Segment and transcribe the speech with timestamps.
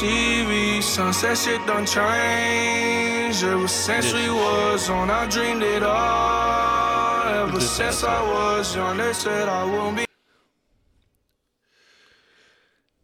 [0.00, 0.82] TV.
[0.82, 3.44] Sunset shit done changed.
[3.44, 7.28] Ever since we was on, I dreamed it all.
[7.48, 10.04] Ever since I was young, they said I wouldn't be.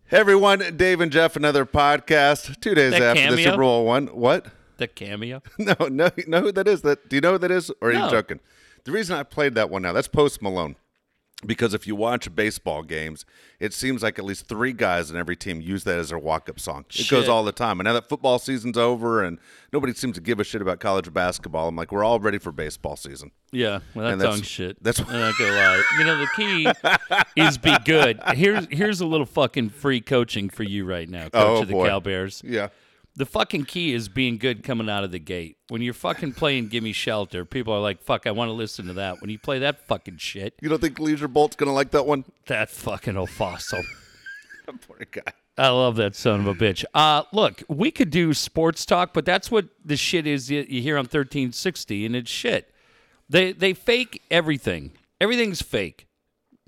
[0.06, 2.58] Hey everyone, Dave and Jeff, another podcast.
[2.60, 3.44] Two days That after the cameo?
[3.44, 4.06] Super Bowl one.
[4.06, 4.46] What?
[4.78, 5.42] The cameo.
[5.58, 6.80] No, no, know who that is?
[6.80, 7.70] That do you know who that is?
[7.82, 8.10] Or are you No.
[8.10, 8.40] joking?
[8.84, 10.76] The reason I played that one now, that's Post Malone.
[11.44, 13.26] Because if you watch baseball games,
[13.60, 16.58] it seems like at least three guys in every team use that as their walk-up
[16.58, 16.86] song.
[16.94, 17.78] It goes all the time.
[17.78, 19.38] And now that football season's over and
[19.70, 22.52] nobody seems to give a shit about college basketball, I'm like, we're all ready for
[22.52, 23.32] baseball season.
[23.52, 24.82] Yeah, well, that that's- song's shit.
[24.82, 25.82] that's- I'm not gonna lie.
[25.98, 26.66] You know, the key
[27.36, 28.18] is be good.
[28.34, 31.68] Here's here's a little fucking free coaching for you right now, oh, coach Oh, of
[31.68, 31.86] the boy.
[31.88, 32.40] Cal Bears.
[32.46, 32.68] Yeah.
[33.18, 35.56] The fucking key is being good coming out of the gate.
[35.68, 38.92] When you're fucking playing "Gimme Shelter," people are like, "Fuck, I want to listen to
[38.94, 42.06] that." When you play that fucking shit, You don't think Leisure Bolt's gonna like that
[42.06, 42.24] one?
[42.46, 43.82] that fucking old fossil.
[44.86, 45.22] Poor guy.
[45.58, 46.84] I love that son of a bitch.
[46.92, 50.82] Uh, look, we could do sports talk, but that's what the shit is you, you
[50.82, 52.70] hear on 1360, and it's shit.
[53.30, 54.92] They they fake everything.
[55.20, 56.06] Everything's fake.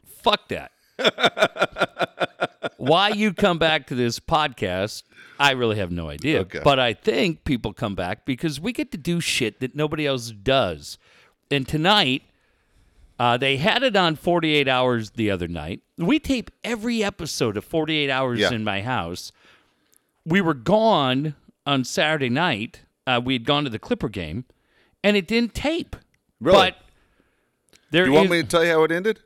[0.07, 0.73] Fuck that.
[2.79, 5.03] Why you come back to this podcast,
[5.39, 6.41] I really have no idea.
[6.41, 6.61] Okay.
[6.63, 10.31] But I think people come back because we get to do shit that nobody else
[10.31, 10.97] does.
[11.51, 12.23] And tonight,
[13.19, 15.81] uh, they had it on 48 Hours the other night.
[15.97, 18.53] We tape every episode of 48 Hours Yeah.
[18.53, 19.33] in my house.
[20.25, 21.35] We were gone
[21.67, 22.83] on Saturday night.
[23.09, 24.45] Uh, we had gone to the Clipper game,
[25.03, 25.97] and it didn't tape.
[26.41, 26.57] Really?
[26.59, 26.77] But
[27.91, 29.19] there you want is- me to tell you how it ended?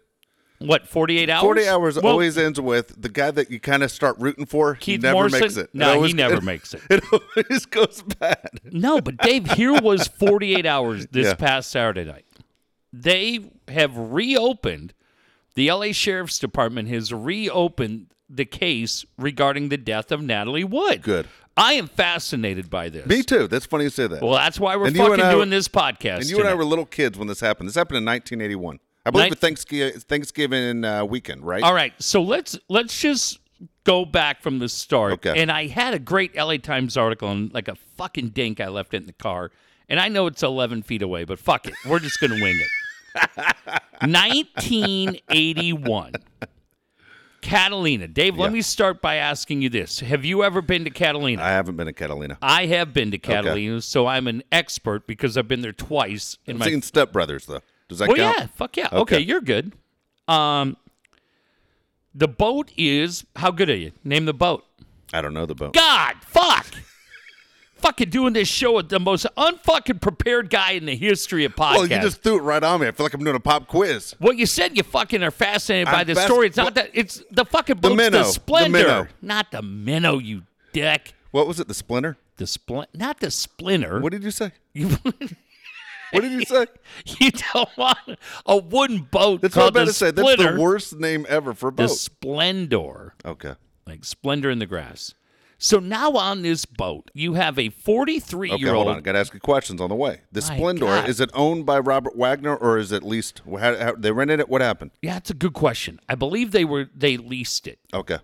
[0.67, 1.43] What 48 hours?
[1.43, 4.75] 40 hours Well, always ends with the guy that you kind of start rooting for.
[4.75, 5.41] he never Morrison?
[5.41, 5.65] makes it.
[5.65, 6.81] It No, he never makes it.
[6.91, 8.61] It always goes bad.
[8.65, 11.35] No, but Dave, here was 48 hours this Yeah.
[11.35, 12.25] past Saturday night.
[12.93, 14.93] They have reopened,
[15.55, 21.03] the LA Sheriff's Department has reopened the case regarding the death of Natalie Wood.
[21.03, 21.27] Good.
[21.55, 23.07] I am fascinated by this.
[23.07, 23.47] Me too.
[23.47, 24.23] That's funny you say that.
[24.23, 26.21] Well, that's why we're And fucking I- doing this podcast.
[26.23, 27.69] and you and I were little kids when this happened.
[27.69, 28.79] This happened in 1981.
[29.05, 31.63] I believe Nin- it Thanksgiving, Thanksgiving uh, weekend, right?
[31.63, 33.41] All right, so let's let's just
[33.85, 35.13] go back from the start.
[35.15, 35.41] Okay.
[35.41, 38.95] And I had a great LA Times article and like a fucking dink I left
[38.95, 39.51] it in the car.
[39.89, 41.75] And I know it's 11 feet away, but fuck it.
[41.87, 42.69] We're just going to wing it.
[44.01, 46.13] 1981.
[47.43, 48.09] Catalina.
[48.09, 50.01] Dave, let me start by asking you this.
[50.01, 51.43] Have you ever been to Catalina?
[51.43, 52.39] I haven't been to Catalina.
[52.41, 56.55] I have been to Catalina, so I'm an expert because I've been there twice in
[56.57, 57.61] I've my seen Step Brothers though.
[57.93, 58.39] Does that well, count?
[58.39, 58.87] yeah, fuck yeah.
[58.87, 59.17] Okay.
[59.17, 59.19] Okay.
[59.21, 59.73] you're good.
[60.27, 60.77] Um,
[62.15, 63.93] the boat is how good are you?
[64.03, 64.65] Name the boat.
[65.13, 65.75] I don't know the boat.
[65.75, 66.67] God, fuck.
[67.77, 71.77] fucking doing this show with the most unfucking prepared guy in the history of podcasts.
[71.77, 72.87] Well, you just threw it right on me.
[72.87, 74.15] I feel like I'm doing a pop quiz.
[74.21, 76.47] Well, you said you fucking are fascinated by I'm the fas- story.
[76.47, 76.91] It's not that.
[76.95, 78.19] It's the fucking boat's the, minnow.
[78.19, 79.07] The Splendor, minnow.
[79.21, 80.19] not the minnow.
[80.19, 81.13] You dick.
[81.31, 81.69] What was it?
[81.69, 82.17] The Splinter?
[82.37, 84.01] The splin, not the splinter.
[84.01, 84.53] What did you say?
[84.73, 84.97] you?
[86.13, 86.67] What did you say?
[87.21, 87.99] you don't want
[88.47, 90.11] a wooden boat That's what I'm about to say.
[90.11, 91.89] That's the worst name ever for a boat.
[91.89, 91.95] The.
[91.95, 93.15] Splendor.
[93.25, 93.55] okay.
[93.87, 95.15] like splendor in the grass.
[95.59, 98.95] So now on this boat, you have a 43 Okay, year hold on.
[98.97, 99.05] old.
[99.05, 100.21] Got to ask you questions on the way.
[100.33, 101.09] The My Splendor God.
[101.09, 103.43] is it owned by Robert Wagner or is it leased?
[103.49, 104.49] How, how, they rented it.
[104.49, 104.91] What happened?
[105.03, 106.01] Yeah, it's a good question.
[106.09, 107.79] I believe they were they leased it.
[107.95, 108.19] Okay.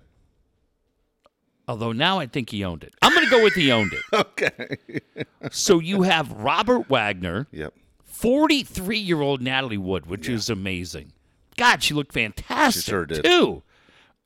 [1.68, 2.94] Although now I think he owned it.
[3.02, 4.02] I'm going to go with he owned it.
[4.14, 4.78] Okay.
[5.52, 7.74] So you have Robert Wagner, Yep.
[8.04, 11.12] 43 year old Natalie Wood, which is amazing.
[11.56, 13.22] God, she looked fantastic She sure did.
[13.24, 13.62] too.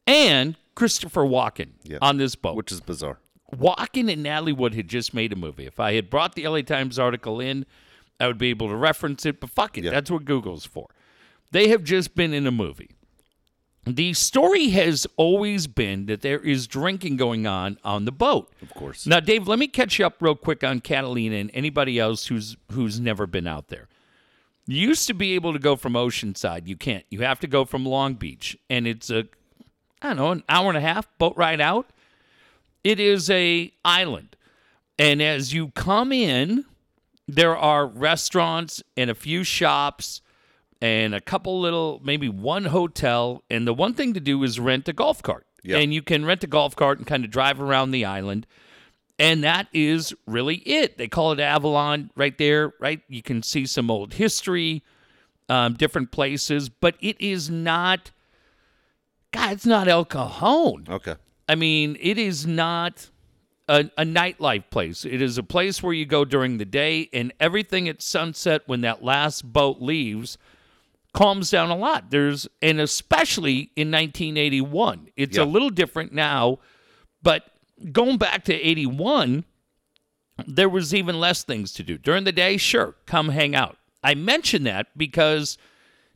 [0.06, 1.98] And Christopher Walken Yep.
[2.02, 2.56] on this boat.
[2.56, 3.18] Which is bizarre.
[3.54, 5.66] Walken and Natalie Wood had just made a movie.
[5.66, 7.66] If I had brought the LA Times article in,
[8.18, 9.84] I would be able to reference it, but fuck it.
[9.84, 9.90] Yeah.
[9.90, 10.88] That's what Google's for.
[11.50, 12.90] They have just been in a movie.
[13.84, 18.52] The story has always been that there is drinking going on on the boat.
[18.62, 19.06] Of course.
[19.06, 22.56] Now, Dave, let me catch you up real quick on Catalina and anybody else who's
[22.70, 23.88] who's never been out there.
[24.66, 26.68] You used to be able to go from Oceanside.
[26.68, 27.04] You can't.
[27.10, 29.26] You have to go from Long Beach, and it's a
[30.00, 31.90] I don't know an hour and a half boat ride out.
[32.84, 34.36] It is a island,
[34.96, 36.64] and as you come in,
[37.26, 40.20] there are restaurants and a few shops
[40.82, 44.86] and a couple little maybe one hotel and the one thing to do is rent
[44.88, 45.78] a golf cart Yeah.
[45.78, 48.46] and you can rent a golf cart and kind of drive around the island
[49.18, 53.64] and that is really it they call it avalon right there right you can see
[53.64, 54.82] some old history
[55.48, 58.10] um, different places but it is not
[59.32, 61.14] god it's not el cajon Okay.
[61.48, 63.10] I mean, it is not
[63.68, 65.04] a, a nightlife place.
[65.04, 68.80] It is a place where you go during the day, and everything at sunset when
[68.82, 70.38] that last boat leaves
[71.12, 72.10] calms down a lot.
[72.10, 75.08] There's and especially in 1981.
[75.16, 75.44] It's Yeah.
[75.44, 76.58] a little different now,
[77.22, 77.44] but
[77.92, 79.44] going back to 81,
[80.46, 81.98] there was even less things to do.
[81.98, 83.76] During the day, sure, come hang out.
[84.02, 85.58] I mention that because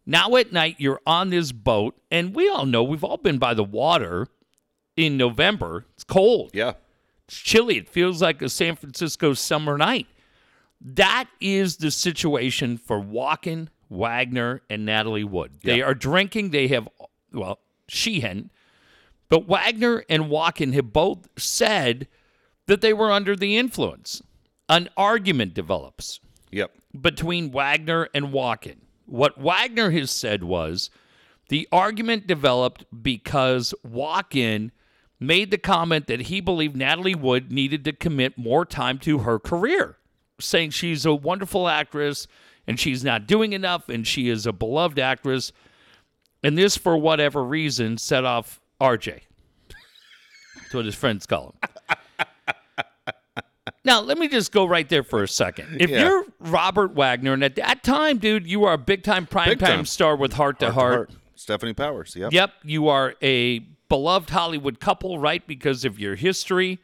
[0.06, 3.54] now at night you're on this boat and we all know we've all been by
[3.54, 4.28] the water
[4.96, 5.84] in November.
[5.94, 6.50] It's cold.
[6.54, 6.72] Yeah.
[7.28, 7.76] It's chilly.
[7.76, 10.06] It feels like a San Francisco summer night.
[10.80, 15.60] That is the situation for Walken, Wagner, and Natalie Wood.
[15.62, 15.84] They Yeah.
[15.84, 16.50] are drinking.
[16.50, 16.88] They have,
[17.32, 18.50] well, Sheehan,
[19.28, 22.08] but Wagner and Walken have both said
[22.66, 24.22] that they were under the influence.
[24.68, 26.72] An argument develops Yep.
[27.00, 28.78] between Wagner and Walken.
[29.04, 30.90] What Wagner has said was
[31.48, 34.72] the argument developed because Walken
[35.20, 39.38] made the comment that he believed Natalie Wood needed to commit more time to her
[39.38, 39.96] career,
[40.40, 42.26] saying she's a wonderful actress
[42.66, 45.52] and she's not doing enough and she is a beloved actress.
[46.42, 49.20] And this, for whatever reason, set off RJ.
[50.56, 51.70] That's what his friends call him.
[53.84, 55.80] Now, let me just go right there for a second.
[55.80, 56.00] If Yeah.
[56.04, 59.60] you're Robert Wagner, and at that time, dude, you are a big time prime Big
[59.60, 59.84] time time.
[59.86, 61.10] star with Hart to Hart.
[61.36, 62.16] Stefanie Powers.
[62.16, 62.32] Yep.
[62.32, 65.46] Yep, you are a beloved Hollywood couple, right?
[65.46, 66.80] Because of your history.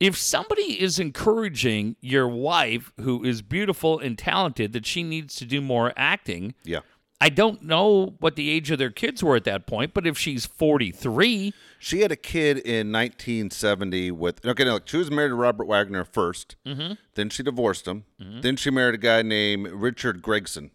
[0.00, 5.44] If somebody is encouraging your wife, who is beautiful and talented, that she needs to
[5.44, 6.80] do more acting, Yeah.
[7.20, 10.16] I don't know what the age of their kids were at that point, but if
[10.16, 14.64] she's 43, She had a kid in 1970 with okay.
[14.64, 16.92] No, she was married to Robert Wagner 1st Mm-hmm.
[17.14, 18.04] Then she divorced him.
[18.20, 20.70] Then she married a guy named Richard Gregson.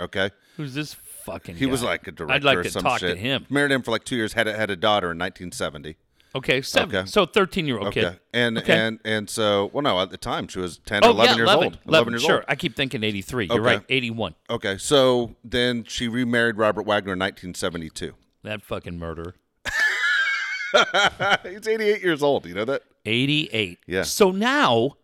[0.00, 0.30] Okay.
[0.56, 0.94] who's this
[1.24, 2.34] fucking He was like a director.
[2.34, 3.14] I'd like or to talk shit.
[3.14, 3.46] to him.
[3.48, 4.32] Married him for like two years.
[4.34, 5.96] Had a, had a daughter in 1970.
[6.34, 6.96] Okay, seven.
[6.96, 7.06] Okay.
[7.06, 8.02] So 13 year old Okay.
[8.02, 8.20] kid.
[8.32, 8.72] And Okay.
[8.78, 11.36] and and so well no at the time she was 10 or Oh, 11 yeah,
[11.36, 11.64] years 11.
[11.64, 11.78] old.
[11.86, 12.34] 11, years sure.
[12.36, 12.44] old.
[12.48, 13.46] I keep thinking 83.
[13.46, 13.76] You're Okay.
[13.76, 13.84] right.
[13.88, 14.34] 81.
[14.48, 14.78] Okay.
[14.78, 18.14] So then she remarried Robert Wagner in 1972.
[18.44, 19.34] That fucking murder.
[21.44, 22.46] He's 88 years old.
[22.46, 22.82] You know that?
[23.04, 23.78] 88.
[23.86, 24.02] Yeah.
[24.04, 24.96] So now,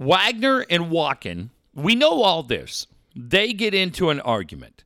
[0.00, 2.86] Wagner and Walken, we know all this.
[3.14, 4.84] They get into an argument.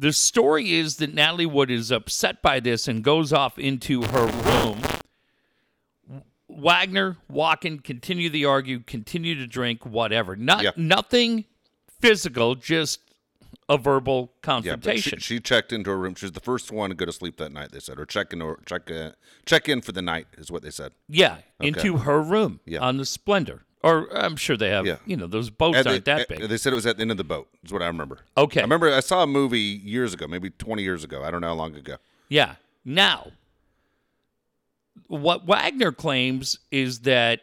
[0.00, 4.26] The story is that Natalie Wood is upset by this and goes off into her
[4.26, 4.80] room.
[6.48, 10.36] Wagner, Walken continue the argue, continue to drink, whatever.
[10.36, 10.70] Not Yeah.
[10.74, 11.44] nothing
[12.00, 13.00] physical, just
[13.68, 14.40] a verbal Yeah.
[14.42, 15.18] Confrontation.
[15.18, 16.14] she, she checked into her room.
[16.14, 17.70] She was the first one to go to sleep that night.
[17.72, 19.10] They said, or check in or check uh,
[19.44, 20.92] check in for the night is what they said.
[21.08, 22.80] Yeah, into her room Yeah.
[22.80, 23.64] on the Splendor.
[23.82, 24.96] Or I'm sure they have, Yeah.
[25.06, 26.48] you know, those boats And aren't they, that big.
[26.48, 27.48] They said it was at the end of the boat.
[27.64, 28.18] Is what I remember.
[28.36, 28.60] Okay.
[28.60, 31.24] I remember I saw a movie years ago, maybe 20 years ago.
[31.24, 31.96] I don't know how long ago.
[32.28, 32.56] Yeah.
[32.84, 33.32] Now,
[35.08, 37.40] what Wagner claims is that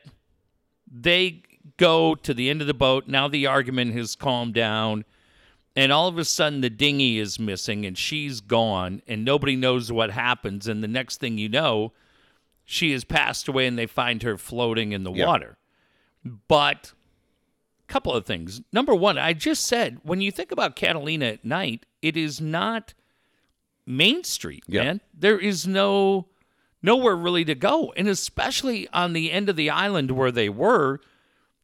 [0.91, 1.41] they
[1.77, 3.07] go to the end of the boat.
[3.07, 5.05] Now the argument has calmed down.
[5.75, 9.91] And all of a sudden, the dinghy is missing and she's gone, and nobody knows
[9.91, 10.67] what happens.
[10.67, 11.93] And the next thing you know,
[12.65, 15.27] she has passed away and they find her floating in the Yeah.
[15.27, 15.57] water.
[16.23, 16.93] But
[17.87, 18.61] a couple of things.
[18.73, 22.93] Number one, I just said when you think about Catalina at night, it is not
[23.85, 24.83] Main Street, Yeah.
[24.83, 25.01] man.
[25.13, 26.27] There is no
[26.81, 27.93] nowhere really to go.
[27.97, 30.99] And especially on the end of the island where they were,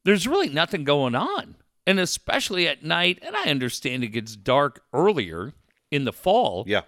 [0.06, 1.56] there's really nothing going on.
[1.86, 5.54] And especially at night, and I understand it gets dark earlier
[5.92, 6.64] in the fall.
[6.66, 6.82] Yeah.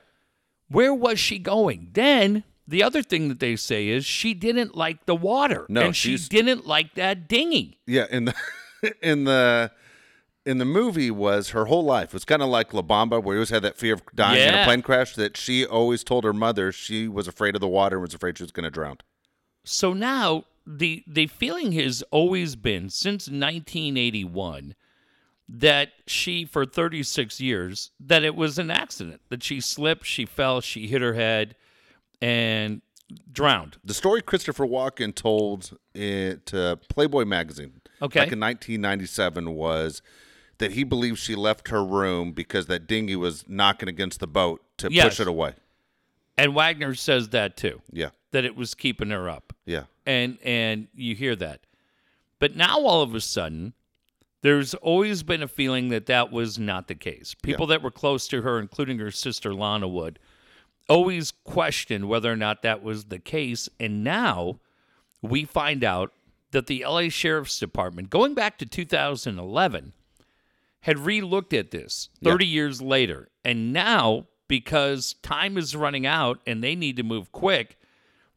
[0.69, 1.89] Where was she going?
[1.93, 5.65] Then the other thing that they say is she didn't like the water.
[5.69, 7.79] No, and she didn't like that dinghy.
[7.85, 8.35] Yeah, in the
[9.01, 9.71] in the
[10.45, 12.09] in the movie was her whole life.
[12.09, 14.47] It was kind of like La Bamba, where he always had that fear of dying
[14.47, 15.15] in a plane crash.
[15.15, 18.37] That she always told her mother she was afraid of the water and was afraid
[18.37, 18.97] she was going to drown.
[19.63, 24.75] So now the the feeling has always been since 1981
[25.47, 30.59] that she for 36 years that it was an accident that she slipped, she fell,
[30.61, 31.55] she hit her head
[32.21, 32.81] and
[33.31, 33.77] drowned.
[33.83, 38.19] The story Christopher Walken told it to Playboy magazine Okay.
[38.19, 40.01] back in 1997 was
[40.57, 44.61] that he believes she left her room because that dinghy was knocking against the boat
[44.77, 45.05] to Yes.
[45.05, 45.53] push it away.
[46.37, 49.53] And Wagner says that too, Yeah, that it was keeping her up.
[49.65, 51.61] yeah, and and you hear that
[52.39, 53.73] but now all of a sudden
[54.41, 58.27] there's always been a feeling that that was not the case people that were close
[58.27, 60.19] to her including her sister lana wood
[60.89, 64.59] always questioned whether or not that was the case and now
[65.21, 66.11] we find out
[66.51, 69.93] that the la sheriff's department going back to 2011
[70.81, 76.63] had re-looked at this 30 years later and now because time is running out and
[76.63, 77.77] they need to move quick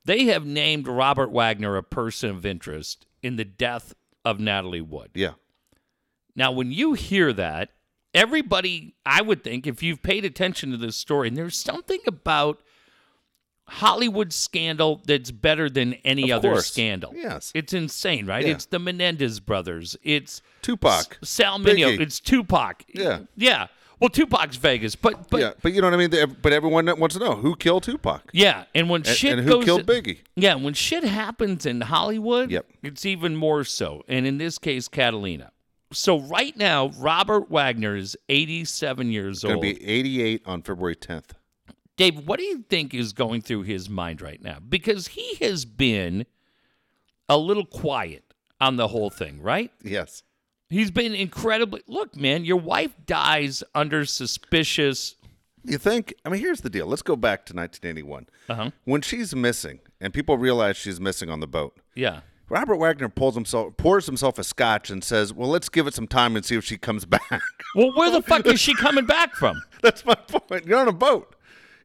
[0.09, 3.93] they have named Robert Wagner a person of interest in the death
[4.25, 5.11] of Natalie Wood.
[5.12, 5.33] yeah.
[6.35, 7.73] Now, when you hear that,
[8.14, 12.60] everybody, I would think, if you've paid attention to this story, and there's something about
[13.66, 16.68] Hollywood scandal that's better than any Of other course.
[16.68, 17.12] scandal.
[17.14, 17.52] Yes.
[17.54, 18.44] It's insane, right?
[18.46, 18.52] Yeah.
[18.52, 19.94] It's the Menendez brothers.
[20.02, 21.18] It's Tupac.
[21.22, 21.96] S- Sal Mineo.
[21.96, 22.00] Biggie.
[22.00, 22.84] It's Tupac.
[22.94, 23.20] Yeah.
[23.36, 23.66] Yeah.
[24.00, 26.10] Well, Tupac's Vegas, but but yeah, but you know what I mean.
[26.10, 29.42] They- But everyone wants to know who killed Tupac Yeah, and when and, shit and
[29.46, 30.20] who goes, killed Biggie.
[30.36, 32.66] yeah, when shit happens in Hollywood, Yep.
[32.84, 34.04] it's even more so.
[34.06, 35.50] And in this case, Catalina.
[35.92, 39.64] So right now, Robert Wagner is 87 years Going old.
[39.64, 41.30] to be 88 on February 10th.
[41.97, 44.59] Dave, what do you think is going through his mind right now?
[44.66, 46.26] Because he has been
[47.28, 48.23] a little quiet
[48.61, 49.73] on the whole thing, right?
[49.83, 50.23] Yes.
[50.71, 51.83] He's been incredibly.
[51.87, 55.16] Look, man, your wife dies under suspicious.
[55.64, 56.14] You think?
[56.25, 56.87] I mean, here's the deal.
[56.87, 58.26] Let's go back to 1981.
[58.49, 58.71] Uh-huh.
[58.85, 62.21] When she's missing, and people realize she's missing on the boat, Yeah.
[62.49, 66.07] Robert Wagner pulls himself, pours himself a scotch, and says, "Well, let's give it some
[66.07, 67.23] time and see if she comes back."
[67.75, 69.62] Well, where the fuck is she coming back from?
[69.83, 70.67] That's my point.
[70.67, 71.35] You're on a boat.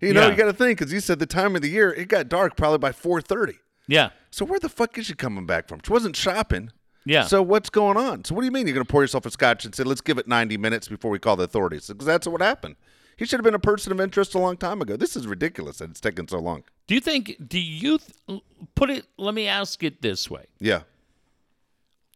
[0.01, 0.29] You know, Yeah.
[0.31, 2.55] you got to think because you said the time of the year it got dark
[2.57, 3.55] probably by 4:30.
[3.87, 4.09] Yeah.
[4.31, 5.79] So where the fuck is she coming back from?
[5.85, 6.71] She wasn't shopping.
[7.05, 7.23] Yeah.
[7.25, 8.23] So what's going on?
[8.23, 10.01] So what do you mean you're going to pour yourself a scotch and say, "Let's
[10.01, 11.87] give it 90 minutes before we call the authorities"?
[11.87, 12.75] Because that's what happened.
[13.17, 14.97] He should have been a person of interest a long time ago.
[14.97, 16.63] This is ridiculous that it's taken so long.
[16.87, 17.37] Do you think?
[17.47, 18.41] Do you th-
[18.75, 19.05] put it?
[19.17, 20.81] Let me ask it this way: Yeah.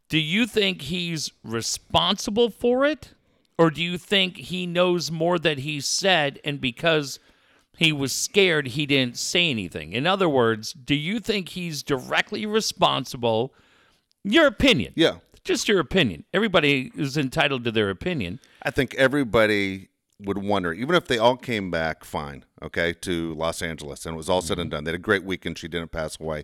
[0.10, 3.14] Do you think he's responsible for it,
[3.58, 7.20] or do you think he knows more that he said, and because
[7.78, 9.94] he was scared, he didn't say anything?
[9.94, 13.54] In other words, do you think he's directly responsible?
[14.24, 14.94] Your opinion.
[14.96, 15.18] Yeah.
[15.44, 16.26] Just your opinion.
[16.34, 18.40] Everybody is entitled to their opinion.
[18.64, 23.62] I think everybody would wonder, even if they all came back fine, okay, to Los
[23.62, 24.84] Angeles and it was all said and done.
[24.84, 25.58] They had a great weekend.
[25.60, 26.44] She didn't pass away.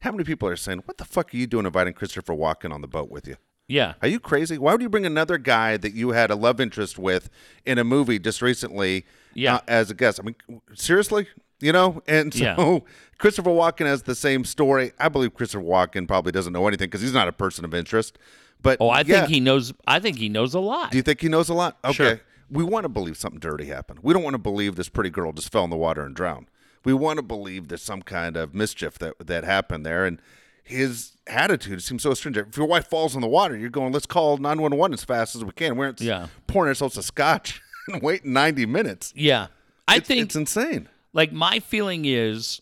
[0.00, 2.80] How many people are saying, "What the fuck are you doing, inviting Christopher Walken on
[2.80, 3.36] the boat with you"?
[3.68, 3.94] Yeah.
[4.02, 4.56] Are you crazy?
[4.58, 7.28] Why would you bring another guy that you had a love interest with
[7.66, 9.56] in a movie just recently Yeah.
[9.56, 10.18] uh, as a guest?
[10.18, 10.34] I mean,
[10.74, 11.28] seriously?
[11.60, 12.02] You know?
[12.08, 12.78] And so Yeah.
[13.18, 14.92] Christopher Walken has the same story.
[14.98, 18.18] I believe Christopher Walken probably doesn't know anything because he's not a person of interest.
[18.62, 19.20] But Oh, I yeah.
[19.20, 19.72] think he knows.
[19.86, 20.90] I think he knows a lot.
[20.90, 21.78] Do you think he knows a lot?
[21.84, 21.92] Okay.
[21.94, 22.20] Sure.
[22.50, 24.00] We want to believe something dirty happened.
[24.02, 26.46] We don't want to believe this pretty girl just fell in the water and drowned.
[26.84, 30.04] We want to believe there's some kind of mischief that that happened there.
[30.06, 30.20] And
[30.64, 32.36] his attitude seems so strange.
[32.36, 35.44] If your wife falls in the water, you're going, let's call 911 as fast as
[35.44, 35.76] we can.
[35.76, 36.28] We're Yeah.
[36.46, 39.12] pouring ourselves a scotch and waiting 90 minutes.
[39.16, 39.48] yeah.
[39.88, 40.88] I It's- think it's insane.
[41.12, 42.60] like my feeling is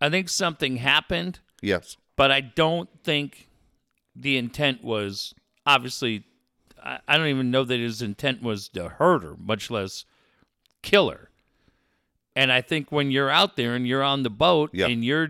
[0.00, 1.96] I think something happened, Yes.
[2.16, 3.48] but I don't think
[4.16, 5.34] the intent was
[5.66, 6.24] obviously
[6.88, 10.04] I, I don't even know that his intent was to hurt her, much less
[10.82, 11.30] kill her.
[12.36, 14.86] And I think when you're out there and you're on the boat Yeah.
[14.86, 15.28] and you're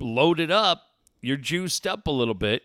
[0.00, 0.82] loaded up,
[1.20, 2.62] you're juiced up a little bit,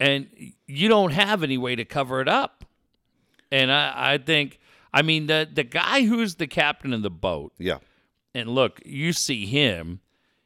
[0.00, 0.28] and
[0.66, 2.64] you don't have any way to cover it up.
[3.50, 4.58] And I, I think
[4.92, 7.78] I mean the the guy who's the captain of the boat, Yeah.
[8.34, 10.00] and look, you see him,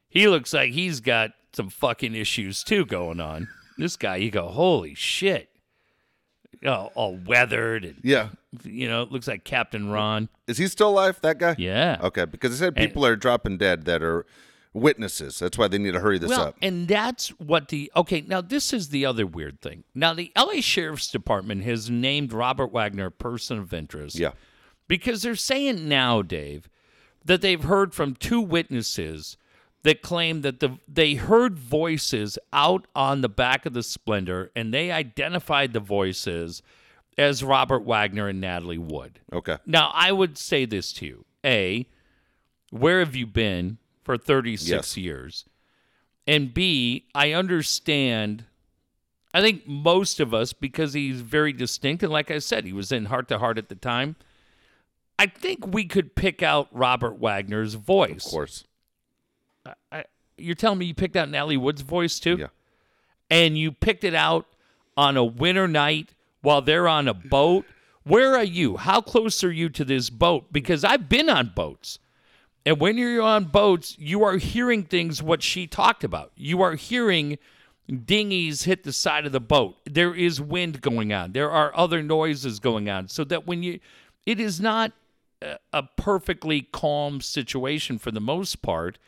[0.09, 3.49] he looks like he's got some fucking issues too going on.
[3.79, 5.49] This guy, you go, holy shit.
[6.65, 8.29] Oh, all weathered and Yeah.
[8.65, 10.29] you know, it looks like Captain Ron.
[10.47, 11.55] Is he still alive, that guy?
[11.59, 11.99] Yeah.
[12.03, 12.25] Okay.
[12.25, 14.25] Because they said people are dropping dead that are
[14.73, 15.39] witnesses.
[15.39, 16.57] That's why they need to hurry this well, up.
[16.63, 18.21] and that's what the okay.
[18.21, 19.85] Now this is the other weird thing.
[19.95, 20.61] Now the L.A.
[20.61, 24.17] Sheriff's Department has named Robert Wagner a person of interest.
[24.19, 24.33] Yeah.
[24.89, 26.69] because they're saying now, Dave,
[27.25, 29.37] that they've heard from two witnesses
[29.87, 34.75] that claim that the they heard voices out on the back of the Splendor, and
[34.75, 36.61] they identified the voices
[37.17, 39.21] as Robert Wagner and Natalie Wood.
[39.33, 39.59] Okay.
[39.65, 41.87] Now, I would say this to you: A,
[42.71, 44.97] where have you been for 36 Yes.
[44.97, 45.45] years?
[46.27, 48.45] And B, I understand.
[49.33, 52.91] I think most of us, because he's very distinct, and like I said, he was
[52.91, 54.17] in Hart to Hart at the time.
[55.17, 58.27] I think we could pick out Robert Wagner's voice.
[58.27, 58.65] Of course.
[59.93, 60.05] I,
[60.37, 62.37] you're telling me you picked out Natalie Wood's voice too?
[62.39, 62.47] Yeah.
[63.31, 64.47] and you picked it out
[64.97, 67.65] on a winter night while they're on a boat.
[68.05, 68.77] Where are you?
[68.77, 70.53] How close are you to this boat?
[70.53, 71.99] Because I've been on boats.
[72.65, 76.33] And when you're on boats, you are hearing things what she talked about.
[76.37, 77.39] You are hearing
[77.89, 79.77] dinghies hit the side of the boat.
[79.85, 81.33] There is wind going on.
[81.33, 83.09] There are other noises going on.
[83.09, 83.79] So that when you
[84.25, 84.93] it is not
[85.41, 88.99] a, a perfectly calm situation for the most part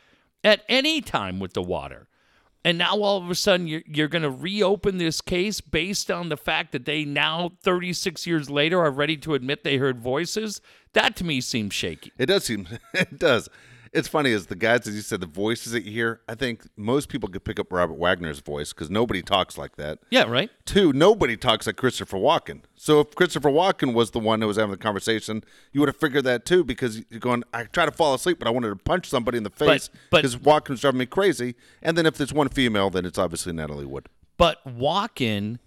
[0.43, 2.07] at any time with the water.
[2.65, 6.29] And now all of a sudden you're, you're going to reopen this case based on
[6.29, 10.59] the fact that they now 36 years later are ready to admit they heard voices.
[10.93, 12.11] That to me seems shaky.
[12.17, 13.49] It does seem it does.
[13.91, 16.21] It's funny as the guys, as you said, the voices that you hear.
[16.27, 19.99] I think most people could pick up Robert Wagner's voice because nobody talks like that.
[20.09, 20.49] Yeah, right.
[20.65, 22.61] Two, nobody talks like Christopher Walken.
[22.75, 25.97] So if Christopher Walken was the one who was having the conversation, you would have
[25.97, 28.75] figured that too because you're going, I try to fall asleep, but I wanted to
[28.75, 31.55] punch somebody in the face but- because Walken's driving me crazy.
[31.81, 34.07] And then if there's one female, then it's obviously Natalie Wood.
[34.37, 35.59] But Walken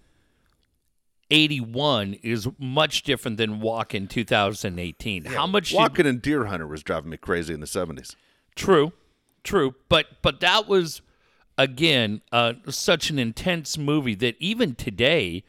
[1.33, 5.25] 81 is much different than Walken 2018.
[5.25, 8.15] How much did- Walken and Deer Hunter was driving me crazy in the 70s.
[8.55, 8.93] True,
[9.43, 11.01] true, but but that was
[11.57, 15.43] again uh, such an intense movie that even today,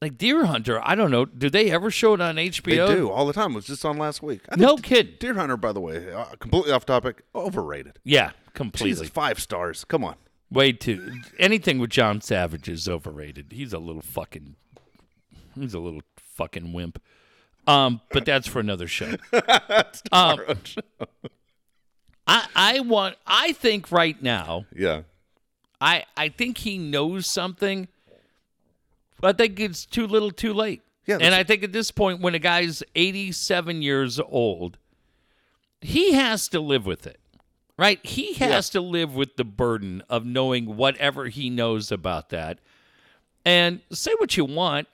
[0.00, 2.86] like Deer Hunter, I don't know, do they ever show it on HBO?
[2.88, 3.52] They do all the time.
[3.52, 4.42] It was just on last week.
[4.48, 5.18] I No kid.
[5.18, 7.98] Deer Hunter, by the way, uh, completely off topic, overrated.
[8.04, 8.90] Yeah, completely.
[8.92, 9.84] Jesus, five stars.
[9.84, 10.14] Come on.
[10.52, 11.20] Way too.
[11.38, 13.46] Anything with John Savage is overrated.
[13.52, 14.56] He's a little fucking.
[15.62, 17.00] He's a little fucking wimp.
[17.66, 19.14] Um, but that's for another show.
[20.12, 20.40] um,
[22.26, 23.16] I I want.
[23.26, 24.66] I think right now.
[24.74, 25.02] Yeah.
[25.80, 27.88] I I think he knows something.
[29.20, 30.82] But I think it's too little, too late.
[31.06, 34.78] Yeah, and I think at this point, when a guy's eighty-seven years old,
[35.80, 37.20] he has to live with it,
[37.78, 38.04] right?
[38.04, 42.58] He has to live with the burden of knowing whatever he knows about that.
[43.44, 44.88] And say what you want,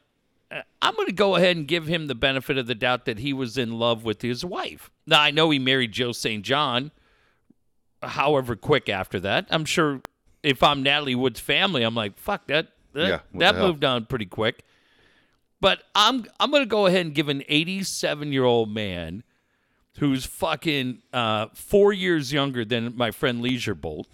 [0.50, 3.32] I'm going to go ahead and give him the benefit of the doubt that he
[3.32, 4.90] was in love with his wife.
[5.06, 6.44] Now I know he married Joe St.
[6.44, 6.92] John,
[8.02, 9.46] however quick after that.
[9.50, 10.00] I'm sure
[10.42, 12.68] if I'm Natalie Wood's family, I'm like, fuck that.
[12.92, 14.62] That, Yeah, that moved on pretty quick.
[15.60, 19.22] But I'm I'm gonna go ahead and give an 87 year old man
[19.98, 24.06] who's fucking uh, four years younger than my friend Leisure Bolt.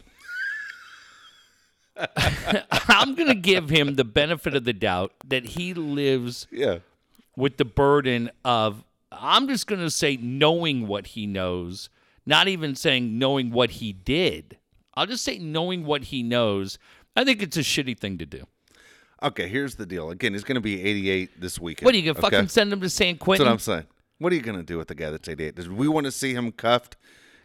[2.88, 6.78] I'm gonna give him the benefit of the doubt that he lives Yeah.
[7.36, 8.84] with the burden of
[9.14, 11.90] I'm just going to say knowing what he knows,
[12.24, 14.56] not even saying knowing what he did.
[14.94, 16.78] I'll just say knowing what he knows.
[17.14, 18.46] I think it's a shitty thing to do.
[19.22, 20.08] Okay, here's the deal.
[20.10, 21.84] Again, he's going to be 88 this weekend.
[21.84, 22.36] What are you going to okay?
[22.36, 23.46] fucking send him to San That's Quentin?
[23.46, 23.84] what I'm saying.
[24.18, 25.56] What are you going to do with the guy that's 88?
[25.56, 26.96] Does we want to see him cuffed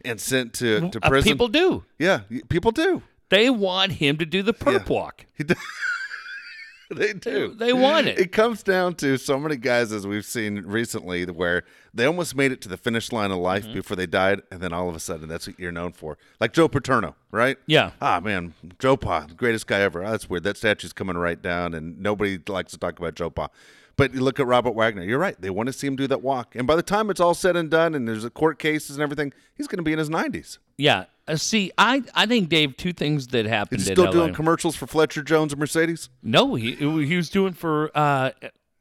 [0.06, 1.30] and sent to, to Uh, prison?
[1.34, 1.84] people do.
[2.00, 3.02] yeah, people do.
[3.30, 4.94] They want him to do the perp Yeah.
[4.94, 5.26] walk.
[5.38, 5.56] He do-
[6.90, 7.54] they do.
[7.54, 8.18] They want it.
[8.18, 11.64] It comes down to so many guys, as we've seen recently, where
[11.94, 13.74] they almost made it to the finish line of life Mm-hmm.
[13.74, 16.18] before they died, and then all of a sudden, that's what you're known for.
[16.40, 17.58] Like Joe Paterno, right?
[17.66, 17.92] Yeah.
[18.02, 20.02] Ah, man, Joe Pa, the greatest guy ever.
[20.04, 20.44] Ah, that's weird.
[20.44, 23.50] That statue's coming right down, and nobody likes to talk about Joe Pa.
[23.98, 25.04] But you look at Robert Wagner.
[25.04, 25.36] You're right.
[25.42, 27.58] They want to see him do that walk, and by the time it's all said
[27.58, 30.10] and done, and there's a court cases and everything, he's going to be in his
[30.10, 30.60] 90s.
[30.78, 31.06] Yeah.
[31.28, 34.12] Uh, see, I, I think, Dave, two things that happened Is he still LA.
[34.12, 36.10] doing commercials for Fletcher Jones and Mercedes?
[36.24, 38.32] no, he, he was doing for uh,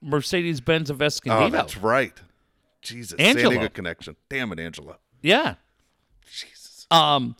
[0.00, 1.46] Mercedes Benz of Escondido.
[1.46, 2.14] Oh, that's right.
[2.82, 3.50] Jesus, Angelo.
[3.50, 4.16] San Diego connection.
[4.28, 4.98] Damn it, Angela.
[5.22, 5.54] Yeah.
[6.30, 6.86] Jesus.
[6.90, 7.34] Um,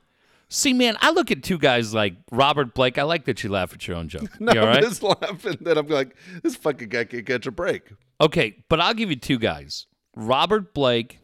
[0.49, 2.99] see, man, I look at two guys like Robert Blake.
[2.99, 4.29] I like that you laugh at your own joke.
[4.41, 7.53] No, you all I'm just laughing that I'm like, this fucking guy can't catch a
[7.53, 7.83] break.
[8.21, 11.21] Okay, but I'll give you two guys Robert Blake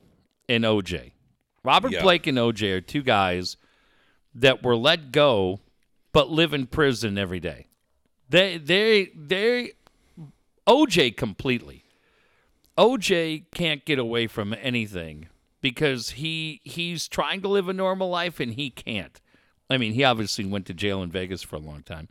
[0.49, 1.13] and OJ.
[1.65, 2.03] Robert Yeah.
[2.03, 3.57] Blake and OJ are two guys
[4.35, 5.61] that were let go
[6.13, 7.67] but live in prison every day.
[8.29, 9.73] They, they, they,
[10.67, 11.85] OJ completely.
[12.79, 15.29] OJ can't get away from anything
[15.61, 19.21] because he he's trying to live a normal life and he can't.
[19.71, 22.09] I mean, he obviously went to jail in Vegas for a long time.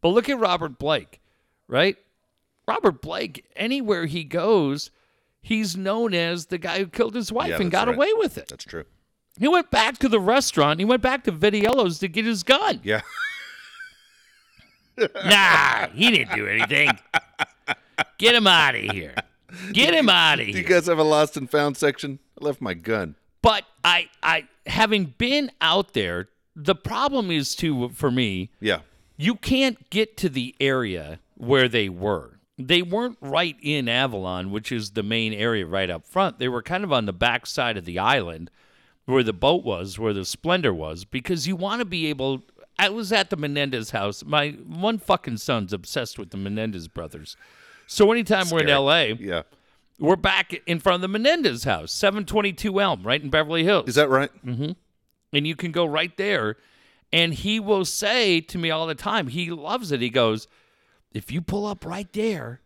[0.00, 1.20] But look at Robert Blake,
[1.68, 1.96] right?
[2.68, 4.90] Robert Blake, anywhere he goes,
[5.40, 7.96] he's known as the guy who killed his wife Yeah, and got right.
[7.96, 8.48] away with it.
[8.48, 8.84] That's true.
[9.38, 10.78] He went back to the restaurant.
[10.78, 12.80] He went back to Vitello's to get his gun.
[12.82, 13.02] Yeah.
[15.24, 16.90] Nah, he didn't do anything.
[18.18, 19.14] Get him out of here.
[19.72, 20.52] Get him out of here.
[20.52, 22.18] Do you guys have a lost and found section?
[22.40, 23.14] I left my gun.
[23.40, 28.50] But I, I, having been out there, the problem is too for me.
[28.60, 28.80] Yeah.
[29.16, 32.38] you can't get to the area where they were.
[32.58, 36.38] They weren't right in Avalon, which is the main area right up front.
[36.38, 38.50] They were kind of on the back side of the island
[39.06, 42.42] where the boat was, where the Splendor was, because you want to be able.
[42.78, 44.24] I was at the Menendez house.
[44.24, 47.36] My one fucking son's obsessed with the Menendez brothers.
[47.86, 49.42] So anytime we're in LA, Yeah.
[49.98, 53.96] we're back in front of the Menendez house, 722 Elm, right in Beverly Hills Is
[53.96, 54.30] that right?
[54.44, 54.72] Mm-hmm.
[55.34, 56.56] and you can go right there.
[57.12, 60.00] And he will say to me all the time, he loves it.
[60.00, 60.48] He goes,
[61.12, 62.62] If you pull up right there,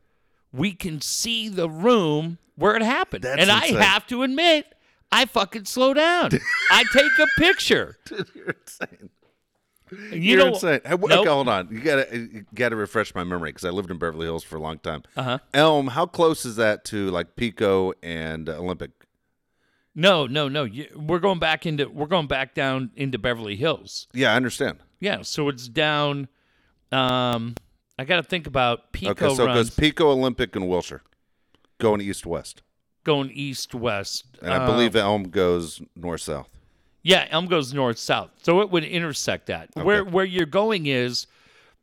[0.53, 3.25] we can see the room where it happened.
[3.25, 3.77] That's and insane.
[3.79, 4.72] I have to admit,
[5.12, 6.31] I fucking slow down.
[6.71, 7.97] I take a picture.
[8.07, 9.11] Dude, You're insane.
[10.11, 10.81] You You're insane.
[10.85, 11.11] Hey, Nope.
[11.12, 11.69] Okay, hold on.
[11.71, 14.61] You gotta you gotta refresh my memory because I lived in Beverly Hills for a
[14.61, 15.05] long time.
[15.16, 15.38] Uh-huh.
[15.55, 18.90] Elm, how close is that to like Pico and Olympic?
[19.95, 20.69] No, no, no.
[20.95, 24.09] We're going back into we're going back down into Beverly Hills.
[24.12, 24.79] Yeah, I understand.
[25.01, 26.29] Yeah, so it's down.
[26.92, 27.55] Um,
[27.99, 31.03] I got to think about Pico Okay, so it goes Pico, Olympic, and Wilshire,
[31.79, 32.62] going east west,
[33.07, 36.49] going east west, and I Uh, believe Elm goes north south.
[37.03, 39.71] Yeah, Elm goes north south, so it would intersect that.
[39.75, 41.27] Where where you're going is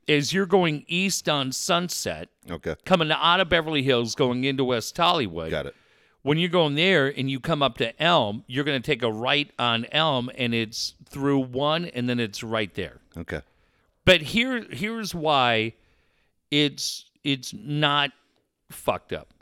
[0.05, 4.95] is you're going east on Sunset, Okay, coming out of Beverly Hills, going into West
[4.97, 5.49] Hollywood.
[5.49, 5.75] got it.
[6.23, 9.11] When you're going there and you come up to Elm, you're going to take a
[9.11, 12.99] right on Elm, and it's through one, and then it's right there.
[13.17, 13.41] Okay,
[14.05, 15.73] But here here's why
[16.51, 18.11] it's it's not
[18.71, 19.33] fucked up.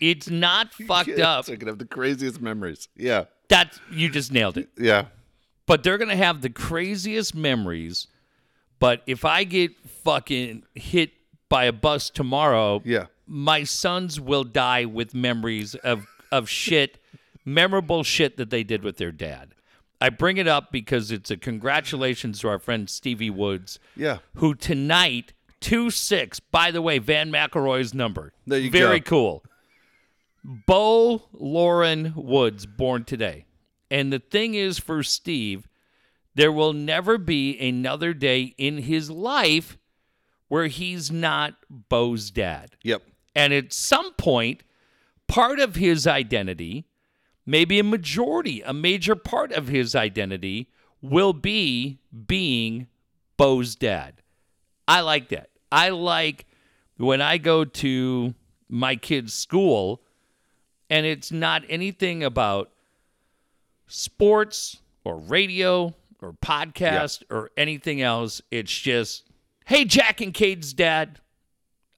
[0.00, 1.48] It's not fucked up.
[1.48, 2.88] I could have the craziest memories.
[2.96, 4.68] Yeah, That's you just nailed it.
[4.78, 5.06] yeah.
[5.66, 8.06] but they're gonna have the craziest memories.
[8.78, 9.72] But if I get
[10.04, 11.10] fucking hit
[11.48, 13.06] by a bus tomorrow, Yeah.
[13.26, 16.98] my sons will die with memories of of shit,
[17.44, 19.54] memorable shit that they did with their dad.
[20.00, 24.18] I bring it up because it's a congratulations to our friend Stevie Woods, Yeah.
[24.36, 26.40] who tonight two six.
[26.40, 28.32] By the way, Vann McElroy's number.
[28.46, 29.10] There you Very go.
[29.10, 29.44] cool.
[30.44, 33.46] Bo Lauren Woods born today.
[33.90, 35.68] And the thing is for Steve,
[36.34, 39.76] there will never be another day in his life
[40.48, 42.76] where he's not Bo's dad.
[42.82, 43.02] Yep.
[43.34, 44.62] And at some point,
[45.28, 46.86] part of his identity,
[47.46, 50.68] maybe a majority, a major part of his identity,
[51.02, 52.88] will be being
[53.36, 54.22] Bo's dad.
[54.86, 55.50] I like that.
[55.70, 56.46] I like
[56.96, 58.34] when I go to
[58.68, 60.02] my kid's school
[60.90, 62.70] and it's not anything about
[63.86, 68.42] sports or radio or podcast or anything else.
[68.50, 69.24] It's just,
[69.64, 71.20] hey, Jack and Cade's dad.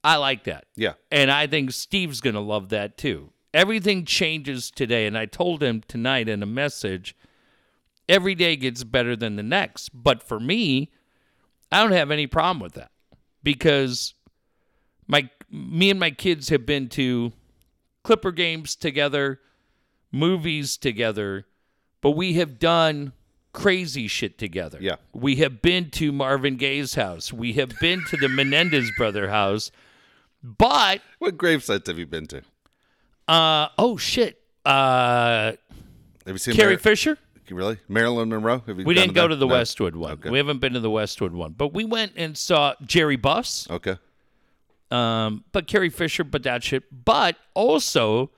[0.03, 0.65] I like that.
[0.75, 0.93] Yeah.
[1.11, 3.31] And I think Steve's going to love that too.
[3.53, 5.05] Everything changes today.
[5.05, 7.15] And I told him tonight in a message
[8.07, 9.89] every day gets better than the next.
[9.93, 10.91] But for me,
[11.71, 12.91] I don't have any problem with that
[13.43, 14.13] because
[15.07, 17.31] my me and my kids have been to
[18.03, 19.39] Clipper games together,
[20.11, 21.45] movies together,
[22.01, 23.13] but we have done
[23.53, 24.77] crazy shit together.
[24.81, 24.95] Yeah.
[25.13, 27.31] We have been to Marvin Gaye's house.
[27.31, 29.71] We have been to the Menendez brother house.
[30.43, 32.41] But What grave sites have you been to?
[33.29, 34.41] uh oh shit.
[34.65, 35.53] Uh
[36.25, 37.17] Have you seen Carrie Mar- Fisher?
[37.49, 37.77] Really?
[37.87, 38.63] Marilyn Monroe?
[38.65, 39.27] Have you We didn't go that?
[39.29, 39.53] to the No?
[39.53, 40.13] Westwood one.
[40.13, 40.29] Okay.
[40.29, 41.53] We haven't been to the Westwood one.
[41.53, 43.67] But we went and saw Jerry Buss.
[43.69, 43.97] Okay.
[44.91, 46.83] Um, but Carrie Fisher, but that shit.
[47.05, 48.31] But also,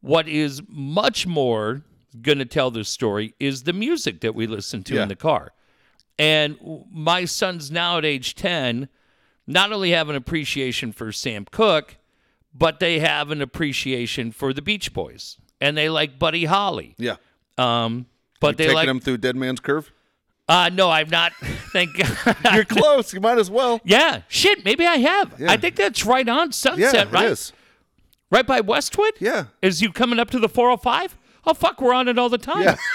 [0.00, 1.82] what is much more
[2.22, 5.02] going to tell this story is the music that we listen to Yeah.
[5.02, 5.52] in the car.
[6.18, 6.56] And
[6.90, 8.88] my sons now at age 10
[9.46, 11.96] not only have an appreciation for Sam Cooke,
[12.54, 15.36] but they have an appreciation for the Beach Boys.
[15.60, 16.94] And they like Buddy Holly.
[16.98, 17.16] Yeah.
[17.58, 18.06] Um,
[18.40, 18.86] but You they taking like.
[18.86, 19.92] them through Dead Man's Curve?
[20.48, 21.32] Uh, no, I've not.
[21.72, 22.36] Thank God.
[22.54, 23.12] You're close.
[23.12, 23.80] You might as well.
[23.84, 25.34] yeah, shit, maybe I have.
[25.38, 25.50] Yeah.
[25.50, 27.26] I think that's right on Yeah, Sunset, it right?
[27.30, 27.52] is.
[28.30, 29.14] Right by Westwood?
[29.20, 29.46] Yeah.
[29.62, 31.16] Is you coming up to the 405?
[31.46, 32.62] Oh fuck, we're on it all the time.
[32.62, 32.76] Yeah.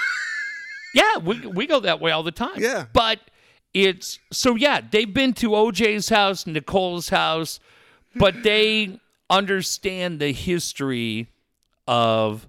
[0.94, 2.58] Yeah, we we go that way all the time.
[2.58, 2.84] Yeah.
[2.92, 3.18] But
[3.72, 7.60] it's so yeah, they've been to OJ's house, Nicole's house,
[8.16, 11.28] but they understand the history
[11.88, 12.46] of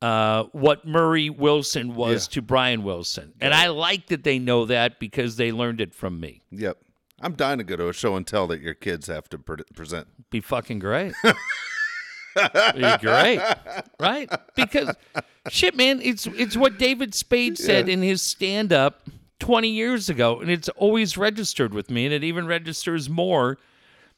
[0.00, 2.34] uh, what Murray Wilson was Yeah.
[2.34, 3.32] to Brian Wilson.
[3.40, 6.42] And I like that they know that because they learned it from me.
[6.50, 6.78] Yep.
[7.20, 9.64] I'm dying to go to a show and tell that your kids have to pre-
[9.74, 10.06] present.
[10.30, 11.14] Be fucking great.
[12.74, 13.40] Be great,
[13.98, 14.30] right?
[14.54, 14.94] Because
[15.50, 17.94] shit, man, it's it's what David Spade said Yeah.
[17.94, 19.08] in his stand up
[19.40, 23.58] 20 years ago, and it's always registered with me, and it even registers more.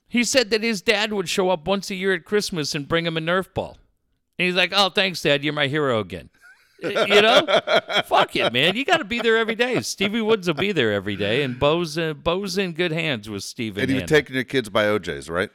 [0.06, 3.06] He said that his dad would show up once a year at Christmas and bring
[3.06, 3.78] him a Nerf ball.
[4.40, 5.44] And he's like, "Oh, thanks, Dad.
[5.44, 6.30] You're my hero again."
[6.82, 7.44] You know,
[8.06, 8.74] fuck it, man.
[8.74, 9.78] You got to be there every day.
[9.82, 13.42] Stevie Woods will be there every day, and Bo's uh, Bo's in good hands with
[13.42, 13.82] Steven.
[13.82, 15.50] And you've taken your kids by OJ's, right?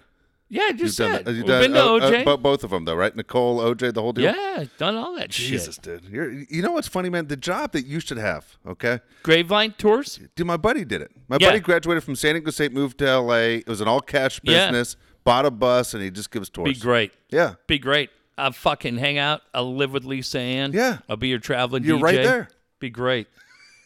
[0.50, 1.26] yeah, just You've done said.
[1.26, 1.34] that.
[1.34, 2.26] You've done been to uh, uh, OJ.
[2.26, 3.16] bo- both of them, though, right?
[3.16, 4.26] Nicole, OJ, the whole deal.
[4.32, 5.48] Yeah, done all that shit.
[5.50, 6.04] Jesus, shit.
[6.04, 6.06] dude.
[6.14, 7.26] You're, you know what's funny, man?
[7.26, 9.00] The job that you should have, okay?
[9.24, 10.20] Grapevine tours?
[10.36, 11.10] Dude, my buddy did it.
[11.28, 11.48] My Yeah.
[11.50, 13.34] buddy graduated from San Diego State, moved to LA.
[13.58, 14.68] It was an all cash business, Yeah.
[14.70, 16.72] business, bought a bus, and he just gives tours.
[16.72, 17.14] Be great.
[17.32, 17.56] Yeah.
[17.66, 18.12] Be great.
[18.38, 19.42] I'll fucking hang out.
[19.54, 20.74] I'll live with Lisa Ann.
[20.74, 20.98] Yeah.
[21.10, 22.04] I'll be your traveling You're DJ.
[22.04, 22.50] right there.
[22.80, 23.28] Be great.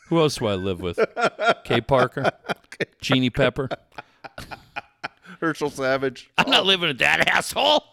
[0.07, 0.99] Who else do I live with?
[1.65, 2.31] Kay Parker?
[2.99, 3.69] Jeannie Pepper?
[5.39, 6.29] Herschel Savage.
[6.37, 7.83] I'm not living with that asshole.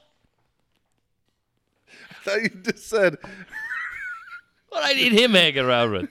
[2.11, 3.19] I thought you just said,
[4.71, 6.09] What I need him hanging around with.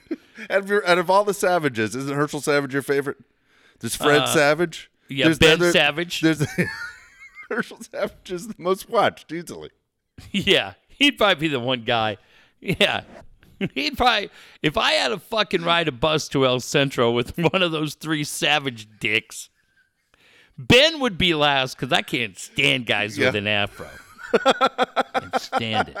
[0.48, 3.18] out of, your, out of all the Savages, isn't Herschel Savage your favorite?
[3.80, 4.90] There's Fred Savage.
[4.92, 6.20] Uh, yeah, There's Ben Savage.
[6.20, 6.46] There's
[7.50, 9.70] Herschel Savage is the most watched easily.
[10.32, 10.74] yeah.
[10.88, 12.16] He'd probably be the one guy.
[12.60, 13.02] Yeah.
[13.74, 14.30] He'd probably,
[14.62, 17.94] if I had to fucking ride a bus to El Centro with one of those
[17.94, 19.48] three savage dicks,
[20.58, 23.88] Ben would be last because I can't stand guys with an afro.
[24.42, 25.96] can't stand it.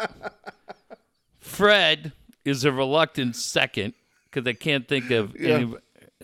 [1.40, 2.12] Fred
[2.44, 3.94] is a reluctant second
[4.30, 5.54] because I can't think of Yeah.
[5.56, 5.74] any.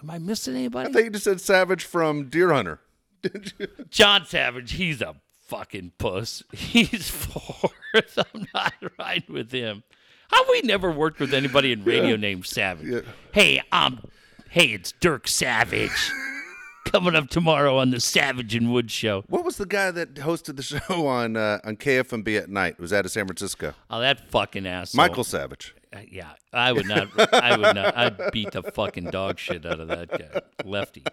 [0.03, 0.89] Am I missing anybody?
[0.91, 2.81] I think you just said Savage from Deer Hunter.
[3.23, 3.69] Did you?
[3.89, 5.15] John Savage, he's a
[5.47, 6.43] fucking puss.
[6.53, 7.73] He's fourth.
[8.35, 9.83] I'm not riding with him.
[10.31, 12.89] How we never worked with anybody in radio named Savage?
[12.89, 13.01] Yeah.
[13.33, 14.01] Hey, um,
[14.49, 16.11] hey, it's Dirk Savage.
[16.87, 19.25] Coming up tomorrow on the Savage and Wood show.
[19.29, 22.79] What was the guy that hosted the show on uh, on KFMB at night?
[22.81, 23.75] Was that in San Francisco?
[23.89, 24.97] Oh, that fucking asshole.
[24.97, 25.75] Michael Savage.
[25.95, 27.09] Uh, yeah, I would not.
[27.33, 27.97] I would not.
[27.97, 31.05] I'd beat the fucking dog shit out of that guy, lefty.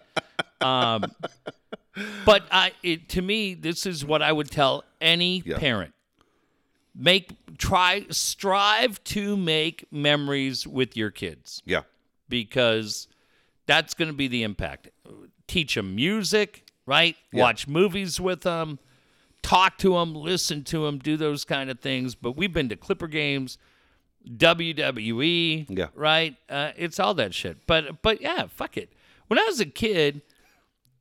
[0.61, 1.05] Um,
[2.25, 5.57] but I, it, to me, this is what I would tell any Yeah.
[5.57, 5.93] parent:
[6.95, 11.81] make, try, strive to make memories with your kids Yeah.
[12.27, 13.07] because
[13.65, 14.89] that's going to be the impact.
[15.47, 17.15] Teach them music, right?
[17.31, 17.41] Yeah.
[17.43, 18.79] Watch movies with them,
[19.41, 22.15] talk to them, listen to them, do those kind of things.
[22.15, 23.57] But we've been to Clipper games,
[24.29, 25.87] WWE, Yeah.
[25.95, 26.35] right?
[26.49, 27.65] Uh, it's all that shit.
[27.67, 28.91] But but yeah, fuck it.
[29.27, 30.21] When I was a kid,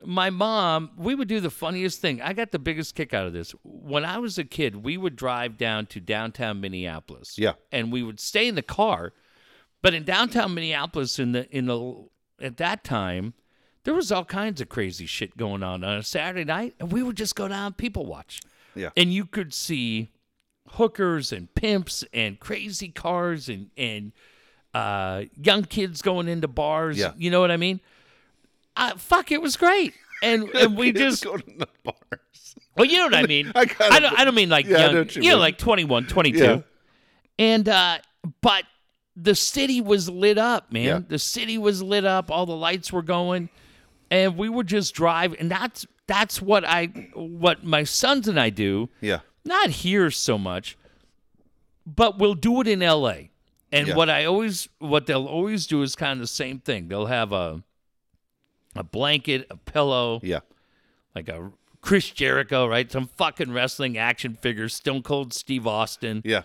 [0.04, 2.22] my mom, we would do the funniest thing.
[2.22, 3.52] I got the biggest kick out of this.
[3.62, 7.36] When I was a kid, we would drive down to downtown Minneapolis.
[7.38, 7.54] Yeah.
[7.72, 9.12] And we would stay in the car.
[9.82, 12.08] But in downtown Minneapolis in the in the
[12.40, 13.34] at that time,
[13.84, 17.02] there was all kinds of crazy shit going on on a Saturday night, and we
[17.02, 18.40] would just go down people watch.
[18.74, 18.90] Yeah.
[18.96, 20.10] And you could see
[20.72, 24.12] hookers and pimps and crazy cars and and
[24.74, 26.98] uh, young kids going into bars.
[26.98, 27.12] Yeah.
[27.16, 27.80] You know what I mean?
[28.78, 29.92] Uh, fuck, it was great.
[30.22, 32.54] And, and we just go to the bars.
[32.76, 33.52] well, you know what I mean.
[33.54, 34.18] I kinda- don't.
[34.18, 34.94] I don't mean like Yeah, young.
[34.94, 36.38] know you you know, like 21, 22.
[36.38, 36.60] Yeah.
[37.38, 37.98] And uh,
[38.40, 38.64] but
[39.16, 40.84] the city was lit up, man.
[40.84, 41.00] Yeah.
[41.06, 42.30] The city was lit up.
[42.30, 43.48] All the lights were going,
[44.10, 45.34] and we would just drive.
[45.38, 48.88] And that's that's what I what my sons and I do.
[49.00, 49.20] Yeah.
[49.44, 50.76] Not here so much,
[51.86, 53.30] but we'll do it in L.A.
[53.70, 53.96] And Yeah.
[53.96, 56.88] what I always what they'll always do is kind of the same thing.
[56.88, 57.62] They'll have a
[58.76, 60.40] a blanket, a pillow, Yeah.
[61.14, 61.50] like a
[61.80, 62.90] Chris Jericho, right?
[62.90, 66.42] Some fucking wrestling action figures, Stone Cold Steve Austin, Yeah.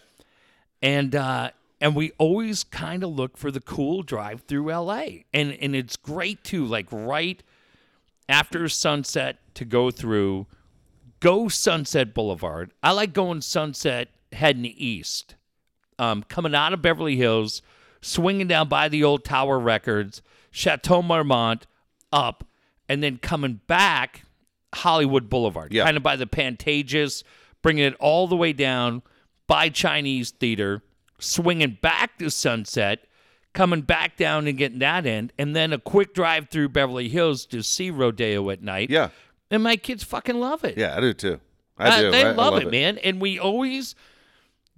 [0.82, 5.26] and uh, and we always kind of look for the cool drive through L.A.
[5.34, 6.66] and and it's great too.
[6.66, 7.42] Like right
[8.30, 10.48] after sunset to go through,
[11.20, 12.72] go Sunset Boulevard.
[12.82, 15.36] I like going Sunset heading east,
[16.00, 17.62] um, coming out of Beverly Hills,
[18.02, 21.68] swinging down by the old Tower Records, Chateau Marmont,
[22.14, 22.46] up,
[22.88, 24.24] and then coming back
[24.76, 25.84] Hollywood Boulevard, Yeah.
[25.84, 27.24] kind of by the Pantages,
[27.62, 29.02] bringing it all the way down
[29.48, 30.82] by Chinese Theater,
[31.20, 33.06] swinging back to Sunset,
[33.54, 37.46] coming back down and getting that end, and then a quick drive through Beverly Hills
[37.48, 38.90] to see Rodeo at night.
[38.90, 39.10] Yeah.
[39.52, 40.78] And my kids fucking love it.
[40.78, 40.96] Yeah.
[40.98, 41.40] I do too.
[41.78, 42.12] I Uh, do.
[42.12, 42.98] they I- I love, it, man.
[43.00, 43.94] And we always,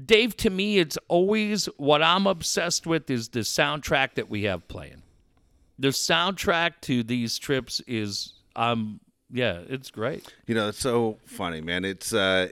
[0.03, 4.67] Dave, to me, it's always what I'm obsessed with is the soundtrack that we have
[4.67, 5.03] playing.
[5.77, 8.99] The soundtrack to these trips is, um,
[9.31, 10.31] yeah, it's great.
[10.47, 11.83] You know, it's so funny, man.
[11.83, 12.49] It's uh,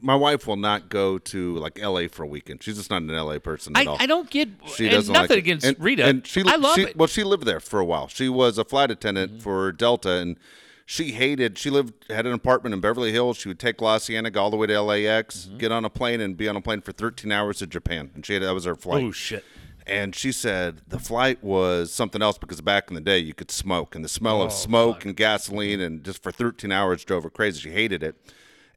[0.00, 2.08] my wife will not go to like L.A.
[2.08, 2.62] for a weekend.
[2.62, 3.40] She's just not an L.A.
[3.40, 3.96] person I, at all.
[4.00, 6.04] I don't get, She doesn't nothing like against And- Rita.
[6.04, 6.88] And she, I love she, it.
[6.90, 6.98] Mm-hmm.
[6.98, 8.08] Well, she lived there for a while.
[8.08, 10.36] She was a flight attendant for Delta, and
[10.84, 11.56] she hated.
[11.58, 13.36] She lived had an apartment in Beverly Hills.
[13.38, 15.58] She would take La Cienega all the way to LAX, Mm-hmm.
[15.58, 18.10] get on a plane, and be on a plane for 13 hours to Japan.
[18.14, 19.04] And she had that was her flight.
[19.04, 19.44] oh, shit.
[19.86, 23.50] And she said the flight was something else because back in the day you could
[23.52, 27.22] smoke, and the smell Oh, of smoke and gasoline, and just for 13 hours drove
[27.22, 27.60] her crazy.
[27.60, 28.16] She hated it.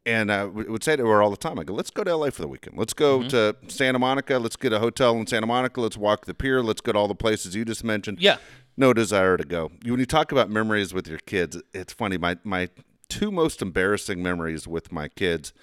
[0.06, 2.30] And I would say to her all the time, I go, let's go to LA
[2.30, 2.78] for the weekend.
[2.78, 3.28] Let's go Mm-hmm.
[3.30, 4.38] to Santa Monica.
[4.39, 5.82] Let's get a hotel in Santa Monica.
[5.82, 6.62] Let's walk the pier.
[6.63, 8.19] Let's go to all the places you just mentioned.
[8.22, 8.38] Yeah.
[8.78, 9.72] No desire to go.
[9.84, 12.17] When you talk about memories with your kids, it's funny.
[12.17, 12.69] My, my
[13.10, 15.54] two most embarrassing memories with my kids,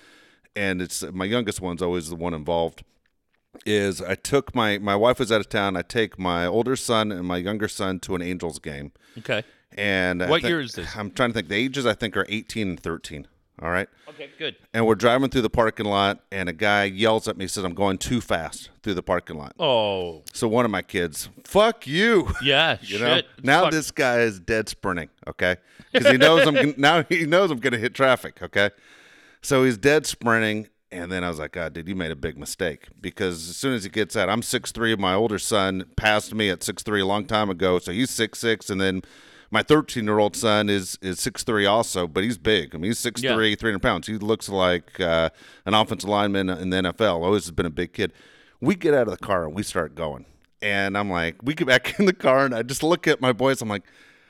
[0.55, 2.85] and it's my youngest one's always the one involved
[3.65, 5.77] is I took my my wife was out of town.
[5.77, 8.93] I take my older son and my younger son to an Angels game.
[9.19, 9.43] Okay.
[9.79, 10.97] And I What think- year is this?
[10.97, 11.49] I'm trying to think.
[11.49, 13.27] The ages I think are 18 and 13.
[13.63, 13.89] All right.
[14.09, 14.57] Okay, good.
[14.75, 17.75] And we're driving through the parking lot, and a guy yells at me, says, "I'm
[17.75, 22.33] going too fast through the parking lot." Oh, So one of my kids, fuck you.
[22.43, 23.01] yeah, You shit.
[23.01, 23.73] know, now Fuck.
[23.73, 25.09] this guy is dead sprinting.
[25.27, 25.57] Okay,
[25.93, 28.43] because he knows I'm now he knows I'm going to hit traffic.
[28.43, 28.71] Okay,
[29.41, 32.39] so he's dead sprinting, and then I was like, God, dude, you made a big
[32.39, 34.95] mistake because as soon as he gets out, I'm six three.
[34.97, 38.39] My older son passed me at six three a long time ago, so he's six
[38.39, 39.03] six, and then.
[39.49, 42.75] My 13 year old son is is six three also, but he's big.
[42.75, 43.55] I mean, he's 6'3", Yeah.
[43.55, 44.09] 300 pounds.
[44.09, 45.31] He looks like uh,
[45.65, 47.23] an offensive lineman in the NFL.
[47.23, 48.13] Always has been a big kid.
[48.61, 50.27] We get out of the car and we start going.
[50.61, 53.33] And I'm like, we get back in the car and I just look at my
[53.33, 53.63] boys.
[53.63, 53.85] I'm like,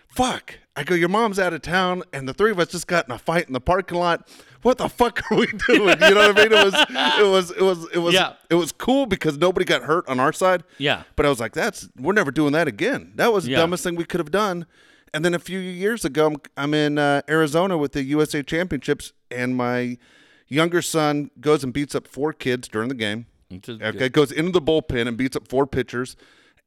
[0.06, 0.58] fuck.
[0.76, 3.12] I go, your mom's out of town and the three of us just got in
[3.12, 4.28] a fight in the parking lot.
[4.62, 5.96] What the fuck are we doing?
[6.00, 6.52] You know what I mean?
[6.52, 6.74] It was,
[7.20, 8.32] it was, it was, it was, Yeah.
[8.50, 10.64] it was cool because nobody got hurt on our side.
[10.78, 11.02] Yeah.
[11.16, 13.12] But I was like, that's, we're never doing that again.
[13.16, 13.58] That was the Yeah.
[13.58, 14.66] dumbest thing we could have done.
[15.14, 19.12] And then a few years ago, I'm, I'm in uh, Arizona with the USA Championships,
[19.30, 19.98] and my
[20.48, 23.26] younger son goes and beats up four kids during the game.
[23.52, 24.12] Okay, good.
[24.12, 26.16] goes into the bullpen and beats up four pitchers.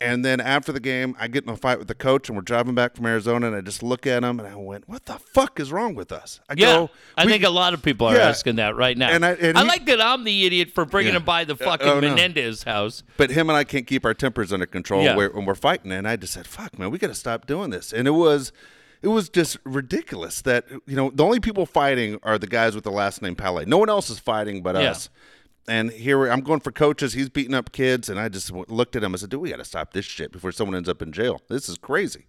[0.01, 2.41] And then after the game, I get in a fight with the coach, and we're
[2.41, 5.19] driving back from Arizona, and I just look at him and I went, "What the
[5.19, 8.15] fuck is wrong with us?" I Yeah, go, I think a lot of people are
[8.15, 8.29] Yeah.
[8.29, 9.09] asking that right now.
[9.09, 11.19] And I- and he- like that I'm the idiot for bringing Yeah.
[11.19, 12.09] him by the fucking oh, no.
[12.15, 13.03] Menendez house.
[13.17, 15.15] but him and I can't keep our tempers under control Yeah.
[15.17, 15.91] when we're fighting.
[15.91, 18.53] And I just said, "Fuck, man, we got to stop doing this." And it was,
[19.01, 22.85] it was just ridiculous that you know the only people fighting are the guys with
[22.85, 23.65] the last name Palais.
[23.65, 24.91] No one else is fighting but Yeah.
[24.91, 25.09] us.
[25.69, 27.13] And here I'm going for coaches.
[27.13, 29.13] He's beating up kids, and I just looked at him.
[29.13, 31.41] I said, "Dude, we got to stop this shit before someone ends up in jail.
[31.47, 32.25] This is crazy."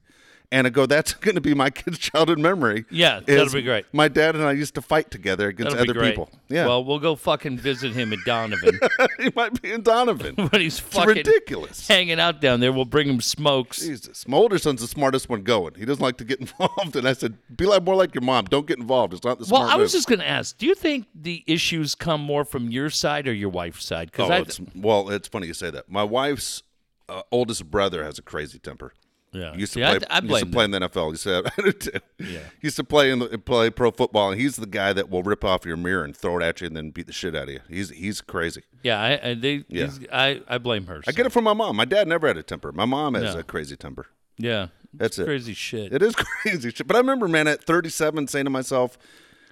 [0.52, 3.84] And I go, "That's going to be my kid's childhood memory." Yeah, that'll be great.
[3.92, 6.28] My dad and I used to fight together against That'll other people.
[6.48, 8.80] Yeah, Well, we'll go fucking visit him at Donovan
[9.20, 10.34] he might be in Donovan.
[10.50, 11.86] when he's It's ridiculous.
[11.86, 12.72] hanging out down there.
[12.72, 13.78] We'll bring him smokes.
[13.80, 14.26] Jesus.
[14.26, 15.74] My older son's the smartest one going.
[15.76, 16.96] He doesn't like to get involved.
[16.96, 18.46] And I said, be like more like your mom.
[18.46, 19.14] Don't get involved.
[19.14, 19.98] It's not the Well, I was move.
[19.98, 23.32] just going to ask, do you think the issues come more from your side or
[23.32, 24.10] your wife's side?
[24.10, 25.88] Because Oh, it's, well, it's funny you say that.
[25.88, 26.64] My wife's
[27.08, 28.92] uh, oldest brother has a crazy temper.
[29.32, 29.54] Yeah.
[29.54, 30.06] Used to See, play.
[30.10, 30.74] I, I used to blame play them.
[30.74, 31.10] in the NFL.
[31.10, 32.00] Used to, I do.
[32.32, 32.38] Yeah.
[32.60, 35.44] Used to play in the play pro football, and he's the guy that will rip
[35.44, 37.50] off your mirror and throw it at you, and then beat the shit out of
[37.50, 37.60] you.
[37.68, 38.62] He's he's crazy.
[38.82, 39.86] Yeah, I, I, they, Yeah.
[39.86, 41.00] these- I, I blame her.
[41.06, 41.76] I get it from my mom.
[41.76, 42.72] My dad never had a temper.
[42.72, 43.40] My mom has No.
[43.40, 44.06] a crazy temper.
[44.38, 45.26] Yeah, That's it.
[45.26, 45.92] Crazy shit.
[45.92, 46.86] It is crazy shit.
[46.86, 48.96] But I remember, man, at 37, saying to myself,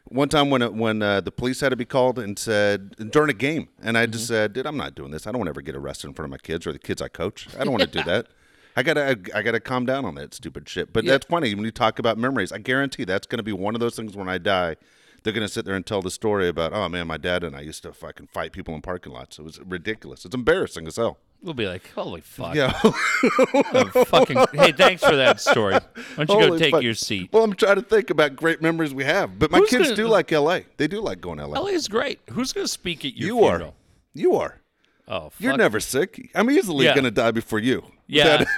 [0.06, 3.28] one time when it, when uh, the police had to be called and said during
[3.28, 4.12] a game, and I Mm-hmm.
[4.12, 5.26] just said, "Dude, I'm not doing this.
[5.26, 7.02] I don't want to ever get arrested in front of my kids or the kids
[7.02, 7.46] I coach.
[7.58, 8.28] I don't want to do that.
[8.76, 11.12] I gotta I, I gotta calm down on that stupid shit." But Yeah.
[11.12, 12.52] that's funny when you talk about memories.
[12.52, 14.76] I guarantee that's going to be one of those things when I die.
[15.24, 17.56] They're going to sit there and tell the story about, oh man, my dad and
[17.56, 19.38] I used to fucking fight people in parking lots.
[19.40, 20.24] It was ridiculous.
[20.24, 21.18] It's embarrassing as hell.
[21.42, 22.54] We'll be like, holy fuck.
[22.54, 22.78] Yeah.
[22.84, 24.38] Oh, fucking.
[24.52, 25.74] Hey, thanks for that story.
[26.14, 26.82] Why don't you go take fuck.
[26.82, 27.30] your seat?
[27.32, 29.96] Well, I'm trying to think about great memories we have, but my Who's kids gonna-
[29.96, 30.66] do like L.A.
[30.76, 31.58] They do like going to L.A.
[31.58, 32.20] LA is great.
[32.30, 33.72] Who's going to speak at your you are,
[34.14, 34.60] you are.
[35.08, 35.32] Oh, fuck.
[35.40, 36.30] You're never sick.
[36.34, 36.94] I'm easily Yeah.
[36.94, 37.84] going to die before you.
[38.08, 38.44] Yeah.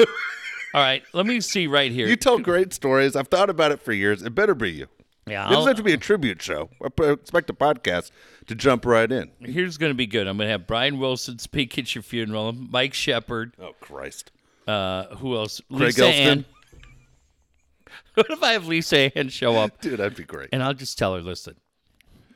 [0.72, 2.06] All right, let me see right here.
[2.06, 3.16] you tell great stories.
[3.16, 4.22] I've thought about it for years.
[4.22, 4.86] It better be you.
[5.26, 6.70] yeah, It doesn't have to be a tribute show.
[6.84, 8.12] I p- expect a podcast
[8.46, 9.30] to jump right in.
[9.40, 10.28] here's going to be good.
[10.28, 12.52] I'm going to have Brian Wilson speak at your funeral.
[12.52, 13.54] Mike Shepard.
[13.60, 14.30] Oh Christ!
[14.68, 15.60] Uh, who else?
[15.68, 16.26] Craig Lisa Elston?
[16.28, 16.44] Ann.
[18.14, 20.48] What if I have Lisa Ann show up Dude, that'd be great.
[20.52, 21.56] and I'll just tell her, listen,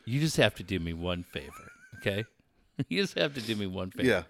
[0.05, 2.24] you just have to do me one favor, okay?
[2.88, 4.09] You just have to do me one favor.
[4.09, 4.22] Yeah.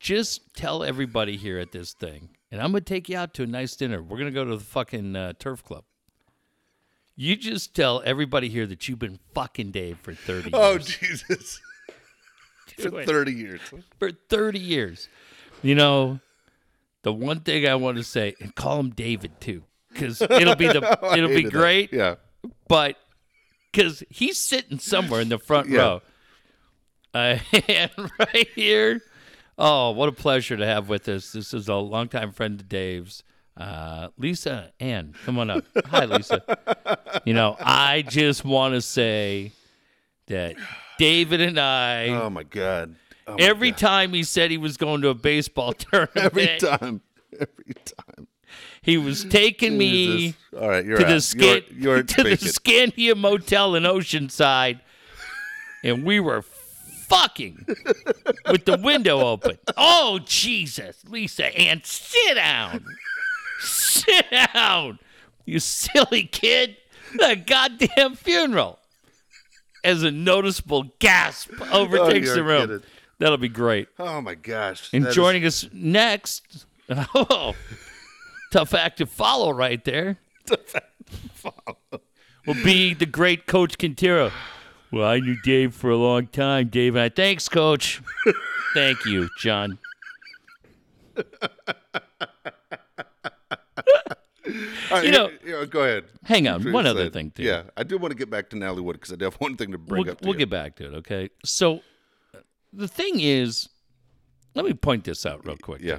[0.00, 3.46] Just tell everybody here at this thing, and I'm gonna take you out to a
[3.46, 4.02] nice dinner.
[4.02, 5.84] We're gonna go to the fucking uh, turf club.
[7.16, 10.86] You just tell everybody here that you've been fucking Dave for 30 Oh years.
[10.86, 11.60] Jesus!
[12.78, 13.60] For thirty years.
[13.98, 15.08] for 30 years.
[15.60, 16.20] You know,
[17.02, 20.68] the one thing I want to say, and call him David too, because it'll be
[20.68, 20.78] the
[21.14, 21.58] it'll be hated that.
[21.58, 21.92] great.
[21.92, 22.14] Yeah.
[22.68, 22.96] But
[23.70, 25.78] because he's sitting somewhere in the front Yeah.
[25.78, 26.02] row,
[27.12, 29.02] uh, and right here.
[29.62, 31.32] Oh, what a pleasure to have with us.
[31.32, 33.22] This is a longtime friend of Dave's.
[33.56, 35.64] Uh, Lisa Ann, come on up.
[35.88, 36.42] Hi, Lisa.
[37.26, 39.52] You know, I just want to say
[40.28, 40.56] that
[40.98, 42.96] David and I, Oh my God.
[43.26, 43.78] Oh, my every God.
[43.78, 47.02] time he said he was going to a baseball tournament, every time.
[47.34, 48.28] Every time.
[48.80, 51.08] he was taking me All right, you're to out.
[51.08, 52.30] the You're, Scan- you're to the.
[52.36, 54.80] Scandia Motel in Oceanside,
[55.84, 56.40] and we were
[57.10, 57.66] fucking
[58.50, 59.58] with the window open.
[59.76, 62.84] Oh Jesus, Lisa Ann, sit down,
[63.60, 64.98] sit down,
[65.44, 66.76] you silly kid.
[67.16, 68.78] The goddamn funeral.
[69.82, 72.60] As a noticeable gasp overtakes oh, you're the room.
[72.68, 72.82] kidding.
[73.18, 73.88] That'll be great.
[73.98, 74.90] Oh my gosh.
[74.92, 76.66] And That is- joining us next,
[77.14, 77.54] oh,
[78.52, 80.18] tough act to follow right there.
[82.46, 84.30] Will be the great Coach Quintero.
[84.92, 86.96] Well, I knew Dave for a long time, Dave.
[86.96, 88.02] And I thanks, Coach.
[88.74, 89.78] Thank you, John.
[94.90, 96.04] All right, you know- yeah, go ahead.
[96.24, 97.44] Hang on, Please one other thing too.
[97.44, 99.56] Yeah, I do want to get back to Natalie Wood because I do have one
[99.56, 100.20] thing to bring we'll, up.
[100.20, 100.40] To we'll you.
[100.40, 100.94] get back to it.
[100.98, 101.30] Okay.
[101.44, 101.80] So
[102.34, 102.38] uh,
[102.72, 103.68] the thing is,
[104.54, 105.82] let me point this out real quick.
[105.82, 105.98] Yeah.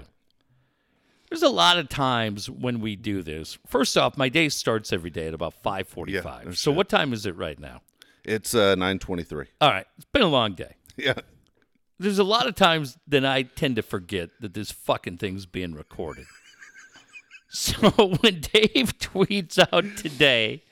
[1.29, 3.57] There's a lot of times when we do this.
[3.65, 6.09] First off, my day starts every day at about 5:45.
[6.09, 7.81] Yeah, so what time is it right now?
[8.23, 9.47] It's uh, nine twenty-three.
[9.59, 10.75] All right, it's been a long day.
[10.97, 11.13] Yeah.
[11.99, 15.73] there's a lot of times that I tend to forget that this fucking thing's being
[15.73, 16.25] recorded.
[17.53, 17.89] So
[18.21, 20.63] when Dave tweets out today,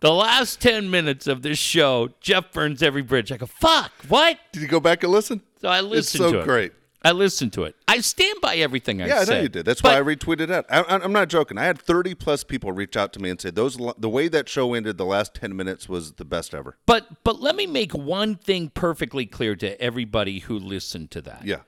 [0.00, 3.30] the last 10 minutes of this show, Jeff burns every bridge.
[3.30, 4.38] I go, fuck, what?
[4.52, 5.42] Did you go back and listen?
[5.60, 6.40] So I It's listened so to it.
[6.40, 6.72] It's so great.
[7.04, 7.74] I listened to it.
[7.88, 9.14] I stand by everything I said.
[9.14, 9.64] Yeah, I know you did.
[9.66, 10.66] That's why I retweeted it.
[10.70, 11.58] I, I- I'm not joking.
[11.58, 14.48] I had 30 plus people reach out to me and say those the way that
[14.48, 16.76] show ended, the last 10 minutes was the best ever.
[16.86, 21.44] But but let me make one thing perfectly clear to everybody who listened to that.
[21.44, 21.60] Yeah,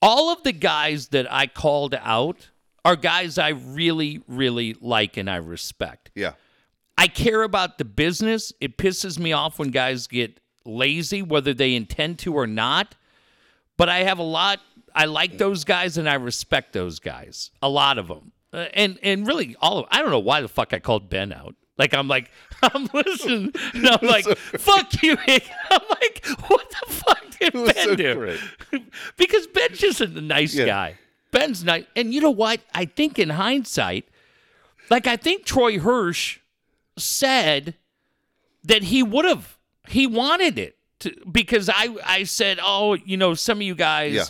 [0.00, 2.50] All of the guys that I called out
[2.84, 6.10] are guys I really really like and I respect.
[6.14, 6.32] yeah,
[6.96, 8.52] I care about the business.
[8.60, 12.94] It pisses me off when guys get lazy whether they intend to or not.
[13.78, 14.60] But I have a lot
[14.94, 17.50] I like those guys and I respect those guys.
[17.62, 18.32] A lot of them.
[18.52, 21.32] Uh, and and really all of I don't know why the fuck I called Ben
[21.32, 21.54] out.
[21.78, 22.30] Like I'm like
[22.62, 25.16] I'm listening and I'm like fuck you.
[25.26, 28.14] I'm like what the fuck did Ben so do?
[28.14, 28.40] great.
[29.16, 30.66] because Ben's just a nice Yeah.
[30.66, 30.98] guy.
[31.30, 31.84] Ben's nice.
[31.94, 32.60] And you know what?
[32.74, 34.08] I think in hindsight,
[34.90, 36.38] like I think Troy Hirsch
[36.96, 37.74] said
[38.64, 39.58] that he would have
[39.88, 44.14] he wanted it to, because I I said, "Oh, you know, some of you guys."
[44.14, 44.24] Yeah.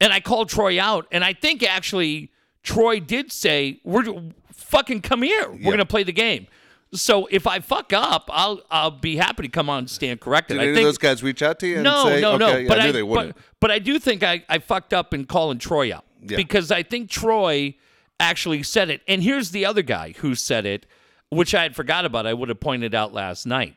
[0.00, 2.32] And I called Troy out and I think actually
[2.64, 4.04] Troy did say, "We're
[4.52, 5.48] fucking come here.
[5.50, 5.76] We're Yeah.
[5.76, 6.48] to play the game."
[6.94, 10.58] So if I fuck up, I'll I'll be happy to come on and stand corrected.
[10.58, 12.32] Did I any think of those guys reach out to you and no, say, no,
[12.32, 12.56] okay, no.
[12.58, 13.34] yeah, but I knew I, they wouldn't.
[13.36, 16.36] But, but I do think I, I fucked up in calling Troy out Yeah.
[16.36, 17.76] because I think Troy
[18.20, 19.00] actually said it.
[19.08, 20.84] And here's the other guy who said it,
[21.30, 22.26] which I had forgot about.
[22.26, 23.76] I would have pointed out last night.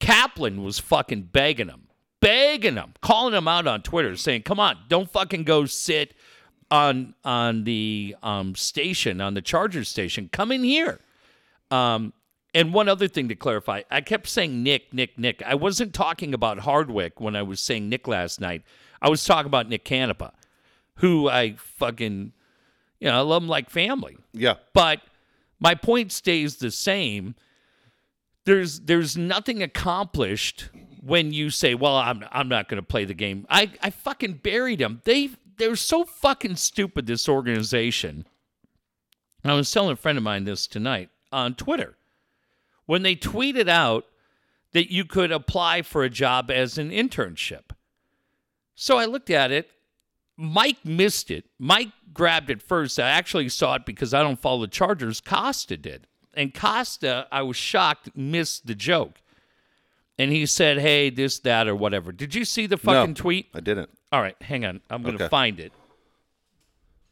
[0.00, 1.88] Kaplan was fucking begging him,
[2.20, 6.14] begging him, calling him out on Twitter, saying, "Come on, don't fucking go sit
[6.70, 10.28] on on the um, station on the Chargers station.
[10.32, 11.00] Come in here."
[11.70, 12.12] Um,
[12.54, 15.42] and one other thing to clarify, I kept saying Nick, Nick, Nick.
[15.44, 18.62] I wasn't talking about Hardwick when I was saying Nick last night.
[19.02, 20.32] I was talking about Nick Canepa,
[20.96, 22.32] who I fucking,
[23.00, 24.16] you know, I love him like family.
[24.32, 25.02] yeah, But
[25.60, 27.34] my point stays the same.
[28.44, 30.70] There's there's nothing accomplished
[31.02, 34.40] when you say, "Well, I'm I'm not going to play the game." I I fucking
[34.42, 35.02] buried them.
[35.04, 37.06] They they're so fucking stupid.
[37.06, 38.26] This organization.
[39.44, 41.96] I was telling a friend of mine this tonight on Twitter
[42.86, 44.04] when they tweeted out
[44.72, 47.70] that you could apply for a job as an internship.
[48.74, 49.70] So I looked at it.
[50.36, 51.46] Mike missed it.
[51.58, 53.00] Mike grabbed it first.
[53.00, 55.20] I actually saw it because I don't follow the Chargers.
[55.20, 56.06] Costa did.
[56.38, 59.20] And Costa, I was shocked, missed the joke.
[60.16, 62.12] And he said, hey, this, that, or whatever.
[62.12, 63.48] Did you see the fucking no, tweet?
[63.52, 63.90] I didn't.
[64.12, 64.80] All right, hang on.
[64.88, 65.30] I'm going to Okay.
[65.30, 65.72] find it.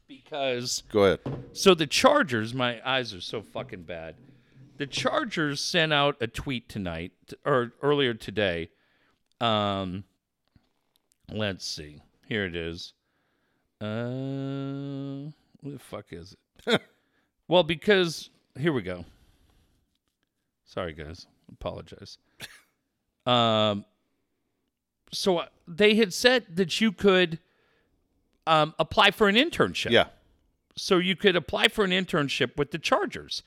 [0.07, 1.21] Because Go ahead.
[1.53, 4.15] so the Chargers, my eyes are so fucking bad.
[4.77, 7.11] The Chargers sent out a tweet tonight
[7.45, 8.71] or earlier today.
[9.41, 10.05] Um,
[11.33, 12.01] let's see.
[12.29, 12.93] Here it is.
[13.81, 16.81] Uh, what the fuck is it?
[17.49, 19.05] well, because here we go.
[20.67, 21.27] Sorry, guys.
[21.51, 22.19] Apologize.
[23.27, 23.85] Um,
[25.13, 27.41] so uh, they had said that you could
[28.47, 30.07] um, apply for an internship Yeah,
[30.77, 33.43] so you could apply for an internship with the Chargers.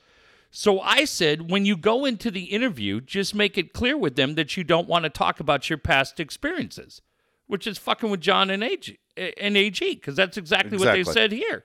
[0.50, 4.34] So I said, when you go into the interview, just make it clear with them
[4.34, 7.00] that you don't want to talk about your past experiences,
[7.46, 11.30] which is fucking with John and AG and AG, because that's exactly, what they said
[11.30, 11.64] here.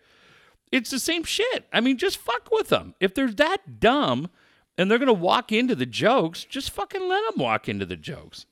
[0.71, 1.67] It's the same shit.
[1.73, 2.93] I mean, just fuck with them.
[2.99, 4.29] If they're that dumb
[4.78, 8.45] and they're gonna walk into the jokes, just fucking let them walk into the jokes.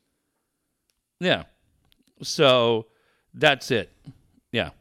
[1.19, 1.43] Yeah.
[2.21, 2.87] So
[3.33, 3.91] that's it.
[4.51, 4.71] Yeah.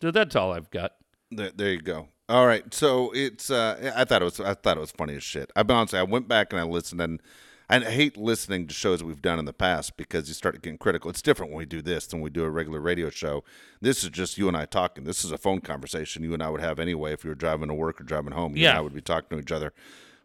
[0.00, 0.92] So that's all I've got.
[1.30, 2.08] there, there you go.
[2.28, 5.22] All right, so it's uh, I thought it was I thought it was funny as
[5.22, 5.50] shit.
[5.54, 7.20] I've been honest, I went back and I listened, and
[7.68, 11.10] I hate listening to shows we've done in the past because you start getting critical.
[11.10, 13.44] It's different when we do this than we do a regular radio show.
[13.82, 15.04] This is just you and I talking.
[15.04, 17.68] This is a phone conversation you and I would have anyway if you were driving
[17.68, 18.56] to work or driving home.
[18.56, 18.78] You and Yeah.
[18.78, 19.72] I would be talking to each other.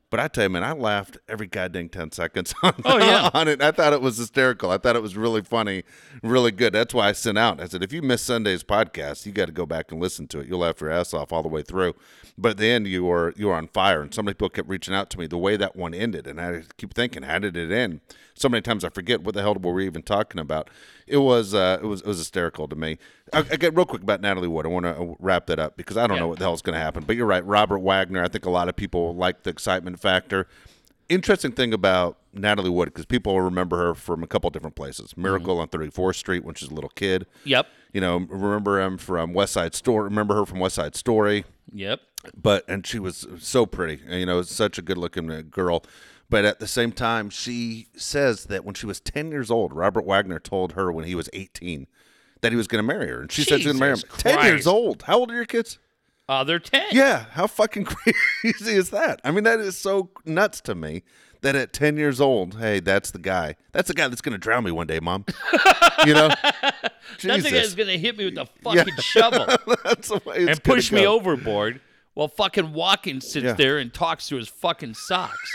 [0.10, 3.30] But I tell you, man, I laughed every goddamn ten seconds on, Oh, yeah.
[3.34, 3.62] on it.
[3.62, 4.72] I thought it was hysterical.
[4.72, 5.84] I thought it was really funny,
[6.24, 6.72] really good.
[6.72, 7.60] That's why I sent out.
[7.60, 10.40] I said, if you miss Sunday's podcast, you got to go back and listen to
[10.40, 10.48] it.
[10.48, 11.94] You'll laugh your ass off all the way through.
[12.38, 14.70] But at the end, you were you were on fire, and so many people kept
[14.70, 17.58] reaching out to me the way that one ended, and I keep thinking, how did
[17.58, 18.00] it end?
[18.36, 20.70] So many times I forget what the hell were we even talking about.
[21.08, 23.00] It was uh, it was it was hysterical to me.
[23.34, 24.66] I, I get real quick about Natalie Wood.
[24.66, 26.22] I want to uh, wrap that up because I don't Yeah.
[26.22, 27.04] know what the hell's going to happen.
[27.06, 28.24] But you're right, Robert Wagner.
[28.24, 30.48] I think a lot of people like the excitement factor
[31.10, 35.12] interesting thing about Natalie Wood because people remember her from a couple different places.
[35.12, 35.22] Mm-hmm.
[35.22, 37.26] Miracle on 34th Street when she's a little kid.
[37.46, 37.68] Yep.
[37.94, 40.04] You know, remember him from West Side Story.
[40.06, 41.46] Remember her from West Side Story.
[41.74, 42.02] Yep.
[42.36, 44.02] But and she was so pretty.
[44.10, 45.84] You know, such a good looking uh, girl.
[46.30, 50.06] But at the same time, she says that when she was 10 years old, Robert
[50.06, 51.88] Wagner told her when he was 18
[52.42, 54.00] that he was going to marry her, and she said she's going to marry him.
[54.00, 54.68] Jesus Ten years Christ.
[54.68, 55.04] old.
[55.04, 55.80] How old are your kids?
[56.30, 56.88] Uh, they're 10.
[56.92, 59.22] Yeah, how fucking crazy is that?
[59.24, 61.04] I mean, that is so nuts to me
[61.42, 63.56] that at 10 years old, hey, that's the guy.
[63.72, 65.24] That's the guy that's going to drown me one day, mom.
[66.06, 66.28] you know?
[66.28, 67.44] That Jesus.
[67.44, 69.46] thing is going to hit me with a fucking shovel
[69.84, 71.14] that's the way it's and push me go.
[71.14, 71.80] overboard
[72.14, 73.54] while fucking Watkins sits Yeah.
[73.54, 75.52] there and talks to his fucking socks.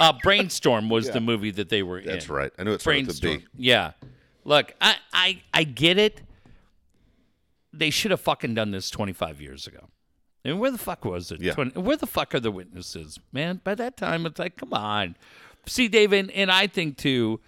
[0.00, 2.06] Uh, Brainstorm was the movie that they were in.
[2.06, 2.50] That's right.
[2.58, 3.48] I knew it started with a Brainstorm.
[3.56, 3.92] Yeah.
[4.48, 6.22] Look, I, I I get it.
[7.70, 9.88] They should have fucking done this 25 years ago.
[10.42, 11.42] And where the fuck was it?
[11.42, 11.52] Yeah.
[11.52, 13.20] 20 where the fuck are the witnesses?
[13.30, 15.16] Man, by that time it's like, come on.
[15.66, 17.40] See, David, and I think too,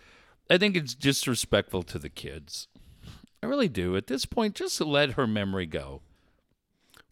[0.51, 2.69] I think it's disrespectful to the kids.
[3.43, 3.97] I really do.
[3.97, 6.03] At this point, just let her memory go.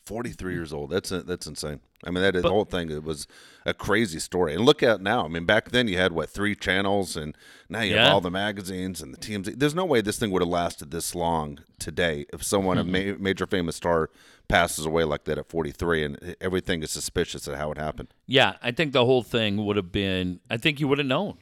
[0.08, 0.90] 43 years old.
[0.90, 1.80] That's uh, that's insane.
[2.04, 3.26] I mean, that is, the whole thing it was
[3.66, 4.54] a crazy story.
[4.54, 5.24] And look at now.
[5.24, 7.36] I mean, back then you had what three channels, and
[7.68, 8.04] now you Yeah.
[8.04, 9.58] have all the magazines and the TMZ.
[9.58, 13.16] There's no way this thing would have lasted this long today if someone a ma-
[13.18, 14.10] major famous star
[14.48, 18.08] passes away like that at 43, and everything is suspicious at how it happened.
[18.26, 20.40] Yeah, I think the whole thing would have been.
[20.48, 21.36] I think you would have known.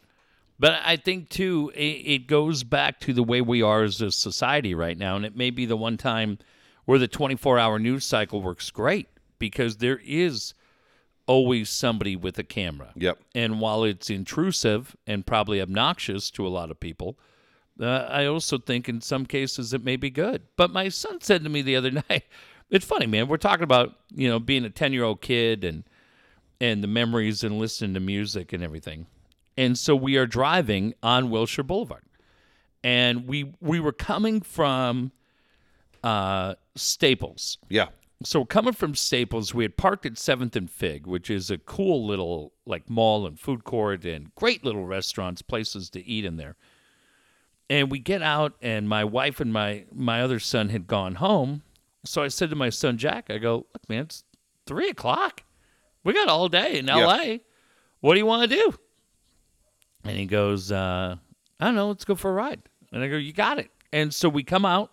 [0.58, 1.80] But I think too, it,
[2.14, 5.36] it goes back to the way we are as a society right now, and it
[5.36, 6.38] may be the one time
[6.86, 9.08] where the 24-hour news cycle works great
[9.38, 10.54] because there is
[11.26, 12.92] always somebody with a camera.
[12.96, 13.18] Yep.
[13.34, 17.18] And while it's intrusive and probably obnoxious to a lot of people,
[17.80, 20.42] uh, I also think in some cases it may be good.
[20.56, 22.24] But my son said to me the other night,
[22.70, 23.28] "It's funny, man.
[23.28, 25.84] We're talking about you know being a ten year old kid and
[26.60, 29.06] and the memories and listening to music and everything."
[29.58, 32.04] And so we are driving on Wilshire Boulevard,
[32.82, 35.12] and we we were coming from
[36.06, 37.58] uh, Staples.
[37.68, 37.88] Yeah.
[38.22, 39.52] So we're coming from Staples.
[39.52, 43.38] We had parked at Seventh and Fig, which is a cool little like mall and
[43.38, 46.54] food court and great little restaurants, places to eat in there.
[47.68, 51.62] And we get out, and my wife and my my other son had gone home.
[52.04, 54.22] So I said to my son Jack, I go, look, man, it's
[54.64, 55.42] three o'clock.
[56.04, 57.40] We got all day in L.A.
[58.00, 58.74] What do you want to do?
[60.04, 61.16] And he goes, uh,
[61.58, 61.88] I don't know.
[61.88, 62.62] Let's go for a ride.
[62.92, 63.72] And I go, you got it.
[63.92, 64.92] And so we come out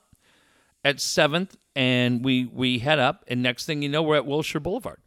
[0.84, 3.24] at Seventh, and we we head up.
[3.28, 5.00] And next thing you know, we're at Wilshire Boulevard.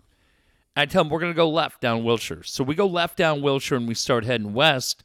[0.77, 2.43] I tell him we're gonna go left down Wilshire.
[2.43, 5.03] So we go left down Wilshire, and we start heading west.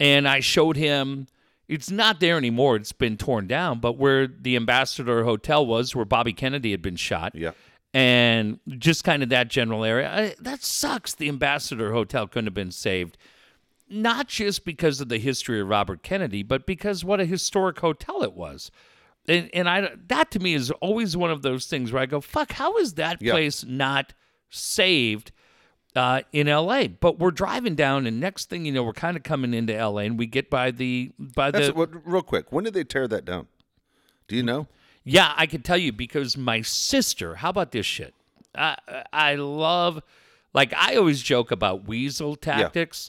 [0.00, 1.26] And I showed him.
[1.66, 2.76] It's not there anymore.
[2.76, 3.80] It's been torn down.
[3.80, 7.52] But where the Ambassador Hotel was, where Bobby Kennedy had been shot, Yeah.
[7.94, 10.10] and just kind of that general area.
[10.12, 11.14] I, that sucks.
[11.14, 13.16] The Ambassador Hotel couldn't have been saved,
[13.88, 18.22] not just because of the history of Robert Kennedy, but because what a historic hotel
[18.22, 18.70] it was.
[19.26, 22.20] And and I that to me is always one of those things where I go,
[22.20, 23.32] fuck, how is that Yeah.
[23.32, 24.12] place not
[24.50, 25.32] saved?
[25.96, 29.22] Uh, in L.A., but we're driving down, and next thing you know, we're kind of
[29.22, 31.90] coming into L.A., and we get by the by That's the what.
[32.04, 33.46] Real quick, when did they tear that down?
[34.26, 34.66] Do you know?
[35.04, 37.36] yeah, I can tell you because my sister.
[37.36, 38.12] How about this shit?
[38.56, 38.76] I
[39.12, 40.02] I love,
[40.52, 43.08] like I always joke about weasel tactics.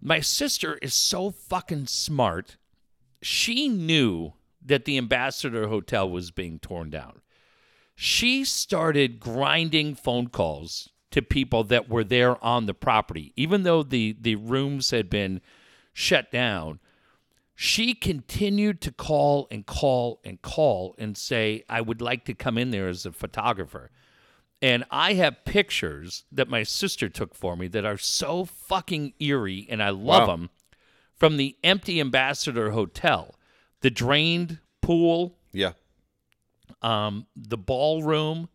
[0.00, 2.56] My sister is so fucking smart.
[3.22, 4.32] She knew
[4.68, 7.20] that the Ambassador Hotel was being torn down.
[7.94, 13.82] She started grinding phone calls to people that were there on the property, even though
[13.82, 15.40] the the rooms had been
[15.92, 16.80] shut down
[17.60, 22.56] she continued to call and call and call and say, I would like to come
[22.56, 23.90] in there as a photographer.
[24.62, 29.66] And I have pictures that my sister took for me that are so fucking eerie,
[29.68, 30.36] and I love Wow.
[30.36, 30.50] them
[31.16, 33.34] from the empty Ambassador Hotel,
[33.80, 35.72] the drained pool, Yeah.
[36.82, 38.48] um, the ballroom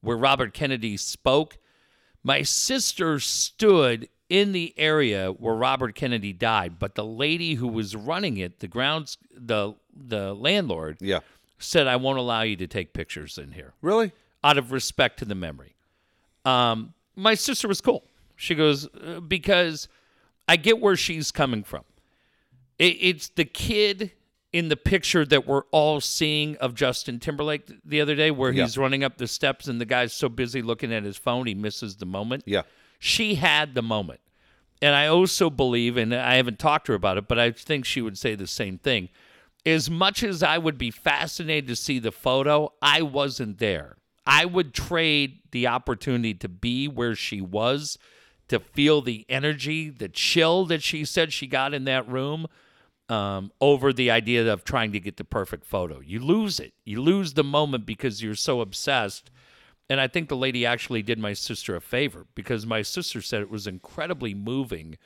[0.00, 1.58] where Robert Kennedy spoke.
[2.24, 7.94] My sister stood in the area where Robert Kennedy died, but the lady who was
[7.94, 11.20] running it, the grounds, the the landlord, Yeah.
[11.58, 14.12] said, "I won't allow you to take pictures in here Really?
[14.42, 15.74] out of respect to the memory."
[16.46, 18.04] Um, my sister was cool.
[18.36, 19.86] She goes "Uh, because
[20.48, 21.84] I get where she's coming from.
[22.78, 24.12] It, it's the kid
[24.52, 28.64] in the picture that we're all seeing of Justin Timberlake the other day, where Yeah.
[28.64, 31.54] he's running up the steps and the guy's so busy looking at his phone he
[31.54, 32.44] misses the moment.
[32.46, 32.62] Yeah.
[32.98, 34.20] She had the moment.
[34.82, 37.84] And I also believe, and I haven't talked to her about it, but I think
[37.84, 39.08] she would say the same thing.
[39.64, 43.96] As much as I would be fascinated to see the photo, I wasn't there.
[44.26, 47.96] I would trade the opportunity to be where she was,
[48.48, 52.46] to feel the energy, the chill that she said she got in that room,
[53.08, 56.00] um, over the idea of trying to get the perfect photo.
[56.00, 56.72] You lose it.
[56.84, 59.30] You lose the moment because you're so obsessed.
[59.90, 63.42] And I think the lady actually did my sister a favor because my sister said
[63.42, 64.96] it was incredibly moving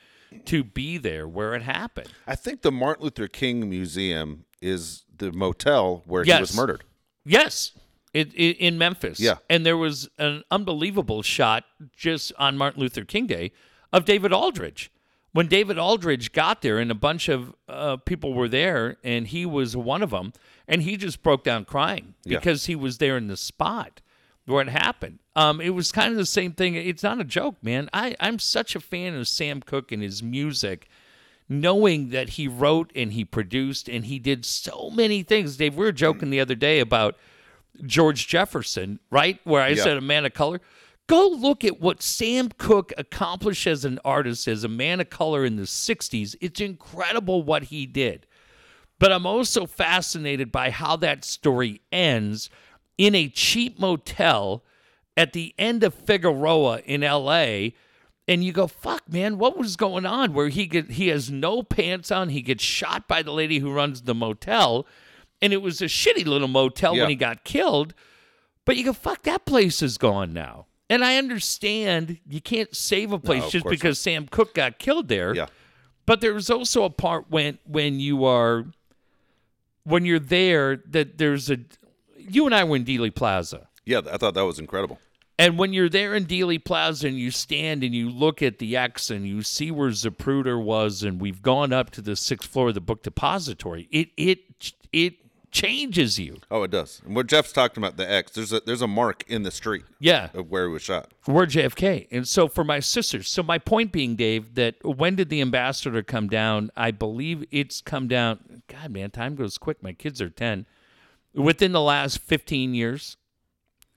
[0.45, 2.09] to be there where it happened.
[2.25, 6.83] I think the Martin Luther King Museum is the motel where he was murdered.
[7.25, 7.73] Yes,
[8.13, 9.19] it, it, in Memphis.
[9.19, 9.35] Yeah.
[9.49, 13.51] and there was an unbelievable shot just on Martin Luther King Day
[13.91, 14.91] of David Aldridge.
[15.37, 19.45] When David Aldridge got there, and a bunch of uh, people were there, and he
[19.45, 20.33] was one of them,
[20.67, 22.39] and he just broke down crying Yeah.
[22.39, 24.01] because he was there in the spot
[24.47, 25.19] where it happened.
[25.35, 26.73] Um, it was kind of the same thing.
[26.73, 27.87] It's not a joke, man.
[27.93, 30.87] I, I'm such a fan of Sam Cooke and his music
[31.47, 35.55] knowing that he wrote and he produced and he did so many things.
[35.55, 37.15] Dave, we were joking the other day about
[37.85, 39.39] George Jefferson, right?
[39.43, 39.83] Where I Yeah.
[39.83, 40.61] said a man of color.
[41.07, 45.45] Go look at what Sam Cooke accomplished as an artist, as a man of color
[45.45, 46.35] in the 60s.
[46.41, 48.27] It's incredible what he did.
[48.99, 52.49] But I'm also fascinated by how that story ends
[52.97, 54.63] in a cheap motel
[55.15, 57.69] at the end of Figueroa in LA.
[58.27, 60.33] And you go, fuck, man, what was going on?
[60.33, 63.71] Where he get he has no pants on, he gets shot by the lady who
[63.71, 64.85] runs the motel,
[65.41, 67.03] and it was a shitty little motel Yeah.
[67.03, 67.93] when he got killed.
[68.65, 70.66] But you go, fuck, that place is gone now.
[70.89, 75.09] And I understand you can't save a place of just because Sam Cooke got killed
[75.09, 75.35] there.
[75.35, 75.47] Yeah.
[76.05, 78.65] But there's also a part when when you are
[79.83, 81.57] when you're there that there's a
[82.17, 83.67] you and I were in Dealey Plaza.
[83.85, 84.99] Yeah, I thought that was incredible.
[85.39, 88.75] And when you're there in Dealey Plaza and you stand and you look at the
[88.75, 92.69] X and you see where Zapruder was and we've gone up to the sixth floor
[92.69, 95.13] of the book depository, it it it
[95.51, 96.37] changes you.
[96.51, 97.01] Oh, it does.
[97.05, 99.83] And what Jeff's talking about the X, there's a there's a mark in the street
[99.99, 100.29] Yeah.
[100.33, 101.11] of where he was shot.
[101.25, 102.07] We're JFK.
[102.11, 106.03] And so for my sisters, so my point being, Dave, that when did the ambassador
[106.03, 106.69] come down?
[106.75, 108.61] I believe it's come down.
[108.67, 109.81] God, man, time goes quick.
[109.81, 110.65] My kids are 10.
[111.33, 113.15] Within the last 15 years.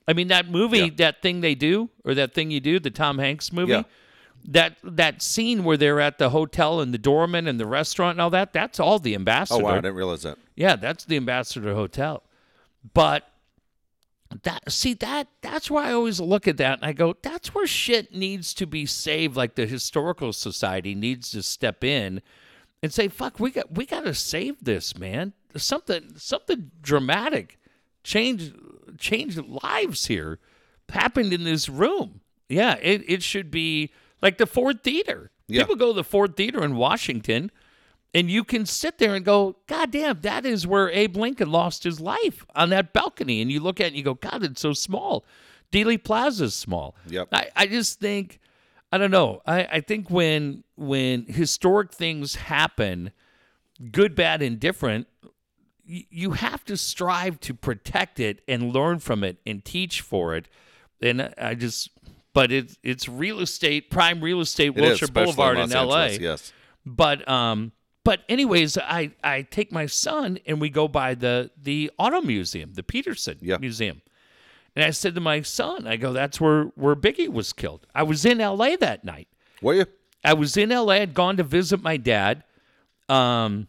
[0.09, 0.91] I mean, that movie, Yeah.
[0.97, 3.83] that thing they do, or that thing you do, the Tom Hanks movie, Yeah.
[4.45, 8.21] That that scene where they're at the hotel and the doorman and the restaurant and
[8.21, 9.61] all that, that's all the ambassador.
[9.61, 10.39] Oh wow, I didn't realize that.
[10.57, 12.23] Yeah, that's the Ambassador Hotel.
[12.95, 13.25] But
[14.43, 17.67] that see that that's why I always look at that and I go, that's where
[17.67, 19.37] shit needs to be saved.
[19.37, 22.23] Like the historical society needs to step in
[22.83, 25.33] and say, "Fuck, we got we got to save this, man.
[25.57, 27.59] Something something dramatic,
[28.05, 28.53] change
[28.99, 30.39] change lives here
[30.91, 32.21] happened in this room.
[32.49, 33.91] Yeah, it it should be
[34.23, 35.31] like the Ford Theater.
[35.49, 35.63] Yeah.
[35.63, 37.51] People go to the Ford Theater in Washington."
[38.13, 41.85] And you can sit there and go, God damn, that is where Abe Lincoln lost
[41.85, 43.41] his life on that balcony.
[43.41, 45.25] And you look at it and you go, God, it's so small.
[45.71, 46.97] Dealey Plaza's small.
[47.07, 47.29] Yep.
[47.31, 48.41] I, I just think,
[48.91, 49.43] I don't know.
[49.47, 53.13] I, I think when when historic things happen,
[53.93, 55.07] good, bad, and different,
[55.89, 60.35] y- you have to strive to protect it and learn from it and teach for
[60.35, 60.49] it.
[61.01, 61.91] And I just,
[62.33, 65.75] but it's it's real estate, prime real estate, It is, Wilshire especially Boulevard in Los
[65.75, 66.09] L.A.
[66.19, 66.53] Yes.
[66.87, 67.73] But um,
[68.05, 72.73] but anyways, I I take my son and we go by the the auto museum,
[72.75, 73.59] the Petersen Yeah.
[73.59, 74.03] Museum.
[74.77, 77.87] And I said to my son, I go, that's where where Biggie was killed.
[77.95, 78.77] I was in L.A.
[78.77, 79.29] that night.
[79.61, 79.87] Were you?
[80.25, 80.95] I was in LA.
[80.95, 82.45] I'd gone to visit my dad.
[83.09, 83.69] Um,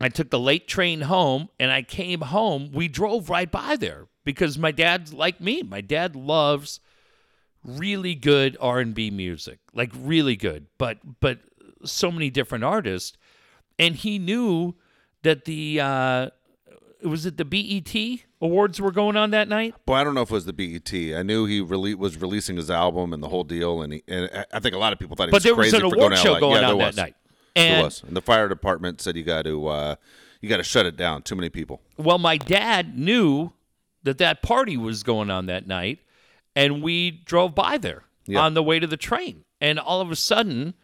[0.00, 2.70] I took the late train home, and I came home.
[2.72, 5.62] We drove right by there because my dad's like me.
[5.62, 6.80] My dad loves
[7.64, 11.38] really good R and B music, like really good, but but
[11.84, 13.16] so many different artists,
[13.78, 14.74] and he knew
[15.22, 16.30] that the uh,
[17.02, 19.74] was it the BET awards were going on that night.
[19.86, 20.92] Boy, I don't know if it was the BET.
[21.18, 24.30] I knew he rele- was releasing his album and the whole deal, and, he, and
[24.52, 25.96] I- think a lot of people thought he But was there was crazy an for
[25.96, 26.96] award going show going yeah, on that was.
[26.96, 27.14] night.
[27.56, 29.94] There And was, and the fire department said you got to uh,
[30.40, 31.22] you got to shut it down.
[31.22, 31.80] Too many people.
[31.98, 33.52] Well, my dad knew
[34.04, 35.98] that that party was going on that night,
[36.56, 38.40] and we drove by there Yeah.
[38.40, 39.44] on the way to the train.
[39.60, 40.74] And all of a sudden,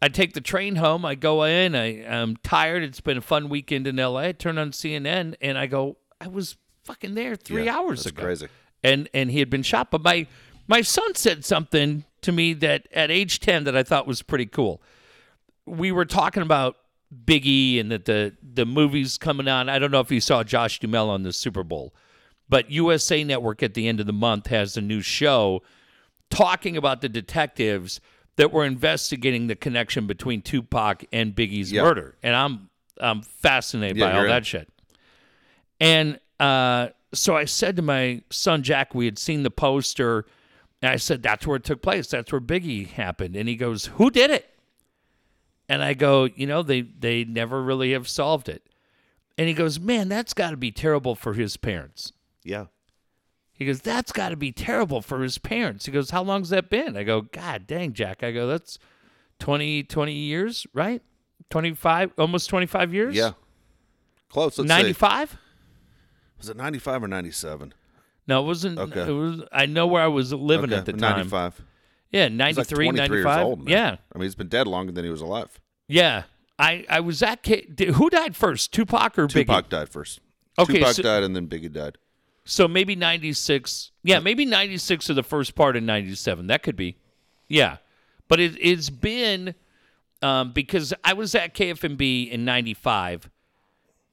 [0.00, 1.04] I take the train home.
[1.04, 1.74] I go in.
[1.74, 2.82] I, I'm tired.
[2.82, 4.18] It's been a fun weekend in LA.
[4.20, 8.14] I turn on CNN, and I go, I was fucking there three Yeah, hours that's
[8.14, 8.22] ago.
[8.22, 8.48] crazy.
[8.82, 9.90] And and he had been shot.
[9.90, 10.26] But my
[10.68, 14.46] my son said something to me that at age ten that I thought was pretty
[14.46, 14.82] cool
[15.66, 16.76] we were talking about
[17.24, 19.68] Biggie and that the the movies coming on.
[19.70, 21.94] I don't know if you saw Josh Duhamel on the Super Bowl,
[22.48, 25.62] but USA Network at the end of the month has a new show
[26.30, 28.00] talking about the detectives
[28.36, 31.82] that were investigating the connection between Tupac and Biggie's Yeah.
[31.82, 32.16] murder.
[32.22, 32.68] And I'm
[33.00, 34.68] I'm fascinated Yeah, by all that shit.
[35.80, 40.24] And uh, so I said to my son Jack, we had seen the poster,
[40.82, 42.08] and I said, "That's where it took place.
[42.08, 44.48] That's where Biggie happened." And he goes, "Who did it?"
[45.68, 48.62] And I go, "You know, they they never really have solved it."
[49.38, 52.12] And he goes, "Man, that's got to be terrible for his parents."
[52.44, 52.66] Yeah.
[53.52, 56.68] He goes, "That's got to be terrible for his parents." He goes, "How long's that
[56.70, 58.78] been?" I go, "God dang, Jack." I go, "That's
[59.38, 61.02] 20, 20 years, right?
[61.50, 63.32] 25, almost 25 years?" Yeah.
[64.28, 64.58] Close.
[64.58, 65.36] 95?
[66.38, 67.72] Was it 95 or 97?
[68.26, 68.78] No, it wasn't.
[68.78, 69.02] Okay.
[69.08, 69.42] It was.
[69.52, 71.00] I know where I was living Okay, at the time.
[71.28, 71.62] 95.
[72.10, 73.44] Yeah, He's like 93, years 95.
[73.44, 73.68] old.
[73.68, 75.60] yeah, I mean, he's been dead longer than he was alive.
[75.88, 76.24] yeah.
[76.56, 79.32] I, I was at who died first, Tupac or Biggie?
[79.40, 80.20] Tupac died first.
[80.56, 81.98] Okay, Tupac so- died and then Biggie died.
[82.44, 83.90] So maybe 96.
[84.02, 86.46] Yeah, maybe 96 or the first part of 97.
[86.46, 86.96] That could be.
[87.48, 87.78] Yeah.
[88.28, 89.54] But it, it's been
[90.22, 93.30] um, because I was at KFMB in 95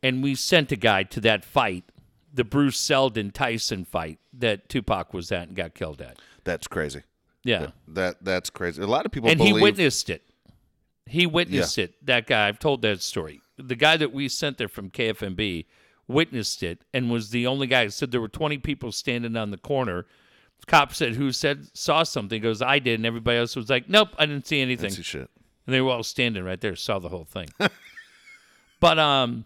[0.04, 1.84] and we sent a guy to that fight,
[2.34, 6.18] the Bruce Seldon Tyson fight that Tupac was at and got killed at.
[6.44, 7.04] That's crazy.
[7.44, 7.68] Yeah.
[7.88, 8.82] That that's crazy.
[8.82, 10.24] A lot of people and believe he witnessed it.
[11.06, 12.06] He witnessed it.
[12.06, 13.42] That guy, I've told that story.
[13.58, 15.66] The guy that we sent there from KFMB
[16.08, 17.86] witnessed it and was the only guy.
[17.86, 20.06] Who said there were 20 people standing on the corner.
[20.68, 23.90] Cop said, "Who said saw something?" He goes, "I did," and everybody else was like,
[23.90, 25.30] "Nope, I didn't see anything." That's shit.
[25.66, 27.48] And they were all standing right there, saw the whole thing.
[28.80, 29.46] but um,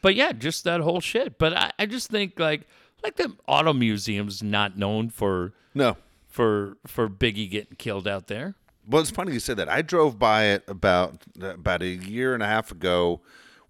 [0.00, 1.38] but yeah, just that whole shit.
[1.38, 2.62] But I, I just think like
[3.02, 5.96] like the auto museum's not known for No.
[6.28, 8.54] for for Biggie getting killed out there.
[8.88, 9.68] Well, it's funny you said that.
[9.68, 13.20] I drove by it about about a year and a half ago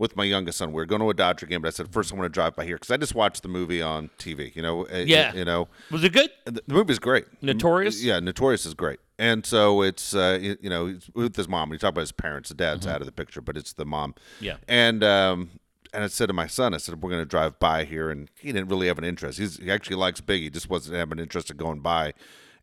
[0.02, 0.72] with my youngest son.
[0.72, 2.56] We are going to a Dodger game, but I said first I want to drive
[2.56, 4.54] by here because I just watched the movie on TV.
[4.56, 5.32] You know, uh, Yeah.
[5.32, 6.28] you know, Was it good?
[6.44, 7.26] the the movie's great.
[7.40, 8.02] Notorious?
[8.02, 8.98] Yeah, Notorious is great.
[9.18, 11.68] And so it's uh, you, know he's with his mom.
[11.68, 13.84] When you talk about his parents, the dad's out of the picture, but it's the
[13.86, 14.14] mom.
[14.14, 14.44] Mm-hmm.
[14.44, 14.56] Yeah.
[14.66, 15.50] And um,
[15.94, 18.28] and I said to my son, I said we're going to drive by here, and
[18.40, 19.38] he didn't really have an interest.
[19.38, 22.14] He's, he actually likes Biggie, just wasn't having an interest in going by.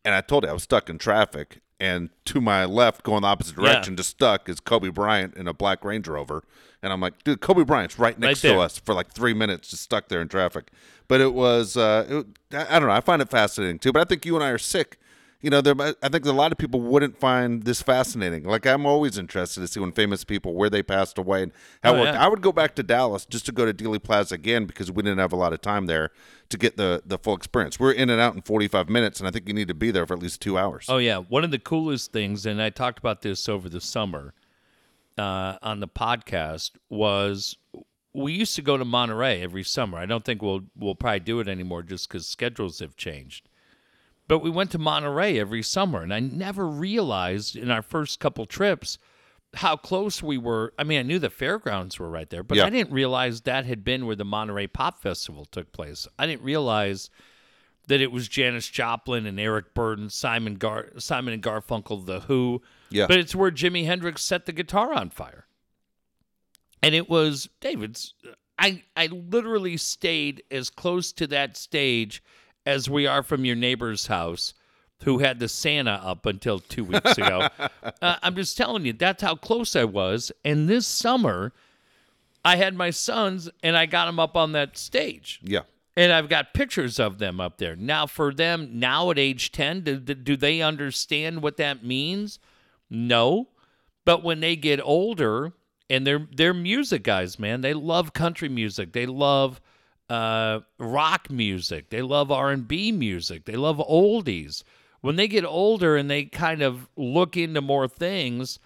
[0.04, 3.28] And I told him I was stuck in traffic, and to my left, going the
[3.28, 6.44] opposite direction, just stuck, is Kobe Bryant in a black Range Rover.
[6.82, 9.84] And I'm like, dude, Kobe Bryant's right next to us for like three minutes, just
[9.84, 10.72] stuck there in traffic.
[11.08, 13.92] But it was, uh, it, I I don't know, I find it fascinating too.
[13.92, 14.98] But I think you and I are sick.
[15.42, 15.74] You know, there.
[16.04, 18.44] I think a lot of people wouldn't find this fascinating.
[18.44, 21.96] Like I'm always interested to see when famous people where they passed away and how.
[21.96, 22.22] Oh, yeah.
[22.22, 25.02] I would go back to Dallas just to go to Dealey Plaza again because we
[25.02, 26.12] didn't have a lot of time there
[26.50, 27.80] to get the the full experience.
[27.80, 30.06] We're in and out in 45 minutes, and I think you need to be there
[30.06, 30.88] for at least two hours.
[30.90, 34.34] Oh yeah, one of the coolest things, and I talked about this over the summer
[35.20, 37.56] uh, on the podcast, was
[38.14, 39.98] we used to go to Monterey every summer.
[39.98, 43.50] I don't think we'll we'll probably do it anymore just because schedules have changed.
[44.28, 48.46] But we went to Monterey every summer, and I never realized in our first couple
[48.46, 48.98] trips
[49.56, 50.74] how close we were.
[50.78, 52.66] I mean, I knew the fairgrounds were right there, but Yeah.
[52.66, 56.08] I didn't realize that had been where the Monterey Pop Festival took place.
[56.20, 57.10] I didn't realize
[57.88, 62.62] that it was Janis Joplin and Eric Burdon, Simon Gar- Simon and Garfunkel, The Who.
[62.90, 63.08] Yeah.
[63.08, 65.46] But it's where Jimi Hendrix set the guitar on fire.
[66.82, 68.14] And it was David's
[68.58, 72.24] I I literally stayed as close to that stage
[72.66, 74.54] as we are from your neighbor's house
[75.04, 77.48] who had the Santa up until 2 weeks ago.
[78.02, 81.54] uh, I'm just telling you that's how close I was and this summer
[82.44, 85.40] I had my sons and I got them up on that stage.
[85.44, 85.62] Yeah.
[85.96, 87.76] And I've got pictures of them up there.
[87.76, 92.40] Now, for them, now at age 10, do, do they understand what that means?
[92.90, 93.50] No.
[94.06, 95.54] But when they get older,
[95.90, 98.94] and they're, they're music guys, man, they love country music.
[98.94, 99.62] They love
[100.10, 101.90] uh, rock music.
[101.90, 103.46] They love R&B music.
[103.46, 104.64] They love oldies.
[105.02, 108.60] When they get older and they kind of look into more things,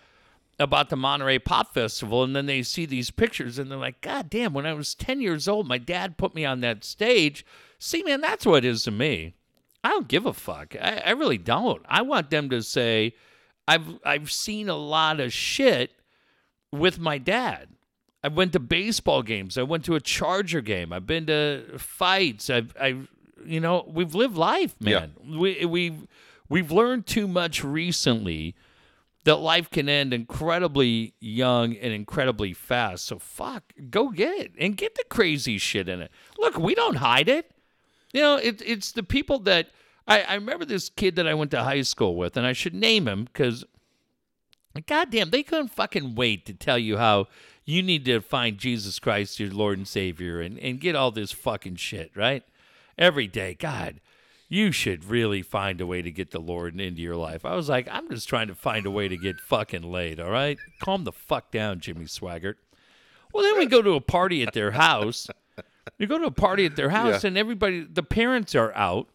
[0.60, 4.30] about the Monterey Pop Festival, and then they see these pictures and they're like, God
[4.30, 7.46] damn, when I was 10 years old, my dad put me on that stage.
[7.80, 9.34] See, man, that's what it is to me.
[9.84, 10.76] I don't give a fuck.
[10.80, 11.82] I, I really don't.
[11.88, 13.16] I want them to say,
[13.68, 15.92] I've I've seen a lot of shit
[16.72, 17.70] with my dad.
[18.24, 19.58] I went to baseball games.
[19.58, 20.94] I went to a Charger game.
[20.94, 22.50] I've been to fights.
[22.50, 23.08] I've I've
[23.46, 25.14] you know, we've lived life, man.
[25.26, 26.08] We we've
[26.50, 28.56] we've learned too much recently
[29.26, 33.06] that life can end incredibly young and incredibly fast.
[33.06, 36.12] So fuck, go get it and get the crazy shit in it.
[36.38, 37.50] Look, we don't hide it.
[38.12, 39.70] You know, it, it's the people that
[40.08, 42.74] I, I remember this kid that I went to high school with, and I should
[42.76, 43.64] name him because,
[44.88, 47.28] goddamn, they couldn't fucking wait to tell you how
[47.66, 51.32] you need to find Jesus Christ, your Lord and Savior, and, and get all this
[51.32, 52.44] fucking shit, right?
[52.98, 53.54] Every day.
[53.58, 54.02] God,
[54.50, 57.46] you should really find a way to get the Lord into your life.
[57.46, 60.30] I was like, I'm just trying to find a way to get fucking laid, all
[60.32, 60.58] right?
[60.82, 62.56] Calm the fuck down, Jimmy Swaggart.
[63.34, 65.28] Well, then we go to a party at their house.
[65.98, 67.30] You go to a party at their house, Yeah.
[67.30, 69.08] and everybody, the parents are out,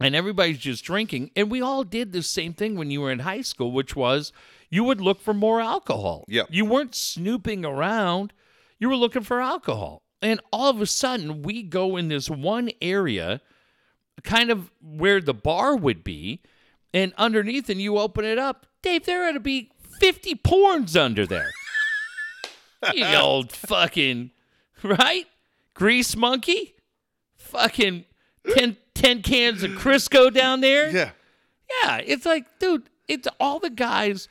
[0.00, 1.30] and everybody's just drinking.
[1.36, 4.32] And we all did the same thing when you were in high school, which was
[4.70, 6.24] you would look for more alcohol.
[6.28, 6.48] Yep.
[6.50, 8.32] You weren't snooping around,
[8.78, 10.02] you were looking for alcohol.
[10.20, 13.40] And all of a sudden, we go in this one area,
[14.22, 16.42] kind of where the bar would be,
[16.94, 18.66] and underneath, and you open it up.
[18.82, 21.50] Dave, there ought to be 50 porns under there.
[22.94, 24.30] you old fucking
[24.82, 25.26] right?
[25.74, 26.74] Grease monkey?
[27.36, 28.04] Fucking
[28.54, 30.90] 10, 10 cans of Crisco down there?
[30.90, 31.10] Yeah.
[31.82, 34.28] Yeah, it's like, dude, it's all the guys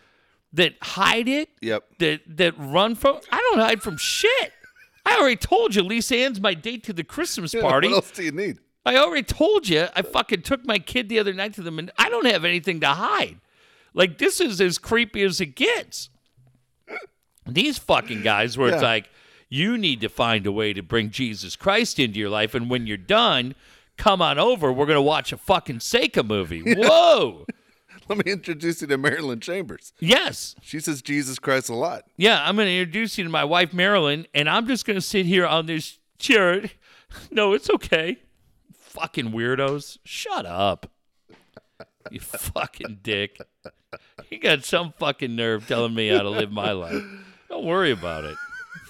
[0.53, 1.83] that hide it, Yep.
[1.99, 3.19] that that run from.
[3.31, 4.51] I don't hide from shit.
[5.05, 7.87] I already told you, Lisa Ann's my date to the Christmas party.
[7.87, 8.59] What else do you need?
[8.85, 9.87] I already told you.
[9.95, 12.79] I fucking took my kid the other night to them, and I don't have anything
[12.81, 13.39] to hide.
[13.93, 16.09] Like this is as creepy as it gets.
[17.47, 19.09] These fucking guys, where it's like,
[19.49, 22.85] you need to find a way to bring Jesus Christ into your life, and when
[22.87, 23.55] you're done,
[23.97, 24.71] come on over.
[24.71, 26.61] We're gonna watch a fucking Seka movie.
[26.77, 27.45] Whoa.
[28.09, 29.93] Let me introduce you to Marilyn Chambers.
[29.99, 30.55] yes.
[30.61, 32.03] She says Jesus Christ a lot.
[32.17, 35.01] Yeah, I'm going to introduce you to my wife, Marilyn, and I'm just going to
[35.01, 36.63] sit here on this chair.
[37.29, 38.17] No, it's okay.
[38.73, 39.97] Fucking weirdos.
[40.05, 40.89] Shut up.
[42.09, 43.37] You fucking dick.
[44.29, 47.03] You got some fucking nerve telling me how to live my life.
[47.49, 48.37] Don't worry about it.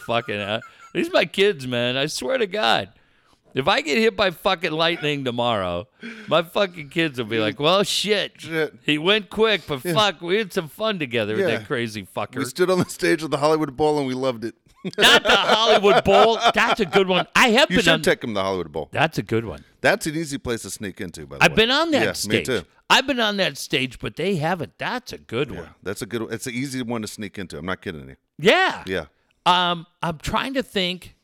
[0.05, 0.39] Fucking.
[0.39, 0.61] Uh,
[0.93, 1.97] these are my kids, man.
[1.97, 2.89] I swear to God.
[3.53, 5.87] If I get hit by fucking lightning tomorrow,
[6.27, 8.39] my fucking kids will be like, well, shit.
[8.39, 8.73] Shit.
[8.85, 11.57] He went quick, but fuck, we had some fun together with Yeah.
[11.57, 12.37] that crazy fucker.
[12.37, 14.55] We stood on the stage of the Hollywood Bowl and we loved it.
[14.97, 16.39] Not the Hollywood Bowl.
[16.55, 17.27] That's a good one.
[17.35, 17.99] I have You been on.
[17.99, 18.89] You should take him to the Hollywood Bowl.
[18.91, 19.63] that's a good one.
[19.81, 21.45] That's an easy place to sneak into, by the way.
[21.45, 21.55] I've way.
[21.57, 22.47] been on that yeah, stage.
[22.47, 22.65] Me too.
[22.89, 24.77] I've been on that stage, but they haven't.
[24.77, 25.69] That's a good Yeah, one.
[25.83, 26.23] that's a good.
[26.31, 27.57] It's an easy one to sneak into.
[27.57, 28.15] I'm not kidding you.
[28.39, 28.83] Yeah.
[28.87, 29.05] Yeah.
[29.45, 31.15] Um, I'm trying to think.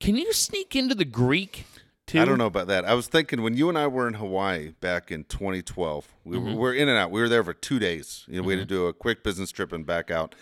[0.00, 1.64] Can you sneak into the Greek
[2.06, 2.20] too?
[2.20, 2.84] I don't know about that.
[2.84, 6.54] I was thinking when you and I were in Hawaii back in 2012, we Mm-hmm.
[6.56, 7.10] were, in and out.
[7.10, 8.24] We were there for two days.
[8.28, 10.34] You know, We had to do a quick business trip and back out.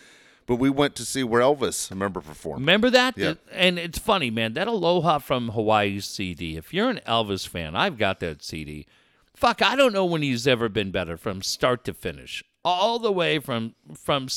[0.47, 2.61] But we went to see where Elvis, I remember, performed.
[2.61, 3.19] Remember that?
[3.19, 3.35] Yeah.
[3.51, 4.53] And it's funny, man.
[4.53, 6.57] That Aloha from Hawaii CD.
[6.57, 8.87] If you're an Elvis fan, I've got that CD.
[9.35, 12.45] Fuck, I don't know when he's ever been better from start to finish.
[12.65, 14.29] All the way from from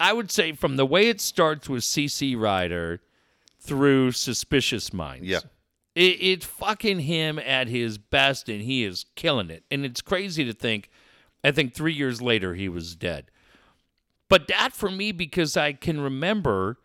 [0.00, 3.00] I would say from the way it starts with CC Rider
[3.60, 5.26] through Suspicious Minds.
[5.26, 5.40] Yeah.
[5.94, 9.64] It, it's fucking him at his best, and he is killing it.
[9.70, 10.88] And it's crazy to think,
[11.44, 13.30] I think three years later, he was dead.
[14.28, 16.78] But that for me, because I can remember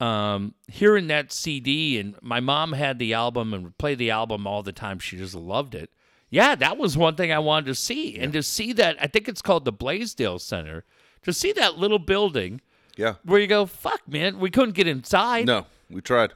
[0.00, 4.46] um, hearing that CD, and my mom had the album and would play the album
[4.46, 4.98] all the time.
[4.98, 5.90] She just loved it.
[6.30, 8.18] Yeah, that was one thing I wanted to see.
[8.18, 10.84] And to see that, I think it's called the Blaisdell Center,
[11.22, 12.62] to see that little building
[12.96, 13.14] Yeah.
[13.22, 15.46] where you go, fuck, man, we couldn't get inside.
[15.46, 16.32] No, we tried.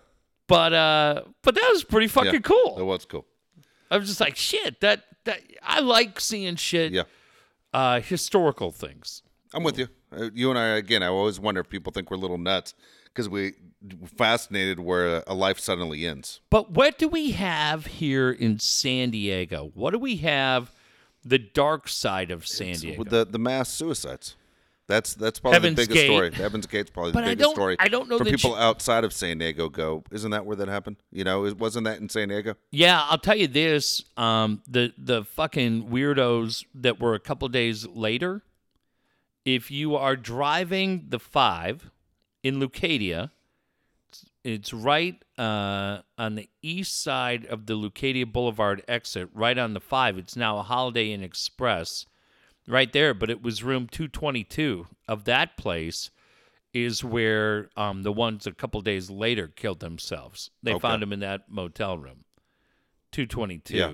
[0.48, 2.38] But uh, but that was pretty fucking yeah.
[2.40, 2.76] cool.
[2.76, 3.26] That was cool.
[3.90, 7.02] I was just like, shit, that that I like seeing shit, Yeah.
[7.72, 9.22] uh, historical things.
[9.52, 9.88] I'm with you.
[10.12, 12.74] Uh, you and I, again, I always wonder if people think we're little nuts
[13.06, 13.54] because we
[14.00, 16.40] we're fascinated where a life suddenly ends.
[16.50, 19.72] But what do we have here in San Diego?
[19.74, 20.72] What do we have?
[21.24, 23.02] The dark side of San Diego.
[23.02, 24.36] The the mass suicides.
[24.88, 26.06] That's that's probably Heaven's the biggest Gate.
[26.06, 26.30] story.
[26.32, 27.76] Heaven's Gate's probably But the I biggest don't- story.
[27.80, 29.68] I don't know for that people you- outside of San Diego.
[29.68, 30.96] Go, isn't that where that happened?
[31.10, 32.54] You know, is- wasn't that in San Diego?
[32.70, 37.84] yeah, I'll tell you this: um, the the fucking weirdos that were a couple days
[37.88, 38.42] later.
[39.44, 41.90] If you are driving the five
[42.42, 43.30] in Leucadia,
[44.08, 49.74] it's- it's right uh, on the east side of the Leucadia Boulevard exit, right on
[49.74, 50.16] the five.
[50.16, 52.06] It's now a Holiday Inn Express,
[52.66, 53.14] right there.
[53.14, 56.10] But it was room two twenty two of that place.
[56.74, 60.50] Is where um, the ones a couple days later killed themselves.
[60.62, 60.80] They Okay.
[60.80, 62.24] found them in that motel room.
[63.12, 63.76] 222.
[63.76, 63.92] Yeah.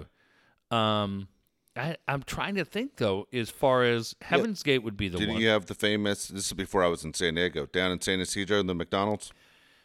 [0.72, 1.28] Um,
[1.76, 5.20] I, I'm trying to think though, as far as Heaven's Gate would be the one.
[5.20, 5.42] Didn't one.
[5.42, 6.26] you have the famous?
[6.28, 9.32] This is before I was in San Diego, down in San Ysidro, in the McDonald's.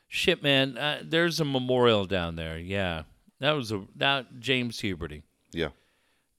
[0.07, 2.57] Shit, man, uh, there's a memorial down there.
[2.57, 3.03] Yeah,
[3.39, 5.21] that was a that James Huberty.
[5.51, 5.69] Yeah,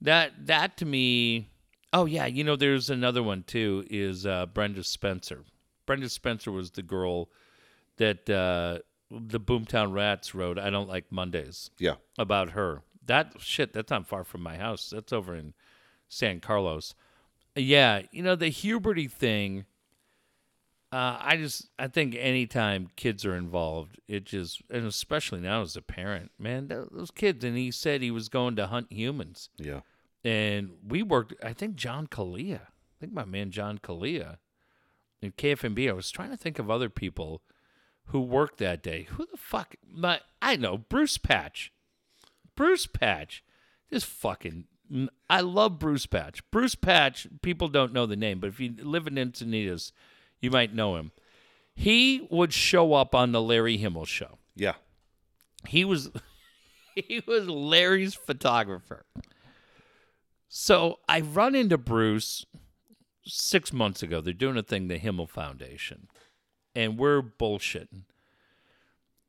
[0.01, 1.51] That that to me.
[1.93, 3.85] Oh yeah, you know, there's another one too.
[3.91, 5.45] Is uh, Brenda Spencer?
[5.87, 7.31] Brenda Spencer was the girl
[7.97, 8.79] that uh,
[9.11, 10.59] the Boomtown Rats wrote.
[10.59, 11.71] I don't like Mondays.
[11.79, 11.95] yeah.
[12.19, 12.83] about her.
[13.07, 14.91] That shit, that's not far from my house.
[14.91, 15.55] That's over in
[16.11, 16.95] San Carlos.
[17.57, 19.65] Yeah, you know the Huberty thing.
[20.93, 25.75] Uh, I just I think anytime kids are involved, it just and especially now as
[25.77, 27.45] a parent, man, those kids.
[27.45, 29.81] And he said he was going to hunt humans, Yeah.
[30.25, 31.35] And we worked.
[31.43, 32.61] I think John Culea.
[32.61, 34.39] I think my man John Culea
[35.23, 35.89] in KFMB.
[35.89, 37.43] I was trying to think of other people
[38.07, 39.07] who worked that day.
[39.11, 39.77] Who the fuck?
[39.89, 41.73] My I know Bruce Patch.
[42.57, 43.45] Bruce Patch,
[43.93, 44.65] just fucking.
[45.31, 46.43] I love Bruce Patch.
[46.51, 47.29] Bruce Patch.
[47.43, 49.93] People don't know the name, but if you live in Encinitas,
[50.41, 51.13] you might know him.
[51.75, 54.39] He would show up on the Larry Himmel show.
[54.57, 54.75] Yeah.
[55.67, 56.11] He was
[56.95, 59.05] he was Larry's photographer.
[60.49, 62.47] So I run into Bruce
[63.25, 64.21] six months ago.
[64.21, 66.09] They're doing a thing, the Himmel Foundation.
[66.75, 68.05] and we're bullshitting.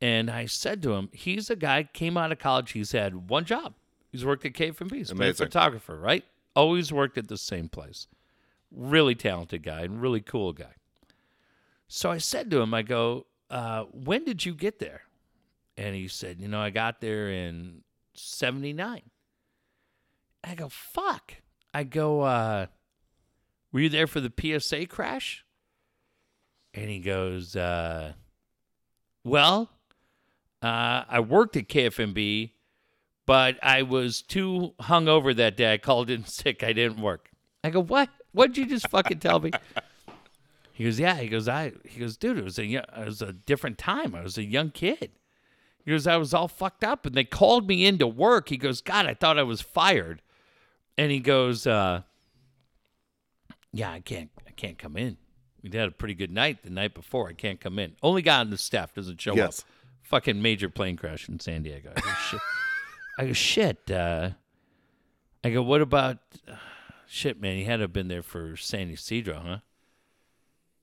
[0.01, 2.71] And I said to him, he's a guy came out of college.
[2.71, 3.73] He's had one job.
[4.11, 4.93] He's worked at KFMB.
[4.93, 6.23] He's been a photographer, right?
[6.55, 8.07] Always worked at the same place.
[8.71, 10.73] Really talented guy and really cool guy.
[11.87, 15.01] So I said to him, I go, uh, when did you get there?
[15.75, 19.01] And he said, you know, I got there in 79.
[20.43, 21.35] I go, fuck.
[21.73, 22.67] I go, uh,
[23.71, 25.45] were you there for the PSA crash?
[26.73, 28.13] And he goes, uh,
[29.23, 29.69] well,
[30.61, 32.51] uh, I worked at KFMB,
[33.25, 35.73] but I was too hungover that day.
[35.73, 36.63] I called in sick.
[36.63, 37.29] I didn't work.
[37.63, 38.09] I go, what?
[38.31, 39.51] What'd you just fucking tell me?
[40.71, 41.15] He goes, yeah.
[41.17, 41.73] He goes, I.
[41.83, 44.15] He goes, dude, it was a it was a different time.
[44.15, 45.11] I was a young kid.
[45.83, 48.47] He goes, I was all fucked up, and they called me into work.
[48.47, 50.21] He goes, God, I thought I was fired.
[50.99, 52.01] And he goes, uh,
[53.71, 55.15] Yeah, I can't, I can't come in.
[55.63, 57.29] We had a pretty good night the night before.
[57.29, 57.95] I can't come in.
[58.03, 59.59] Only guy on the staff doesn't show Yes.
[59.59, 59.65] up.
[60.03, 61.93] Fucking major plane crash in San Diego.
[61.95, 62.39] I go, shit.
[63.17, 63.89] I go, shit.
[63.89, 64.31] Uh,
[65.41, 66.17] I go, what about?
[67.07, 69.57] shit, man, he had to have been there for San Ysidro, huh?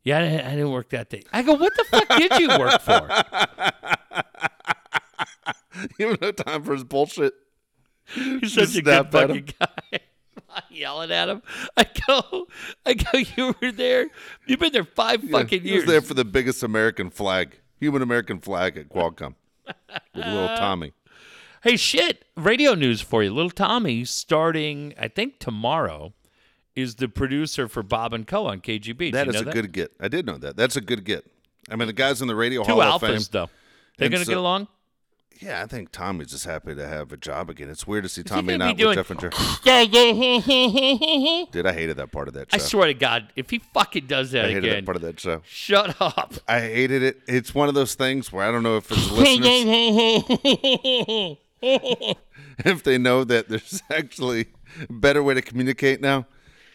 [0.02, 1.24] Yeah, I didn't, I didn't work that day.
[1.30, 3.06] I go, what the fuck did you work for?
[5.98, 7.34] you have no time for his bullshit.
[8.14, 9.98] He's such a good fucking guy.
[10.70, 11.42] Yelling at him.
[11.76, 12.46] I go,
[12.84, 14.08] I go, you were there.
[14.46, 15.70] You've been there five fucking years.
[15.70, 19.34] he was there for the biggest American flag, human American flag at Qualcomm
[19.66, 19.74] with
[20.14, 20.92] little Tommy.
[21.62, 22.24] hey, shit.
[22.36, 23.32] Radio news for you.
[23.32, 26.12] Little Tommy, starting, I think tomorrow,
[26.74, 28.46] is the producer for Bob and Co.
[28.46, 29.12] on KGB.
[29.12, 29.92] That is a good get.
[29.98, 30.56] I did know that.
[30.56, 31.24] That's a good get.
[31.70, 33.12] I mean, the guys in the Radio Two Hall of Fame.
[33.16, 33.48] alphas, though.
[33.98, 34.68] They're going to so- get along?
[35.40, 37.68] Yeah, I think Tommy's just happy to have a job again.
[37.68, 39.32] It's weird to see Tommy not with Jeff and Jerry.
[39.36, 39.86] I
[41.52, 42.56] Dude, I hated that part of that show.
[42.56, 45.02] I swear to God, if he fucking does that I hated again, that part of
[45.02, 45.42] that show.
[45.44, 46.34] shut up.
[46.48, 47.20] I hated it.
[47.26, 51.36] It's one of those things where I don't know if his listeners,
[52.64, 54.46] if they know that there's actually
[54.88, 56.26] a better way to communicate now.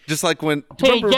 [0.07, 1.09] Just like when you remember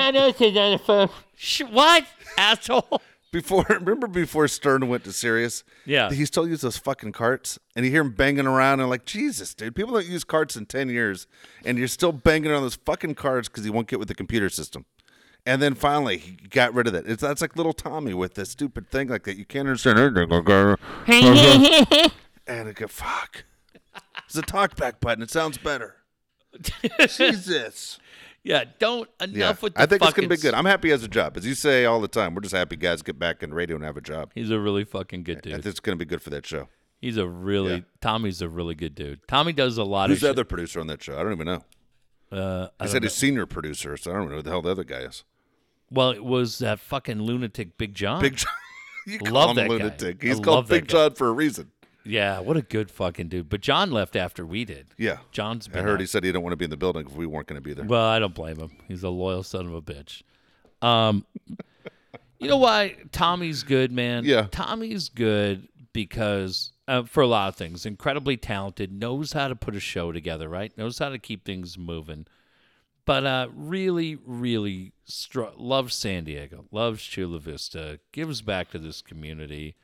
[1.35, 2.05] Sh- what?
[2.37, 3.01] Asshole.
[3.33, 5.65] Before remember before Stern went to Sirius?
[5.85, 6.09] Yeah.
[6.11, 9.53] He still used those fucking carts and you hear him banging around and like, Jesus,
[9.53, 11.27] dude, people don't use carts in ten years
[11.65, 14.47] and you're still banging on those fucking carts because he won't get with the computer
[14.47, 14.85] system.
[15.45, 17.05] And then finally he got rid of that.
[17.05, 19.35] It's that's like little Tommy with this stupid thing like that.
[19.35, 20.29] You can't understand anything.
[22.47, 23.43] and I go, fuck.
[24.25, 25.21] It's a talkback button.
[25.21, 25.97] It sounds better.
[27.09, 27.99] Jesus.
[28.43, 30.53] Yeah, don't Yeah, enough with the I think it's gonna be good.
[30.53, 32.35] I'm happy as a job, as you say all the time.
[32.35, 34.31] We're just happy guys get back in radio and have a job.
[34.35, 35.53] He's a really fucking good I dude.
[35.53, 36.67] think it's gonna be good for that show.
[36.99, 37.79] He's a really Yeah.
[38.01, 39.19] Tommy's a really good dude.
[39.27, 40.09] Tommy does a lot of.
[40.11, 40.31] Who's the shit.
[40.31, 41.17] other producer on that show?
[41.19, 41.63] I don't even know.
[42.31, 44.71] Uh, I I said he's senior producer, so I don't know who the hell the
[44.71, 45.23] other guy is.
[45.91, 48.21] well, it was that fucking lunatic Big John.
[48.21, 48.51] Big John.
[49.07, 49.73] you call Love him that guy.
[49.75, 50.23] lunatic.
[50.23, 50.87] I He's love called Big.
[50.87, 51.71] John for a reason.
[52.05, 53.49] Yeah, what a good fucking dude.
[53.49, 54.87] But John left after we did.
[54.97, 55.17] Yeah.
[55.31, 55.99] John's I heard out.
[55.99, 57.65] he said he didn't want to be in the building if we weren't going to
[57.67, 57.85] be there.
[57.85, 58.71] Well, I don't blame him.
[58.87, 60.23] He's a loyal son of a bitch.
[60.81, 61.25] Um,
[62.39, 64.25] you know why Tommy's good, man?
[64.25, 64.47] Yeah.
[64.51, 69.75] Tommy's good because uh, for a lot of things, incredibly talented, knows how to put
[69.75, 70.77] a show together, right?
[70.77, 72.25] Knows how to keep things moving.
[73.05, 79.01] But uh, really, really str- loves San Diego, loves Chula Vista, gives back to this
[79.01, 79.75] community.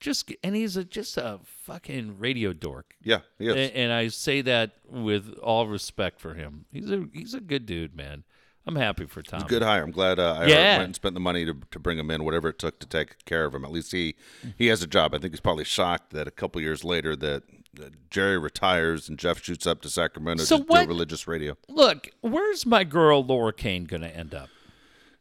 [0.00, 2.94] Just and he's a, just a fucking radio dork.
[3.02, 3.54] Yeah, he is.
[3.54, 6.64] A- And I say that with all respect for him.
[6.72, 8.24] He's a he's a good dude, man.
[8.66, 9.46] I'm happy for Tom.
[9.46, 9.82] Good hire.
[9.82, 10.72] I'm glad uh, I Yeah.
[10.78, 13.24] went and spent the money to, to bring him in, whatever it took to take
[13.24, 13.64] care of him.
[13.64, 14.14] At least he
[14.56, 15.14] he has a job.
[15.14, 17.42] I think he's probably shocked that a couple years later that,
[17.74, 21.56] that Jerry retires and Jeff shoots up to Sacramento So to what- do religious radio.
[21.68, 24.48] Look, where's my girl Laura Kane going to end up?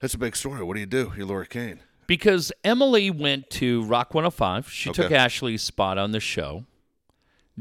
[0.01, 0.63] That's a big story.
[0.63, 1.11] What do you do?
[1.17, 1.79] You're Laura Kane.
[2.09, 4.69] Because Emily went to Rock 105.
[4.69, 6.65] She took Ashley's spot on the show.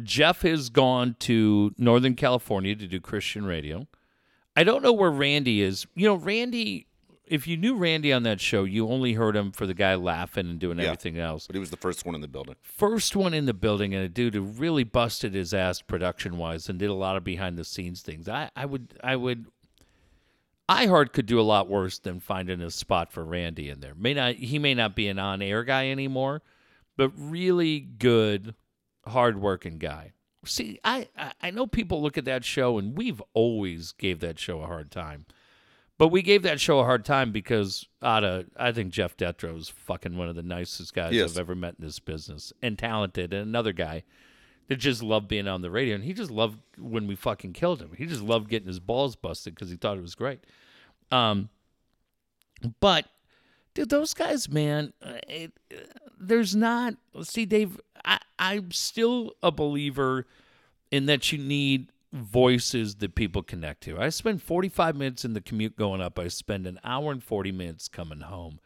[0.03, 3.87] Jeff has gone to Northern California to do Christian radio.
[4.57, 5.87] I don't know where Randy is.
[5.95, 6.87] You know, Randy,
[7.27, 10.49] if you knew Randy on that show, you only heard him for the guy laughing
[10.49, 10.85] and doing Yeah.
[10.87, 11.47] everything else.
[11.47, 12.55] But he was the first one in the building.
[12.63, 16.69] first one in the building and a dude who really busted his ass production wise
[16.71, 18.29] and did a lot of behind the scenes things.
[18.29, 19.47] I, I would I would
[20.69, 23.95] iHeart could do a lot worse than finding a spot for Randy in there.
[23.95, 26.43] May not he may not be an on air guy anymore,
[26.97, 28.55] but really good,
[29.07, 30.13] hard working guy.
[30.45, 31.09] See, I,
[31.43, 34.91] I know people look at that show and we've always gave that show a hard
[34.91, 35.27] time.
[35.99, 39.59] But we gave that show a hard time because out of I think Jeff Detrow
[39.59, 41.33] is fucking one of the nicest guys Yes.
[41.33, 44.05] I've ever met in this business, and talented, and another guy
[44.69, 47.81] that just loved being on the radio, and he just loved when we fucking killed
[47.81, 47.91] him.
[47.97, 50.41] He just loved getting his balls busted because he thought it was great.
[51.11, 51.49] Um,
[52.81, 53.07] but
[53.79, 54.93] Dude, those guys, man,
[55.29, 55.77] it, uh,
[56.19, 56.95] there's not.
[57.23, 60.27] See, Dave, I, I'm still a believer
[60.91, 63.97] in that you need voices that people connect to.
[63.97, 66.19] I spend 45 minutes in the commute going up.
[66.19, 68.59] I spend an hour and 40 minutes coming home.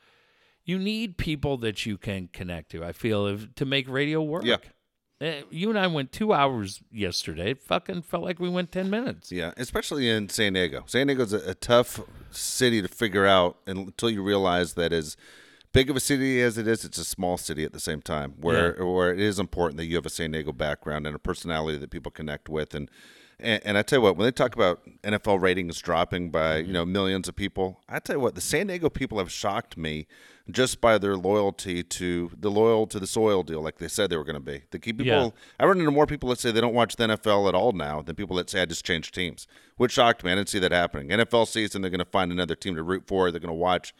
[0.65, 2.83] You need people that you can connect to.
[2.83, 4.45] I feel if, to make radio work.
[4.47, 4.57] Yeah.
[5.23, 7.53] Eh, You and I went two hours yesterday.
[7.53, 9.31] It fucking felt like we went 10 minutes.
[9.31, 10.83] Yeah, especially in San Diego.
[10.87, 12.01] San Diego's a, a tough
[12.33, 15.17] city to figure out until you realize that as
[15.73, 18.35] big of a city as it is, it's a small city at the same time.
[18.41, 21.79] Where where it is important that you have a San Diego background and a personality
[21.79, 22.75] that people connect with.
[22.75, 22.91] And
[23.43, 26.65] and, and I tell you what, when they talk about NFL ratings dropping by you
[26.65, 26.73] mm-hmm.
[26.73, 30.07] know millions of people, I tell you what, the San Diego people have shocked me
[30.51, 34.17] just by their loyalty to the loyal to the soil deal, like they said they
[34.17, 34.63] were going to be.
[34.71, 35.31] The key people, Yeah.
[35.61, 38.03] I run into more people that say they don't watch the NFL at all now
[38.03, 40.33] than people that say I just changed teams, which shocked me.
[40.33, 41.09] I didn't see that happening.
[41.09, 43.31] NFL season, they're going to find another team to root for.
[43.31, 43.95] They're going to watch,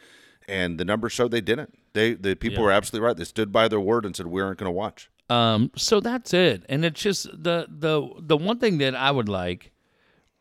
[0.47, 1.77] and the numbers showed they didn't.
[1.93, 2.65] They the people Yeah.
[2.65, 3.17] were absolutely right.
[3.17, 5.09] They stood by their word and said we aren't going to watch.
[5.29, 6.63] Um, so that's it.
[6.69, 9.71] And it's just the the the one thing that I would like.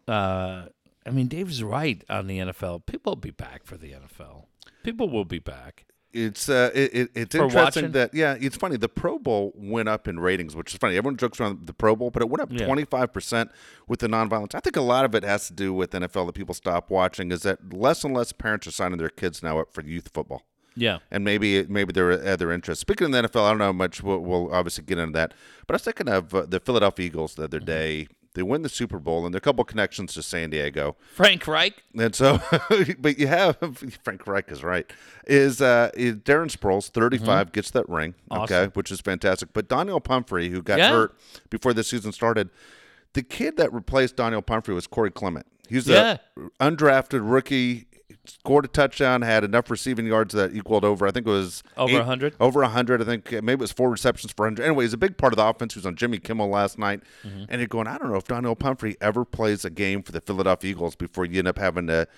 [0.09, 0.66] Uh,
[1.07, 2.87] I mean, Dave's right on the NFL.
[2.87, 4.45] People will be back for the NFL.
[4.83, 5.87] People will be back.
[6.12, 7.93] It's uh, it, it, it's For interesting watching?
[7.93, 8.76] that yeah, it's funny.
[8.76, 10.97] The Pro Bowl went up in ratings, which is funny.
[10.97, 13.51] Everyone jokes around the Pro Bowl, but it went up twenty five percent
[13.89, 14.55] with the nonviolence.
[14.55, 17.33] I think a lot of it has to do with NFL that people stop watching.
[17.33, 20.43] Is that less and less parents are signing their kids now up for youth football.
[20.74, 20.98] Yeah.
[21.10, 22.80] and maybe maybe there are other interests.
[22.80, 25.34] Speaking of the NFL, I don't know how much we'll, we'll obviously get into that,
[25.66, 27.66] but I was thinking of uh, the Philadelphia Eagles the other Mm-hmm.
[27.66, 28.08] day.
[28.34, 30.96] They win the Super Bowl, and there are a couple connections to San Diego.
[31.12, 31.82] Frank Reich.
[31.94, 32.40] And so,
[32.98, 33.58] but you have
[34.02, 34.90] Frank Reich is right.
[35.26, 38.70] Is uh, is Darren Sproles, 35, gets that ring, okay, Mm-hmm.
[38.70, 39.52] Which is fantastic.
[39.52, 40.92] But Donnel Pumphrey, who got Yeah.
[40.92, 41.14] hurt
[41.50, 42.48] before the season started,
[43.12, 45.44] the kid that replaced Donnel Pumphrey was Corey Clement.
[45.68, 46.16] He's Yeah.
[46.38, 47.86] a undrafted rookie.
[48.24, 51.06] Scored a touchdown, had enough receiving yards that equaled over.
[51.06, 52.34] I think it was Over 100?
[52.40, 53.02] Over 100.
[53.02, 54.64] I think maybe it was four receptions for 100.
[54.64, 55.74] Anyway, he's a big part of the offense.
[55.74, 57.02] He was on Jimmy Kimmel last night.
[57.24, 57.44] Mm-hmm.
[57.48, 60.20] And you're going, I don't know if Donnel Pumphrey ever plays a game for the
[60.20, 62.08] Philadelphia Eagles before you end up having to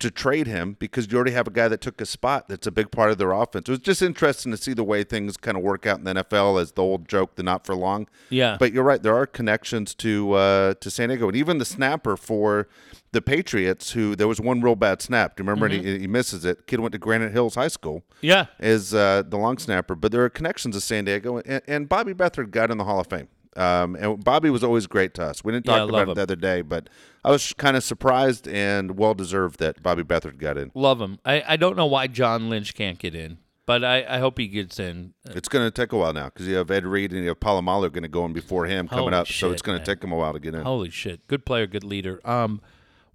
[0.00, 2.72] to trade him because you already have a guy that took a spot that's a
[2.72, 3.68] big part of their offense.
[3.68, 6.14] It was just interesting to see the way things kind of work out in the
[6.14, 8.08] NFL as the old joke, the not for long.
[8.28, 8.56] Yeah.
[8.58, 11.28] But you're right, there are connections to uh, to San Diego.
[11.28, 12.68] And even the snapper for
[13.14, 15.36] the Patriots, who there was one real bad snap.
[15.36, 15.66] Do you remember?
[15.74, 16.66] And he, he misses it.
[16.66, 18.46] Kid went to Granite Hills High School Yeah.
[18.60, 22.12] is uh, the long snapper, but there are connections to San Diego, and, and Bobby
[22.12, 23.28] Beathard got in the Hall of Fame.
[23.56, 25.44] Um, and Bobby was always great to us.
[25.44, 26.88] We didn't talk love about it the other day, but
[27.24, 30.72] I was kind of surprised and well deserved that Bobby Beathard got in.
[30.74, 31.18] Love him.
[31.24, 34.48] I, I don't know why John Lynch can't get in, but I, I hope he
[34.48, 35.14] gets in.
[35.26, 37.38] It's going to take a while now because you have Ed Reed and you have
[37.38, 40.02] Polamalu going to go in before him coming Holy up, so it's going to take
[40.02, 40.62] him a while to get in.
[40.62, 41.24] Holy shit.
[41.28, 42.20] Good player, good leader.
[42.28, 42.60] Um,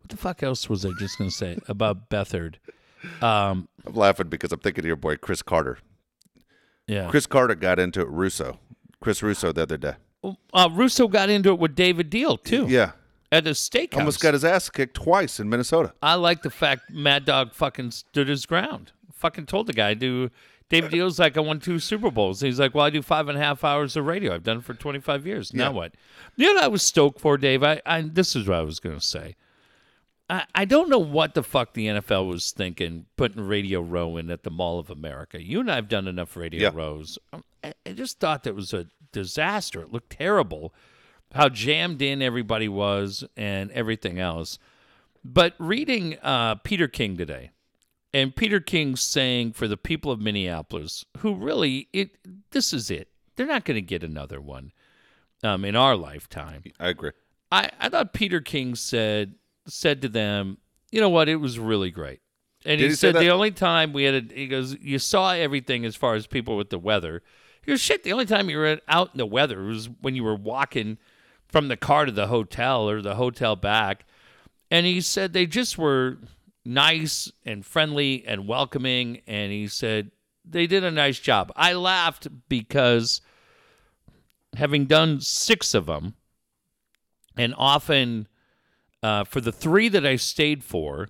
[0.10, 2.56] the fuck else was I just going to say about Beathard?
[3.22, 5.80] Um, I'm laughing because I'm thinking of your boy Cris Carter.
[6.88, 7.08] yeah.
[7.10, 8.60] Cris Carter got into it Russo,
[9.02, 9.94] Chris Russo the other day.
[10.54, 12.92] Uh, Russo got into it with David Diehl, too, Yeah,
[13.32, 13.98] at the steakhouse.
[14.00, 15.94] almost got his ass kicked twice in Minnesota.
[16.04, 18.92] I like the fact Mad Dog fucking stood his ground.
[19.14, 20.30] Fucking told the guy, do
[20.70, 22.42] David Diehl's like, I won two Super Bowls.
[22.42, 24.34] He's like, Well, I do five and a half hours of radio.
[24.36, 25.54] I've done it for 25 years.
[25.54, 25.70] Now Yeah.
[25.70, 25.94] what?
[26.36, 27.64] You know what I was stoked for, Dave?
[27.64, 29.36] I, I This is what I was going to say.
[30.30, 34.30] I, I don't know what the fuck the NFL was thinking putting Radio Row in
[34.30, 35.42] at the Mall of America.
[35.44, 36.72] You and I have done enough Radio Yeah.
[36.74, 37.18] Rows.
[37.34, 39.82] Um, I, I just thought that was a disaster.
[39.82, 40.74] It looked terrible
[41.34, 44.60] how jammed in everybody was and everything else.
[45.24, 47.52] But reading uh, Peter King today,
[48.14, 52.18] and Peter King saying for the people of Minneapolis, who really it
[52.52, 53.10] this is it.
[53.36, 54.72] They're not going to get another one
[55.44, 56.64] um, in our lifetime.
[56.80, 57.12] I agree.
[57.52, 59.36] I, I thought Peter King said
[59.70, 60.58] said to them,
[60.92, 62.20] you know what, it was really great.
[62.66, 65.32] And Did he he said the only time we had a, he goes, you saw
[65.32, 67.24] everything as far as people with the weather.
[67.62, 70.24] He goes, shit, the only time you were out in the weather was when you
[70.24, 70.98] were walking
[71.48, 74.06] from the car to the hotel or the hotel back.
[74.70, 76.18] And he said they just were
[76.66, 79.22] nice and friendly and welcoming.
[79.26, 80.12] And he said
[80.44, 81.52] they did a nice job.
[81.56, 83.22] I laughed because
[84.56, 86.16] having done six of them,
[87.38, 88.28] and often
[89.02, 91.08] uh, for the three that I stayed for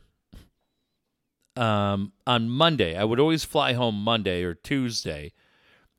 [1.56, 5.34] um, on Monday, I would always fly home Monday or Tuesday,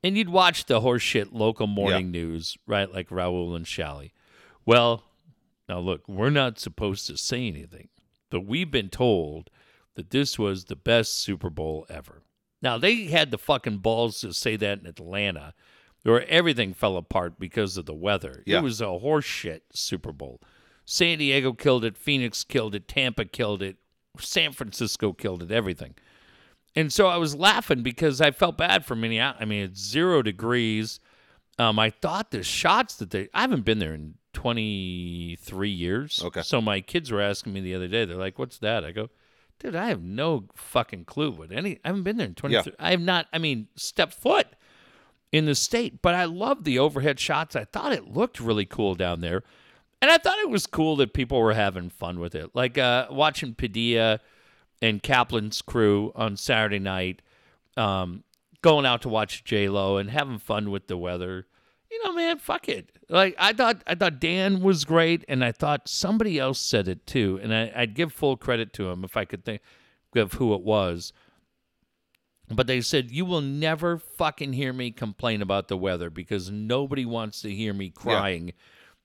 [0.03, 2.93] and you'd watch the horseshit local morning news, right?
[2.93, 4.13] Like Raul and Shally.
[4.65, 5.05] Well,
[5.69, 7.89] now look, we're not supposed to say anything,
[8.31, 9.51] but we've been told
[9.97, 12.23] that this was the best Super Bowl ever.
[12.63, 15.55] Now they had the fucking balls to say that in Atlanta,
[16.03, 18.43] where everything fell apart because of the weather.
[18.47, 18.59] Yeah.
[18.59, 20.41] It was a horseshit Super Bowl.
[20.91, 23.77] San Diego killed it, Phoenix killed it, Tampa killed it,
[24.19, 25.95] San Francisco killed it, everything.
[26.75, 29.41] And so I was laughing because I felt bad for Minneapolis.
[29.41, 30.99] I mean, it's zero degrees.
[31.61, 36.23] Um, I thought the shots that they, I haven't been there in 23 years.
[36.25, 36.43] Okay.
[36.43, 38.85] So my kids were asking me the other day, they're like, what's that?
[38.85, 39.11] I go,
[39.61, 42.73] dude, I have no fucking clue what any, I haven't been there in 23.
[42.81, 44.49] I have not, I mean, step foot
[45.31, 47.55] in the state, but I love the overhead shots.
[47.55, 49.45] I thought it looked really cool down there.
[50.03, 52.51] And I thought it was cool that people were having fun with it.
[52.55, 54.21] Like uh, watching Padilla
[54.81, 57.21] and Kaplan's crew on Saturday night,
[57.77, 58.25] um,
[58.63, 61.47] going out to watch J Lo and having fun with the weather.
[61.91, 62.93] You know, man, fuck it.
[63.09, 67.07] Like I thought, I thought Dan was great, and I thought somebody else said it
[67.07, 67.39] too.
[67.43, 69.61] And I, I'd give full credit to him if I could think
[70.15, 71.13] of who it was.
[72.49, 77.05] But they said you will never fucking hear me complain about the weather because nobody
[77.05, 78.55] wants to hear me crying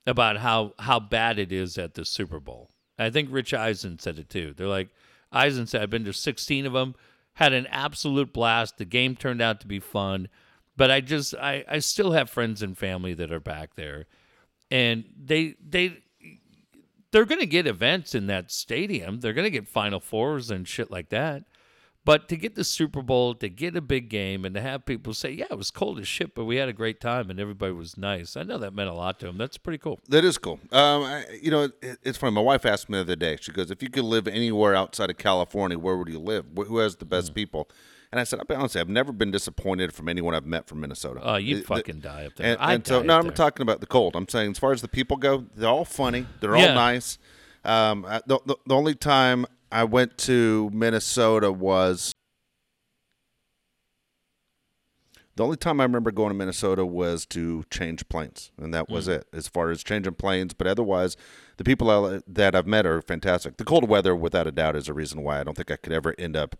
[0.06, 2.70] about how how bad it is at the Super Bowl.
[2.98, 4.54] I think Rich Eisen said it too.
[4.56, 4.88] They're like
[5.32, 6.94] Eisen said, I've been to 16 of them,
[7.34, 8.78] had an absolute blast.
[8.78, 10.28] The game turned out to be fun,
[10.76, 14.06] but I just I I still have friends and family that are back there,
[14.70, 15.98] and they they
[17.10, 19.20] they're going to get events in that stadium.
[19.20, 21.44] They're going to get Final Fours and shit like that.
[22.06, 25.12] But to get the Super Bowl, to get a big game, and to have people
[25.12, 27.72] say, "Yeah, it was cold as shit, but we had a great time and everybody
[27.72, 29.38] was nice," I know that meant a lot to them.
[29.38, 29.98] That's pretty cool.
[30.08, 30.60] That is cool.
[30.70, 32.32] Um, I, you know, it, it's funny.
[32.32, 33.36] My wife asked me the other day.
[33.40, 36.44] She goes, "If you could live anywhere outside of California, where would you live?
[36.56, 37.68] Who has the best people?"
[38.12, 38.76] And I said, "I'll be honest.
[38.76, 41.18] I've never been disappointed from anyone I've met from Minnesota.
[41.24, 42.46] Oh, you The- the- fucking die up there.
[42.52, 43.32] And, and so, no, I'm there.
[43.32, 44.14] talking about the cold.
[44.14, 46.24] I'm saying, as far as the people go, they're all funny.
[46.40, 47.18] They're all nice.
[47.64, 52.12] Um, the, the, the only time I went to Minnesota was
[55.36, 58.92] the only time I remember going to Minnesota was to change planes, and that Mm.
[58.94, 60.54] was it as far as changing planes.
[60.54, 61.16] But otherwise,
[61.58, 63.58] the people that I've met are fantastic.
[63.58, 65.92] The cold weather, without a doubt, is a reason why I don't think I could
[65.92, 66.56] ever end up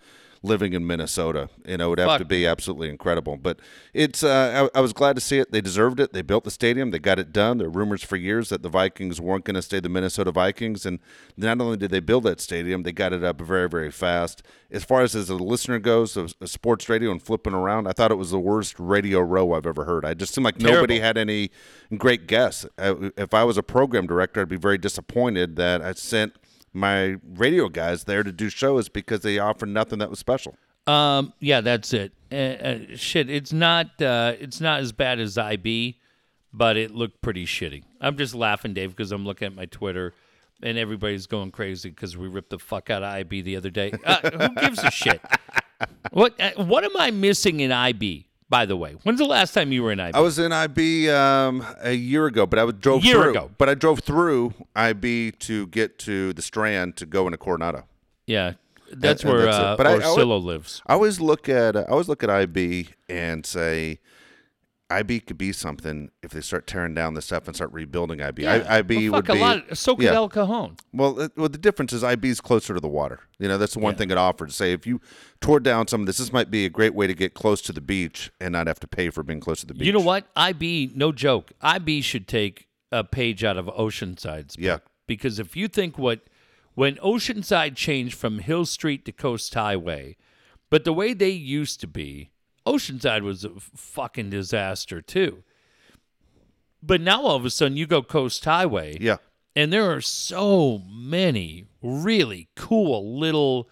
[0.47, 1.49] living in Minnesota.
[1.67, 2.19] You know, it would have Fuck.
[2.19, 3.37] to be absolutely incredible.
[3.37, 3.59] But
[3.93, 5.53] it's uh, I, I was glad to see it.
[5.53, 6.13] They deserved it.
[6.13, 6.91] They built the stadium.
[6.91, 7.59] They got it done.
[7.59, 10.87] There were rumors for years that the Vikings weren't going to stay the Minnesota Vikings,
[10.87, 11.01] and
[11.37, 14.43] not only did they build that stadium, they got it up very very fast.
[14.71, 18.11] As far as as a listener goes, of sports radio and flipping around, I thought
[18.11, 20.05] it was the worst radio row I've ever heard.
[20.05, 21.51] I just seemed like nobody had any
[21.97, 22.67] great guests.
[22.79, 26.35] Uh, if I was a program director, I'd be very disappointed that I sent
[26.77, 30.55] my radio guys there to do shows because they offered nothing that was special.
[30.87, 32.13] Um, yeah, that's it.
[32.31, 35.99] Uh, uh, shit, it's not uh, it's not as bad as IB,
[36.53, 37.83] but it looked pretty shitty.
[38.01, 40.15] I'm just laughing, Dave, because I'm looking at my Twitter,
[40.63, 43.93] and everybody's going crazy because we ripped the fuck out of IB the other day.
[44.05, 45.21] Uh, who gives a shit?
[46.11, 48.29] What uh, what am I missing in IB?
[48.49, 50.15] By the way, when's the last time you were in IB?
[50.17, 53.31] I was in IB um, a year ago, but I drove Year through.
[53.31, 53.51] ago.
[53.59, 57.87] But I drove through IB to get to the Strand to go into Coronado.
[58.27, 58.53] yeah,
[58.93, 59.99] that's and where that's uh, I- I
[60.39, 60.81] lives.
[60.87, 63.99] I always look at I always look at IB and say
[64.89, 68.45] IB could be something if they start tearing down the stuff and start rebuilding IB.
[68.45, 68.65] Yeah.
[68.69, 69.77] I, IB well, would fuck, be a lot.
[69.77, 70.15] So could yeah.
[70.15, 70.77] El Cajon.
[70.93, 73.21] Well, it, well, the difference is IB is closer to the water.
[73.39, 73.99] You know, that's the one Yeah.
[73.99, 74.55] thing it offers.
[74.55, 75.01] Say if you
[75.41, 77.73] tore down some of this, this might be a great way to get close to
[77.73, 79.87] the beach and not have to pay for being close to the beach.
[79.87, 80.27] You know what?
[80.37, 81.53] IB, no joke.
[81.63, 84.65] IB should take a page out of Oceanside's book.
[84.65, 84.79] Yeah.
[85.09, 86.21] Because if you think what
[86.75, 90.17] when Oceanside changed from Hill Street to Coast Highway,
[90.71, 92.31] but the way they used to be,
[92.67, 95.43] Oceanside was a fucking disaster too.
[96.83, 98.99] But now all of a sudden you go Coast Highway.
[99.01, 99.17] Yeah.
[99.55, 103.69] And there are so many really cool little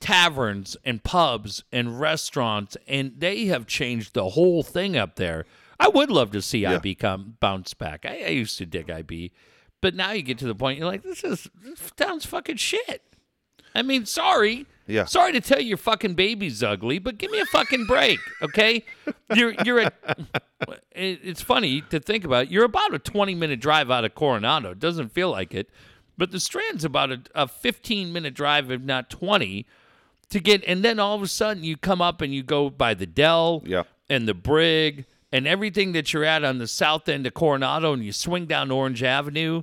[0.00, 5.46] taverns and pubs and restaurants, and they have changed the whole thing up there.
[5.80, 8.04] I would love to see IB come bounce back.
[8.04, 9.32] I, I used to dig IB,
[9.80, 13.02] but now you get to the point you're like, this is this town's fucking shit.
[13.74, 14.66] I mean, sorry.
[14.86, 15.04] Yeah.
[15.06, 18.84] Sorry to tell you your fucking baby's ugly, but give me a fucking break, okay?
[19.34, 19.92] You're you're a.
[20.92, 22.50] It's funny to think about.
[22.50, 24.70] You're about a 20 minute drive out of Coronado.
[24.70, 25.68] It doesn't feel like it,
[26.16, 29.66] but the Strand's about a, a 15 minute drive, if not 20,
[30.30, 30.62] to get.
[30.66, 33.62] And then all of a sudden, you come up and you go by the Del
[33.66, 33.82] Yeah.
[34.08, 38.04] and the Brig and everything that you're at on the south end of Coronado, and
[38.04, 39.62] you swing down Orange Avenue,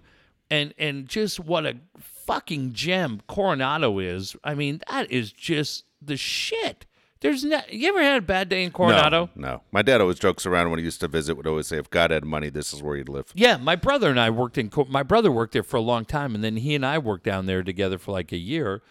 [0.51, 1.77] and and just what a
[2.25, 4.35] fucking gem Coronado is.
[4.43, 6.85] I mean, that is just the shit.
[7.21, 7.61] There's no.
[7.69, 9.29] You ever had a bad day in Coronado?
[9.33, 9.61] No, no.
[9.71, 11.35] My dad always jokes around when he used to visit.
[11.37, 14.09] Would always say, "If God had money, this is where he'd live." Yeah, my brother
[14.09, 14.69] and I worked in.
[14.89, 17.45] My brother worked there for a long time, and then he and I worked down
[17.45, 18.81] there together for like a year.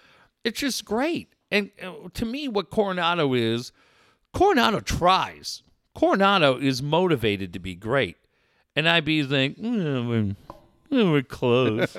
[0.44, 1.28] It's just great.
[1.50, 3.70] And uh, to me, what Coronado is,
[4.32, 5.62] Coronado tries.
[5.94, 8.16] Coronado is motivated to be great,
[8.74, 10.36] and I'd be think, "Mm,
[10.93, 11.97] we're, close.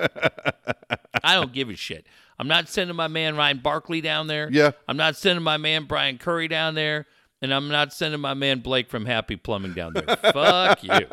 [1.24, 2.06] I don't give a shit.
[2.38, 4.48] I'm not sending my man Ryan Barkley down there.
[4.50, 4.72] Yeah.
[4.88, 7.06] I'm not sending my man Brian Curry down there.
[7.42, 10.16] And I'm not sending my man Blake from Happy Plumbing down there.
[10.32, 11.06] Fuck you.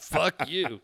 [0.00, 0.80] Fuck you.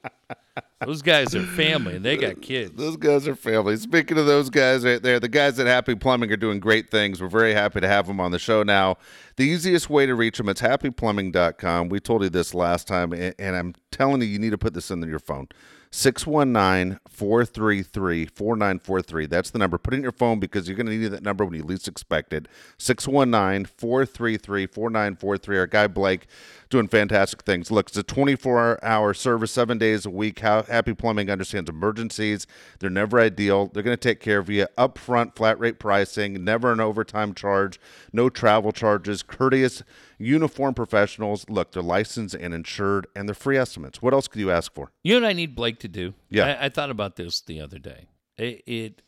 [0.86, 2.72] Those guys are family and they got kids.
[2.76, 3.76] Those guys are family.
[3.76, 7.20] Speaking of those guys right there, the guys at Happy Plumbing are doing great things.
[7.20, 8.96] We're very happy to have them on the show now.
[9.36, 11.88] The easiest way to reach them is happyplumbing.com.
[11.88, 14.90] We told you this last time, and I'm telling you, you need to put this
[14.90, 15.48] in your phone.
[15.96, 19.26] 619 433 4943.
[19.26, 19.78] That's the number.
[19.78, 21.86] Put it in your phone because you're going to need that number when you least
[21.86, 22.48] expect it.
[22.78, 25.56] 619 433 4943.
[25.56, 26.26] Our guy Blake
[26.68, 27.70] doing fantastic things.
[27.70, 30.40] Look, it's a 24 hour service, seven days a week.
[30.40, 32.48] Happy Plumbing understands emergencies.
[32.80, 33.68] They're never ideal.
[33.68, 37.78] They're going to take care of you upfront, flat rate pricing, never an overtime charge,
[38.12, 39.84] no travel charges, courteous,
[40.24, 41.44] uniform professionals.
[41.48, 44.00] Look, they're licensed and insured, and they're free estimates.
[44.02, 44.90] What else could you ask for?
[45.02, 46.14] You know what I need Blake to do?
[46.30, 46.56] Yeah.
[46.60, 48.08] I, I thought about this the other day.
[48.36, 49.02] It, it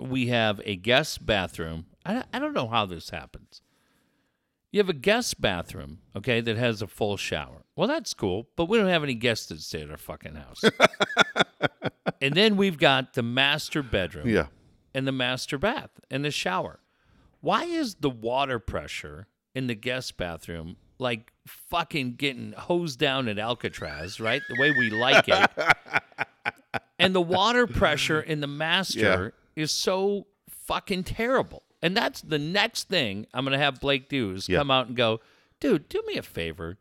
[0.00, 1.86] we have a guest bathroom.
[2.04, 3.60] I, I don't know how this happens.
[4.72, 7.64] You have a guest bathroom, okay, that has a full shower.
[7.74, 10.62] Well, that's cool, but we don't have any guests that stay at our fucking house.
[12.22, 14.46] and then we've got the master bedroom Yeah.
[14.94, 16.78] and the master bath and the shower.
[17.40, 23.38] Why is the water pressure in the guest bathroom like fucking getting hosed down at
[23.38, 24.42] Alcatraz, right?
[24.50, 25.50] The way we like it.
[26.98, 30.26] and the water pressure in the master is so
[30.66, 31.62] fucking terrible.
[31.82, 34.58] And that's the next thing I'm going to have Blake do is Yeah.
[34.58, 35.20] come out and go,
[35.58, 36.76] dude, do me a favor.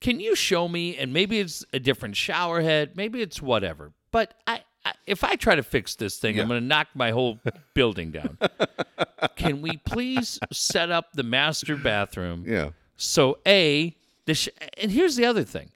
[0.00, 0.96] Can you show me?
[0.96, 3.92] And maybe it's a different shower head, maybe it's whatever.
[4.12, 4.62] But I
[5.06, 7.38] if I try to fix this thing, I'm going to knock my whole
[7.74, 8.38] building down.
[9.36, 12.70] Can we please set up the master bathroom Yeah.
[12.96, 13.96] so a
[14.26, 14.48] the sh-
[14.80, 15.70] and here's the other thing.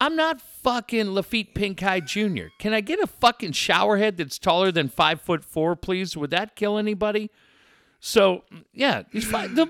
[0.00, 2.46] I'm not fucking Lafitte Pink Eye Jr.
[2.58, 6.16] Can I get a fucking shower head that's taller than five foot four, please?
[6.16, 7.30] Would that kill anybody?
[8.04, 8.42] So
[8.72, 9.04] yeah,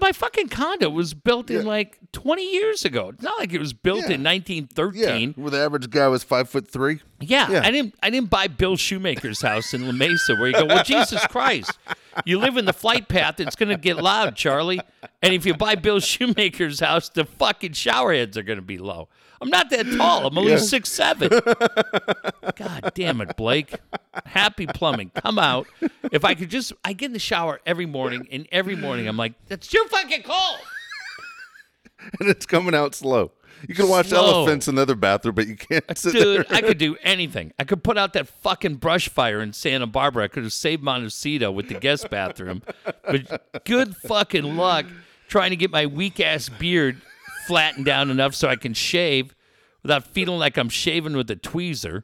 [0.00, 1.68] my fucking condo was built in Yeah.
[1.68, 3.10] like 20 years ago.
[3.10, 4.14] It's not like it was built Yeah.
[4.14, 4.30] in Yeah.
[4.30, 5.34] 1913.
[5.36, 7.00] Where the average guy was five foot three.
[7.20, 7.60] Yeah, Yeah.
[7.62, 7.94] I didn't.
[8.02, 10.64] I didn't buy Bill Shoemaker's house in La Mesa, where you go.
[10.64, 11.78] Well, Jesus Christ,
[12.24, 13.38] you live in the flight path.
[13.38, 14.80] It's going to get loud, Charlie.
[15.22, 18.78] And if you buy Bill Shoemaker's house, the fucking shower heads are going to be
[18.78, 19.08] low.
[19.40, 20.26] I'm not that tall.
[20.26, 20.58] I'm only Yeah.
[20.58, 21.28] six seven.
[22.56, 23.74] God damn it, Blake.
[24.26, 25.10] Happy plumbing.
[25.16, 25.66] Come out.
[26.12, 29.16] If I could just, I get in the shower every morning, and every morning I'm
[29.16, 30.58] like, that's too fucking cold.
[32.20, 33.32] and it's coming out slow.
[33.68, 34.18] You can watch Slow.
[34.42, 36.56] elephants in the other bathroom, but you can't sit Dude, there.
[36.56, 37.52] I could do anything.
[37.60, 40.24] I could put out that fucking brush fire in Santa Barbara.
[40.24, 42.62] I could have saved Montecito with the guest bathroom.
[43.04, 44.86] But good fucking luck
[45.32, 47.00] trying to get my weak ass beard
[47.46, 49.34] flattened down enough so I can shave
[49.82, 52.02] without feeling like I'm shaving with a tweezer.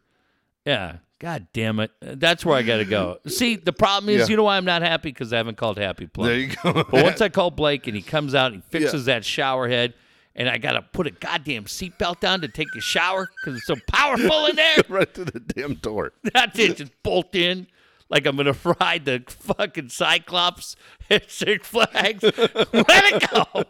[0.65, 0.97] Yeah.
[1.21, 1.91] God damn it.
[2.01, 3.19] That's where I got to go.
[3.27, 4.27] See, the problem is, Yeah.
[4.29, 5.11] you know why I'm not happy?
[5.11, 6.29] Because I haven't called Happy Plum.
[6.29, 6.73] There you go.
[6.73, 9.93] But once I call Blake and he comes out and he fixes that shower head,
[10.35, 13.67] and I got to put a goddamn seatbelt on to take a shower because it's
[13.67, 14.77] so powerful in there.
[14.89, 16.13] right to the damn door.
[16.33, 16.77] That's it.
[16.79, 17.67] Just bolt in
[18.10, 20.76] like I'm going to fry the fucking Cyclops
[21.10, 22.22] at Six Flags.
[22.22, 23.64] Let it go.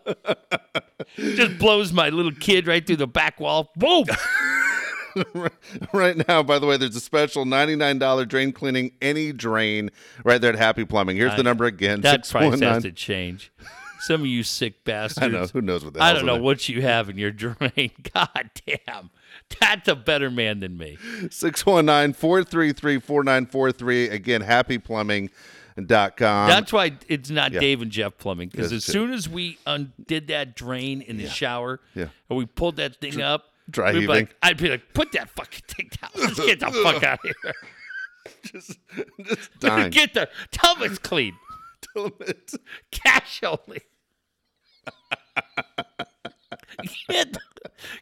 [1.17, 3.71] Just blows my little kid right through the back wall.
[3.77, 4.05] Boom.
[5.93, 9.91] right now, by the way, there's a special $99 drain cleaning any drain
[10.25, 11.17] right there at Happy Plumbing.
[11.17, 12.01] Here's the number again.
[12.03, 13.53] That price has to change.
[14.01, 15.19] Some of you sick bastards.
[15.25, 15.47] I know.
[15.47, 17.91] Who knows what I don't know what you have in your drain.
[18.15, 19.11] God damn.
[19.61, 20.99] That's a better man than me.
[21.31, 24.09] 619 433 4943.
[24.09, 26.49] Again, happyplumbing.com.
[26.49, 27.61] That's why it's not yeah.
[27.61, 28.49] Dave and Jeff Plumbing.
[28.51, 28.93] Because as too.
[28.93, 32.09] soon as we undid that drain in the shower, Yeah.
[32.29, 34.09] and we pulled that thing up, dry heaving.
[34.09, 36.11] like, I'd be like, put that fucking thing down.
[36.15, 37.55] Let's get the fuck out of here.
[38.45, 38.79] just,
[39.25, 39.91] just dying.
[39.91, 41.35] get the tell them it's clean.
[41.95, 42.13] tell them
[42.91, 43.81] Cash only.
[47.09, 47.37] get,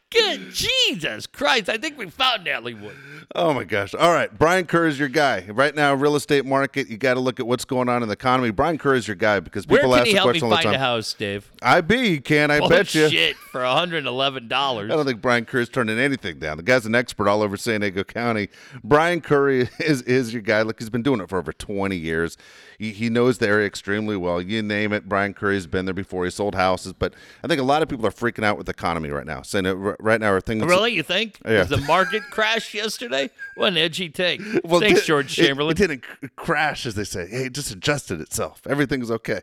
[0.09, 1.69] get Jesus Christ!
[1.69, 2.95] I think we found Natalie Wood.
[3.35, 3.93] Oh my gosh.
[3.93, 4.35] All right.
[4.37, 5.45] Brian Curry is your guy.
[5.49, 8.13] Right now, real estate market, you got to look at what's going on in the
[8.13, 8.51] economy.
[8.51, 10.63] Brian Curry is your guy because people ask he the help me question all the
[10.63, 11.51] find a house, Dave?
[11.61, 13.09] IB can, I Oh bet you.
[13.09, 13.35] shit!
[13.35, 14.91] For one hundred and eleven dollars.
[14.91, 16.57] I don't think Brian Curry's turning anything down.
[16.57, 18.47] The guy's an expert all over San Diego County.
[18.83, 20.61] Brian Curry is, is your guy.
[20.61, 22.37] Look, he's been doing it for over 20 years.
[22.79, 24.39] He, he knows the area extremely well.
[24.41, 26.25] You name it, Brian Curry's been there before.
[26.25, 26.93] He sold houses.
[26.93, 27.13] But
[27.43, 29.65] I think a lot of people are freaking out with the economy right now, saying
[29.75, 30.63] r- right now are things.
[30.65, 31.39] Really, you think?
[31.45, 31.63] Yeah.
[31.63, 33.29] The market crash yesterday?
[33.55, 34.41] What an edgy take.
[34.63, 35.71] Well, Thanks, it- George Chamberlain.
[35.71, 36.03] It, didn't
[36.35, 37.27] crash, as they say.
[37.27, 38.61] Hey, it just adjusted itself.
[38.67, 39.37] Everything's okay.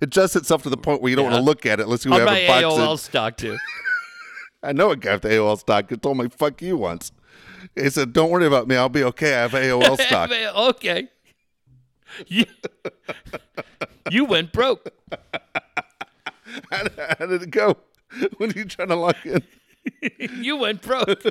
[0.00, 1.32] It adjusts itself to the point where you don't Yeah.
[1.32, 2.64] want to look at it unless you On have a box.
[2.64, 3.56] AOL of- stock too.
[4.62, 7.12] I know a guy with AOL stock who told me, fuck you once.
[7.74, 8.76] He said, don't worry about me.
[8.76, 9.34] I'll be okay.
[9.34, 10.30] I have AOL stock.
[10.30, 11.08] okay.
[12.28, 12.44] you,
[14.10, 14.88] you went broke.
[16.70, 17.76] How did it go?
[18.38, 19.42] When are you trying to lock in?
[20.40, 21.08] You went broke.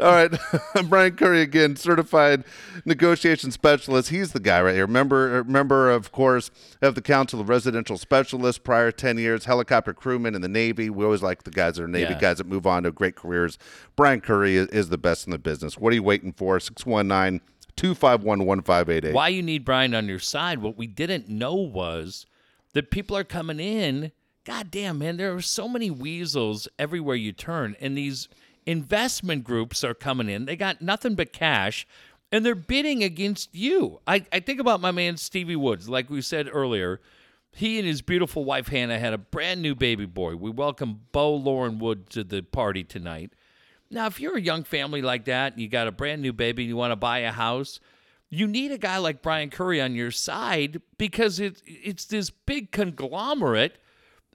[0.00, 0.30] All right,
[0.74, 2.44] I'm Brian Curry again, certified
[2.84, 4.08] negotiation specialist.
[4.10, 4.86] He's the guy right here.
[4.86, 6.50] Member, member of course
[6.80, 8.58] of the Council of Residential Specialists.
[8.58, 10.90] Prior ten years, helicopter crewman in the Navy.
[10.90, 12.18] We always like the guys that are Navy Yeah.
[12.20, 13.58] guys that move on to great careers.
[13.96, 15.76] Brian Curry is, is the best in the business.
[15.78, 16.58] What are you waiting for?
[16.60, 17.40] 619
[17.76, 19.14] 251 1588.
[19.14, 20.58] Why you need Brian on your side?
[20.60, 22.26] What we didn't know was
[22.74, 24.12] that people are coming in.
[24.44, 28.28] God damn, man, there are so many weasels everywhere you turn, and these
[28.66, 30.46] investment groups are coming in.
[30.46, 31.86] They got nothing but cash,
[32.32, 34.00] and they're bidding against you.
[34.04, 37.00] I, I think about my man Stevie Woods, like we said earlier.
[37.52, 40.34] He and his beautiful wife Hannah had a brand new baby boy.
[40.36, 43.34] We welcome Bo Lauren Wood to the party tonight.
[43.90, 46.62] Now, if you're a young family like that, and you got a brand new baby,
[46.62, 47.78] and you want to buy a house,
[48.28, 52.72] you need a guy like Brian Curry on your side because it's it's this big
[52.72, 53.76] conglomerate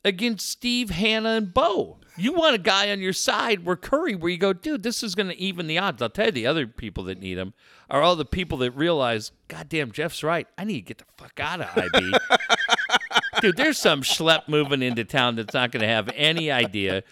[0.08, 1.98] against Steve, Hannah, and Bo.
[2.16, 5.14] You want a guy on your side where Curry, where you go, dude, this is
[5.14, 6.02] going to even the odds.
[6.02, 7.54] I'll tell you, the other people that need him
[7.92, 10.48] are all the people that realize, goddamn, Jeff's right.
[10.58, 12.14] I need to get the fuck out of IB.
[13.42, 17.04] Dude, there's some schlep moving into town that's not going to have any idea.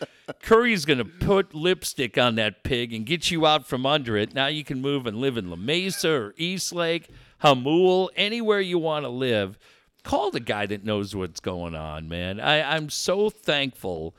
[0.42, 4.34] Curry's going to put lipstick on that pig and get you out from under it.
[4.34, 7.10] Now you can move and live in La Mesa or East Lake,
[7.44, 9.60] Jamul, anywhere you want to live.
[10.06, 12.40] Call the guy that knows what's going on, man.
[12.40, 14.16] I, I'm so thankful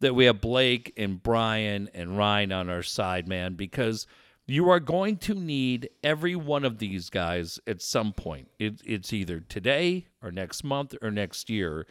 [0.00, 4.06] that we have Blake and Brian and Ryan on our side, man, because
[4.46, 8.48] you are going to need every one of these guys at some point.
[8.58, 11.86] It, it's either today or next month or next year.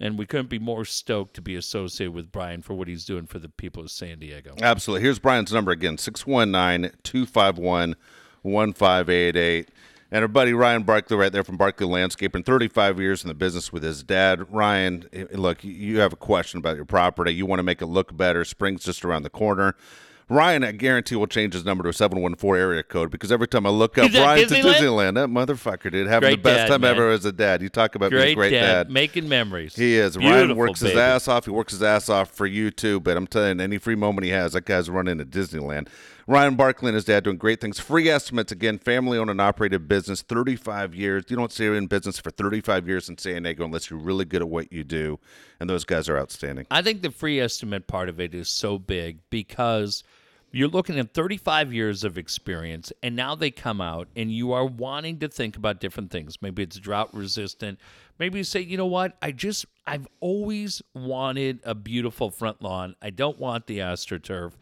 [0.00, 3.26] And we couldn't be more stoked to be associated with Brian for what he's doing
[3.26, 4.54] for the people of San Diego.
[4.62, 5.02] Absolutely.
[5.02, 7.96] Here's Brian's number again 619 251
[8.42, 9.68] 1588.
[10.14, 13.72] And our buddy Ryan Barkley, right there from Barkley Landscaping, 35 years in the business
[13.72, 14.46] with his dad.
[14.48, 17.34] Ryan, eh, look, you have a question about your property.
[17.34, 18.44] You want to make it look better.
[18.44, 19.74] Spring's just around the corner.
[20.28, 23.66] Ryan, I guarantee, will change his number to a 714 area code because every time
[23.66, 24.74] I look up at Ryan's at Disneyland?
[24.74, 26.94] Disneyland, that motherfucker, dude, having Great the best dad, time man.
[26.94, 27.60] ever as a dad.
[27.60, 28.90] You talk about being a Great, great dad, dad.
[28.92, 29.74] making memories.
[29.74, 30.16] He is.
[30.16, 31.46] Ryan Beautiful works his ass off.
[31.46, 33.00] He works his ass off for you too.
[33.00, 35.88] But I'm telling you, any free moment he has, that guy's running to Disneyland.
[36.26, 37.78] Ryan Barkley and his dad doing great things.
[37.78, 38.78] Free estimates again.
[38.78, 40.22] Family owned and operated business.
[40.22, 41.24] 35 years.
[41.28, 44.42] You don't stay in business for 35 years in San Diego unless you're really good
[44.42, 45.18] at what you do.
[45.60, 46.66] And those guys are outstanding.
[46.70, 50.02] I think the free estimate part of it is so big because
[50.50, 54.64] you're looking at 35 years of experience, and now they come out and you are
[54.64, 56.40] wanting to think about different things.
[56.40, 57.80] Maybe it's drought resistant.
[58.20, 59.16] Maybe you say, you know what?
[59.20, 62.94] I just, I've always wanted a beautiful front lawn.
[63.02, 64.52] I don't want the astroturf.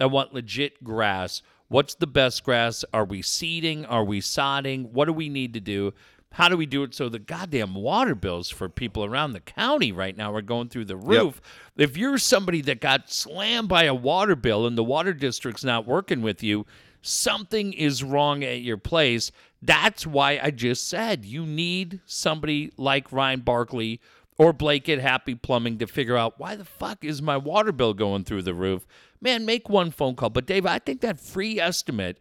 [0.00, 1.42] I want legit grass.
[1.68, 2.84] What's the best grass?
[2.92, 3.84] Are we seeding?
[3.86, 4.90] Are we sodding?
[4.90, 5.92] What do we need to do?
[6.32, 9.90] How do we do it so the goddamn water bills for people around the county
[9.90, 11.40] right now are going through the roof?
[11.76, 15.86] If you're somebody that got slammed by a water bill and the water district's not
[15.86, 16.66] working with you,
[17.00, 19.32] something is wrong at your place.
[19.62, 24.00] That's why I just said you need somebody like Ryan Barkley
[24.38, 27.94] or Blake at Happy Plumbing to figure out why the fuck is my water bill
[27.94, 28.86] going through the roof.
[29.20, 30.30] Man, make one phone call.
[30.30, 32.18] But Dave, I think that free estimate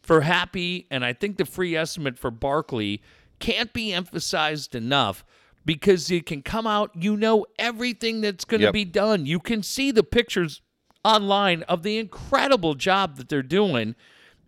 [0.00, 3.02] for Happy and I think the free estimate for Barkley
[3.40, 5.24] can't be emphasized enough
[5.64, 8.72] because you can come out, you know everything that's going to Yep.
[8.72, 9.26] be done.
[9.26, 10.62] You can see the pictures
[11.04, 13.96] online of the incredible job that they're doing.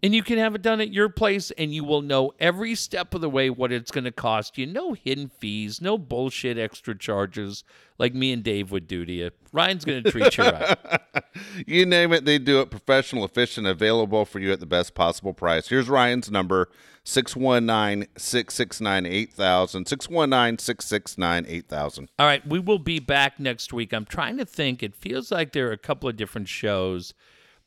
[0.00, 3.14] And you can have it done at your place, and you will know every step
[3.14, 4.64] of the way what it's going to cost you.
[4.64, 7.64] No hidden fees, no bullshit extra charges
[7.98, 9.30] like me and Dave would do to you.
[9.52, 10.78] Ryan's going to treat you right.
[11.66, 12.70] You name it, they do it.
[12.70, 15.68] Professional, efficient, available for you at the best possible price.
[15.68, 16.68] Here's Ryan's number
[17.04, 19.86] 619 669 8000.
[19.86, 22.08] 619 669 8000.
[22.18, 23.92] All right, we will be back next week.
[23.92, 24.82] I'm trying to think.
[24.82, 27.14] It feels like there are a couple of different shows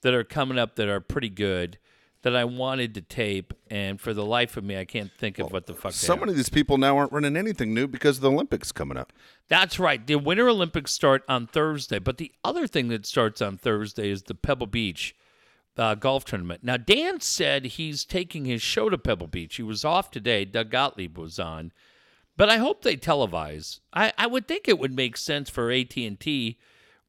[0.01, 1.77] that are coming up that are pretty good
[2.23, 5.51] that I wanted to tape, and for the life of me, I can't think of
[5.51, 5.93] what the fuck.
[5.93, 8.97] So many of these people now aren't running anything new because of the Olympics coming
[8.97, 9.11] up.
[9.47, 10.05] That's right.
[10.05, 14.23] The Winter Olympics start on Thursday, but the other thing that starts on Thursday is
[14.23, 15.15] the Pebble Beach
[15.77, 16.63] uh, golf tournament.
[16.63, 19.55] Now, Dan said he's taking his show to Pebble Beach.
[19.55, 20.45] He was off today.
[20.45, 21.71] Doug Gottlieb was on,
[22.37, 23.79] but I hope they televise.
[23.93, 26.59] I, I would think it would make sense for AT and T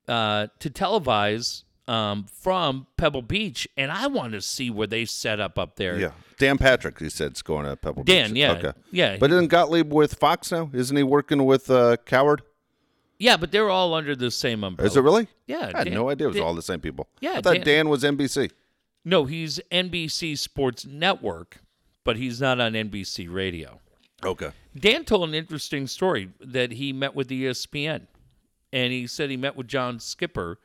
[0.09, 5.41] uh, to televise um, from Pebble Beach, and I want to see where they set
[5.41, 5.99] up up there.
[5.99, 6.13] Yeah.
[6.39, 8.43] Dan Patrick, he said, is going to Pebble Dan, Beach.
[8.43, 8.79] Dan, yeah, Okay.
[8.91, 9.17] yeah.
[9.19, 10.71] But isn't Gottlieb with Fox now?
[10.73, 12.43] Isn't he working with uh, Cowherd?
[13.19, 14.91] yeah, but they're all under the same umbrella.
[14.91, 15.29] Is it really?
[15.47, 17.09] Yeah, I had Dan- no idea it was Dan- all the same people.
[17.21, 18.51] Yeah, I thought Dan- was NBC.
[19.05, 21.59] No, he's NBC Sports Network,
[22.05, 23.79] but he's not on NBC radio.
[24.25, 24.51] Okay.
[24.79, 28.07] Dan told an interesting story that he met with ESPN,
[28.73, 30.59] and he said he met with John Skipper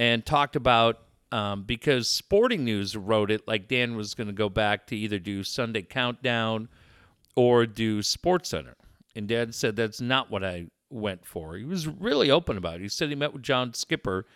[0.00, 0.98] and talked about
[1.30, 5.18] um, because Sporting News wrote it like Dan was going to go back to either
[5.20, 6.68] do Sunday Countdown
[7.36, 8.74] or do Sports Center,
[9.14, 11.54] and Dan said that's not what I went for.
[11.56, 12.80] He was really open about it.
[12.82, 14.26] He said he met with John Skipper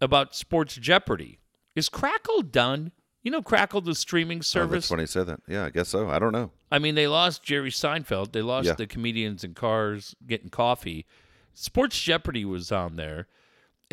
[0.00, 1.38] about Sports Jeopardy.
[1.74, 2.92] Is Crackle done?
[3.22, 4.84] You know, Crackle, the streaming Oh, service.
[4.84, 5.40] that's when he said that.
[5.48, 6.10] Yeah, I guess so.
[6.10, 6.50] I don't know.
[6.70, 8.32] I mean, they lost Jerry Seinfeld.
[8.32, 8.74] They lost Yeah.
[8.74, 11.06] the comedians in cars getting coffee.
[11.54, 13.28] Sports Jeopardy was on there.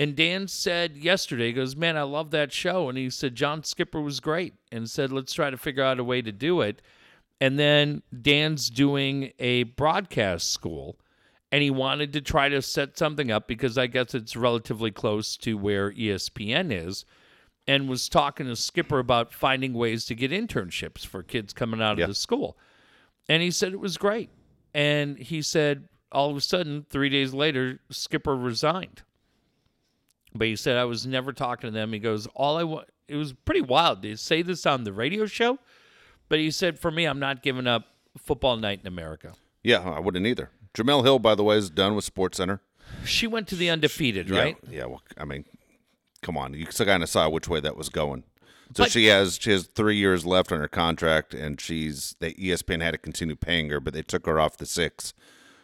[0.02, 2.90] And Dan said yesterday, he goes, Man, I love that show.
[2.90, 6.04] And he said, John Skipper was great and said, Let's try to figure out a
[6.04, 6.82] way to do it.
[7.40, 10.98] And then Dan's doing a broadcast school
[11.52, 15.38] and he wanted to try to set something up because I guess it's relatively close
[15.38, 17.06] to where ESPN is
[17.68, 22.00] and was talking to Skipper about finding ways to get internships for kids coming out
[22.00, 22.06] Yeah.
[22.06, 22.58] of the school.
[23.30, 24.32] And he said it was great.
[24.74, 29.04] And he said all of a sudden, three days later, Skipper resigned.
[30.34, 31.92] But he said, I was never talking to them.
[31.94, 35.26] He goes, All I want, it was pretty wild to say this on the radio
[35.26, 35.60] show.
[36.30, 37.86] But he said, For me, I'm not giving up
[38.18, 39.34] football night in America.
[39.64, 40.50] Yeah, I wouldn't either.
[40.74, 42.62] Jemele Hill, by the way, is done with Sports Center.
[43.06, 44.58] She went to the undefeated, right?
[44.70, 44.86] Yeah.
[44.86, 45.46] Well, I mean,
[46.22, 48.24] come on, you kind of saw which way that was going.
[48.76, 52.30] So But- she has she has three years left on her contract, and she's they
[52.38, 55.14] E ESPN had to continue paying her, but they took her off the six,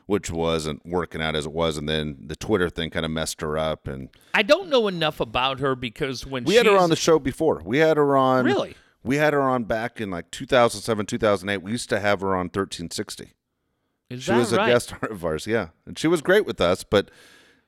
[0.07, 3.41] which wasn't working out as it was, and then the Twitter thing kind of messed
[3.41, 6.89] her up, and I don't know enough about her because when we had her on
[6.89, 7.61] the show before.
[7.63, 8.75] We had her on Really?
[9.03, 11.61] We had her on back in like 2007, 2008.
[11.61, 13.33] We used to have her on 1360.
[14.09, 14.67] Is She was right?
[14.67, 16.83] a guest of ours, yeah, and she was great with us.
[16.83, 17.11] But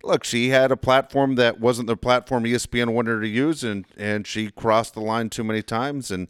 [0.03, 3.85] look, she had a platform that wasn't the platform ESPN wanted her to use, and
[3.97, 6.29] and she crossed the line too many times, and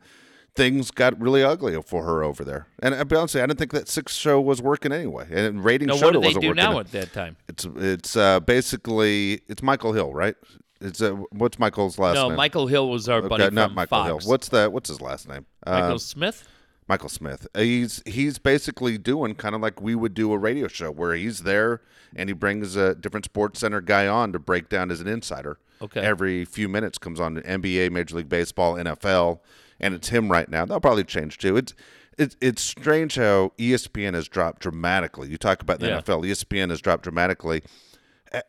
[0.55, 2.67] things got really ugly for her over there.
[2.81, 5.87] And I'll be honest, I didn't think that six show was working anyway, and ratings
[5.89, 7.37] Now, showed what do it they do now at that time?
[7.47, 10.35] It's it's uh, basically it's Michael Hill, right?
[10.81, 12.31] It's uh, what's Michael's last No, name?
[12.31, 14.23] No, Michael Hill was our buddy not from Michael Fox.
[14.23, 14.29] Hill.
[14.31, 15.45] What's the what's his last name?
[15.65, 16.47] Michael Uh, Smith?
[16.87, 17.45] Michael Smith.
[17.53, 21.13] Uh, He's he's basically doing kind of like we would do a radio show where
[21.13, 21.81] he's there
[22.15, 25.59] and he brings a different sports center guy on to break down as an insider.
[25.81, 26.01] Okay.
[26.01, 29.39] Every few minutes comes on NBA, Major League Baseball, NFL,
[29.79, 30.65] and it's him right now.
[30.65, 31.57] That'll probably change too.
[31.57, 31.73] It's
[32.17, 35.29] it's it's strange how ESPN has dropped dramatically.
[35.29, 36.01] You talk about the Yeah.
[36.01, 37.63] NFL, ESPN has dropped dramatically.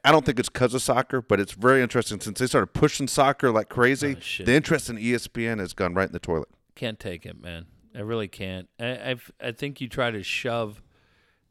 [0.04, 3.08] I- don't think it's because of soccer, but it's very interesting since they started pushing
[3.08, 4.16] soccer like crazy.
[4.40, 6.48] Oh, the interest in ESPN has gone right in the toilet.
[6.74, 7.66] Can't take it, man.
[7.94, 8.68] I really can't.
[8.78, 10.82] I I've, I think you try to shove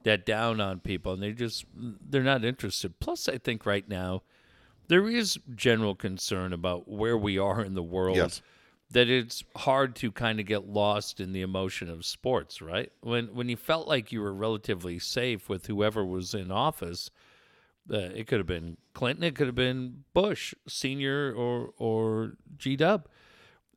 [0.03, 2.99] that down on people, and they just they're not interested.
[2.99, 4.23] Plus, I think right now
[4.88, 8.15] there is general concern about where we are in the world.
[8.18, 8.41] Yes.
[8.91, 12.91] That it's hard to kind of get lost in the emotion of sports, right?
[13.01, 17.11] When when you felt like you were relatively safe with whoever was in office,
[17.91, 22.75] uh, it could have been Clinton, it could have been Bush senior or or G
[22.75, 23.07] Dub,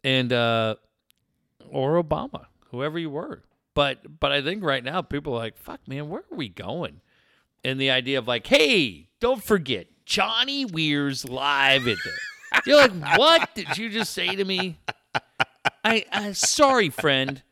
[0.03, 0.77] and uh,
[1.69, 3.43] or Obama, whoever you were.
[3.75, 7.01] But but I think right now people are like, fuck man, where are we going?
[7.65, 12.13] And the idea of like, hey, don't forget Johnny Weir's live at the.
[12.67, 14.79] You're like, what did you just say to me?
[15.85, 17.43] I, I sorry, friend.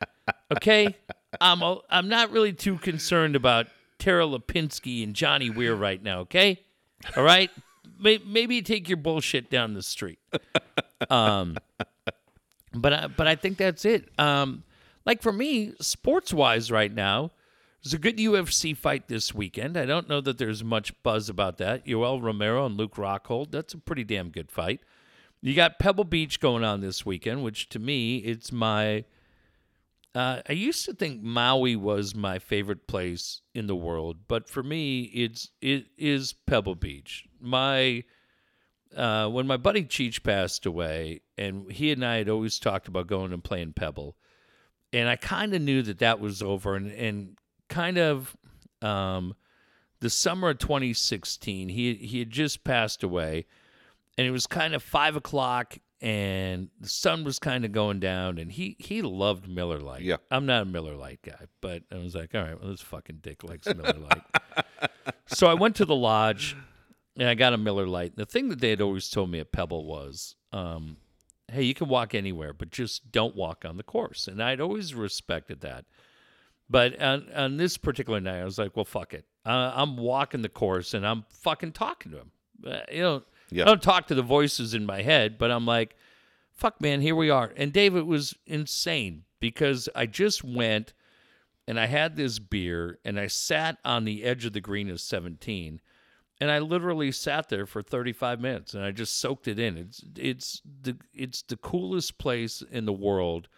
[0.55, 0.97] Okay,
[1.41, 3.67] I'm a, I'm not really too concerned about
[3.99, 6.21] Tara Lipinski and Johnny Weir right now.
[6.21, 6.61] Okay,
[7.17, 7.51] all right.
[7.99, 10.19] Maybe take your bullshit down the street.
[11.11, 11.57] Um,
[12.73, 14.09] but I, but I think that's it.
[14.19, 14.65] Um,
[15.05, 17.31] like for me, sports wise, right now,
[17.83, 19.77] there's a good UFC fight this weekend.
[19.77, 21.87] I don't know that there's much buzz about that.
[21.87, 23.51] Yoel Romero and Luke Rockhold.
[23.51, 24.81] That's a pretty damn good fight.
[25.43, 29.05] You got Pebble Beach going on this weekend, which to me, it's my.
[30.15, 34.63] Uh, I used to think Maui was my favorite place in the world, but for
[34.63, 37.27] me, it's it is Pebble Beach.
[37.41, 38.05] My
[38.95, 43.07] uh, when my buddy Cheech passed away, and he and I had always talked about
[43.07, 44.17] going and playing Pebble,
[44.93, 47.39] and I kind of knew that that was over, and and
[47.69, 48.37] kind of
[48.83, 49.35] um,
[50.01, 53.47] the summer of 2016, he he had just passed away,
[54.19, 58.39] and it was kind of five o'clock, and the sun was kind of going down,
[58.39, 60.03] and he he loved Miller Lite.
[60.03, 60.17] Yeah.
[60.31, 63.19] I'm not a Miller Lite guy, but I was like, all right, well, this fucking
[63.23, 64.67] dick likes Miller Lite.
[65.27, 66.57] so I went to the lodge
[67.17, 68.17] and I got a Miller Lite.
[68.17, 70.97] The thing that they had always told me at Pebble was, um,
[71.49, 74.95] "Hey, you can walk anywhere, but just don't walk on the course." And I'd always
[74.95, 75.85] respected that.
[76.69, 79.27] But on, on this particular night, I was like, "Well, fuck it.
[79.45, 82.31] Uh, I'm walking the course, and I'm fucking talking to him.
[82.67, 83.63] Uh, you know, Yeah.
[83.63, 85.97] I don't talk to the voices in my head, but I'm like,
[86.53, 89.25] fuck, man, here we are." And David was insane.
[89.41, 90.93] because I just went
[91.67, 95.01] and I had this beer and I sat on the edge of the green of
[95.01, 95.81] 17
[96.41, 99.77] and I literally sat there for 35 minutes and I just soaked it in.
[99.79, 103.49] It's it's the it's the coolest place in the world.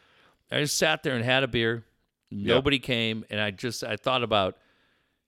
[0.51, 1.85] I just sat there and had a beer.
[2.31, 4.57] Nobody came and I just I thought about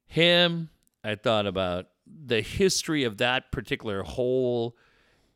[0.06, 0.70] him.
[1.02, 4.76] I thought about the history of that particular hole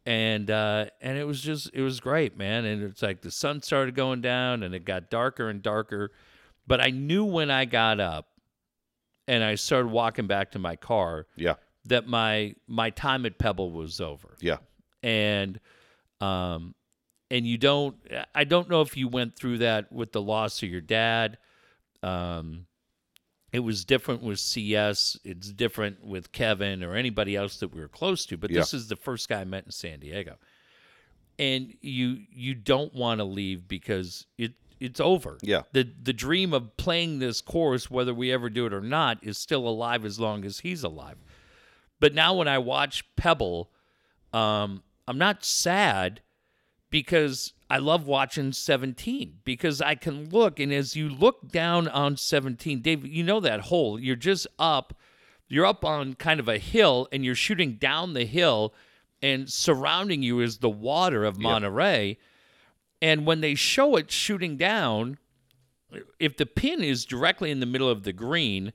[0.07, 2.65] and uh, and it was just it was great, man.
[2.65, 6.12] And it's like the sun started going down, and it got darker and darker.
[6.66, 8.28] But I knew when I got up
[9.27, 11.55] and I started walking back to my car Yeah.
[11.86, 14.35] that my my time at Pebble was over.
[14.40, 14.59] Yeah.
[15.03, 15.61] And
[16.23, 16.74] um
[17.31, 17.97] and you don't
[18.35, 21.36] I don't know if you went through that with the loss of your dad.
[22.03, 22.65] Um
[23.53, 25.19] it was different with CS.
[25.25, 28.37] It's different with Kevin or anybody else that we were close to.
[28.37, 30.37] But this is the first guy I met in San Diego,
[31.39, 35.39] and you you don't want to leave because it it's over.
[35.43, 35.62] Yeah.
[35.73, 39.39] The the dream of playing this course, whether we ever do it or not, is
[39.39, 41.16] still alive as long as he's alive.
[42.01, 43.70] But now when I watch Pebble,
[44.33, 46.20] um, I'm not sad
[46.91, 52.16] because I love watching 17 because I can look and as you look down on
[52.16, 54.01] 17, Dave, you know that hole.
[54.01, 54.95] You're just up,
[55.49, 58.73] you're up on kind of a hill and you're shooting down the hill
[59.20, 62.19] and surrounding you is the water of Monterey.
[63.03, 65.19] And when they show it shooting down,
[66.19, 68.73] if the pin is directly in the middle of the green,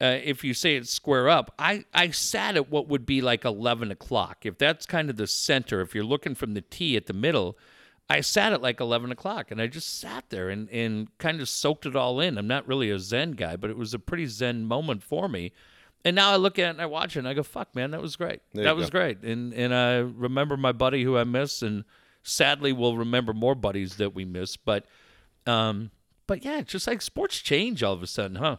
[0.00, 3.44] uh, if you say it's square up, I, I sat at what would be like
[3.44, 4.46] 11 o'clock.
[4.46, 7.58] If that's kind of the center, if you're looking from the tee at the middle,
[8.10, 11.48] I sat at like 11 o'clock and I just sat there and, and kind of
[11.48, 12.38] soaked it all in.
[12.38, 15.52] I'm not really a Zen guy, but it was a pretty Zen moment for me.
[16.04, 17.92] And now I look at it and I watch it and I go, fuck, man,
[17.92, 18.40] that was great.
[18.52, 18.98] There that was go.
[18.98, 19.22] great.
[19.22, 21.84] And, and I remember my buddy who I miss and
[22.24, 24.56] sadly we'll remember more buddies that we miss.
[24.56, 24.86] But,
[25.46, 25.92] um,
[26.26, 28.56] but yeah, just like sports change all of a sudden, huh?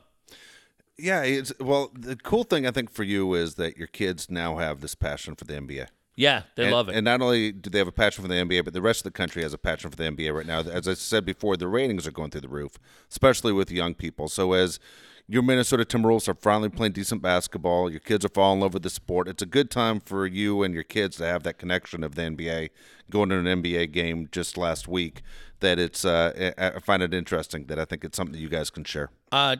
[0.97, 1.23] Yeah.
[1.23, 4.79] It's well, the cool thing I think for you is that your kids now have
[4.79, 5.87] this passion for the NBA.
[6.15, 6.95] Yeah, they and, love it.
[6.95, 9.03] And not only do they have a passion for the NBA, but the rest of
[9.05, 10.59] the country has a passion for the NBA right now.
[10.59, 12.77] As I said before, the ratings are going through the roof,
[13.09, 14.27] especially with young people.
[14.27, 14.79] So as
[15.27, 18.83] your Minnesota Timberwolves are finally playing decent basketball, your kids are falling in love with
[18.83, 19.29] the sport.
[19.29, 22.23] It's a good time for you and your kids to have that connection of the
[22.23, 22.69] NBA.
[23.09, 25.21] Going to an NBA game just last week,
[25.61, 27.65] that it's uh, I I find it interesting.
[27.67, 29.09] That I think it's something that you guys can share.
[29.31, 29.55] Uh,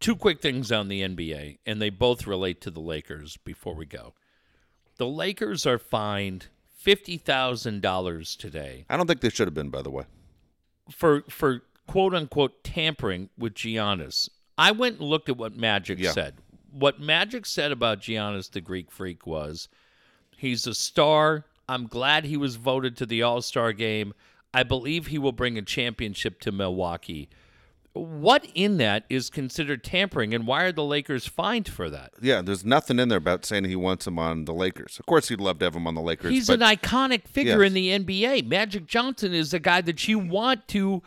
[0.00, 3.86] two quick things on the NBA, and they both relate to the Lakers before we
[3.86, 4.14] go.
[4.98, 9.70] The Lakers are fined fifty thousand dollars today I don't think they should have been,
[9.70, 10.04] by the way.
[10.90, 14.28] for for quote unquote tampering with Giannis.
[14.58, 16.12] I went and looked at what Magic Yeah.
[16.12, 16.36] said.
[16.70, 19.68] What Magic said about Giannis the Greek freak was
[20.36, 21.44] he's a star.
[21.68, 24.14] I'm glad he was voted to the All Star game.
[24.54, 27.28] I believe he will bring a championship to Milwaukee.
[27.96, 32.12] What in that is considered tampering, and why are the Lakers fined for that?
[32.20, 34.98] Yeah, there's nothing in there about saying he wants him on the Lakers.
[34.98, 36.30] Of course, he'd love to have him on the Lakers.
[36.30, 37.68] He's but an iconic figure Yes.
[37.68, 38.42] in the NBA.
[38.42, 41.02] Magic Johnson is a guy that you want to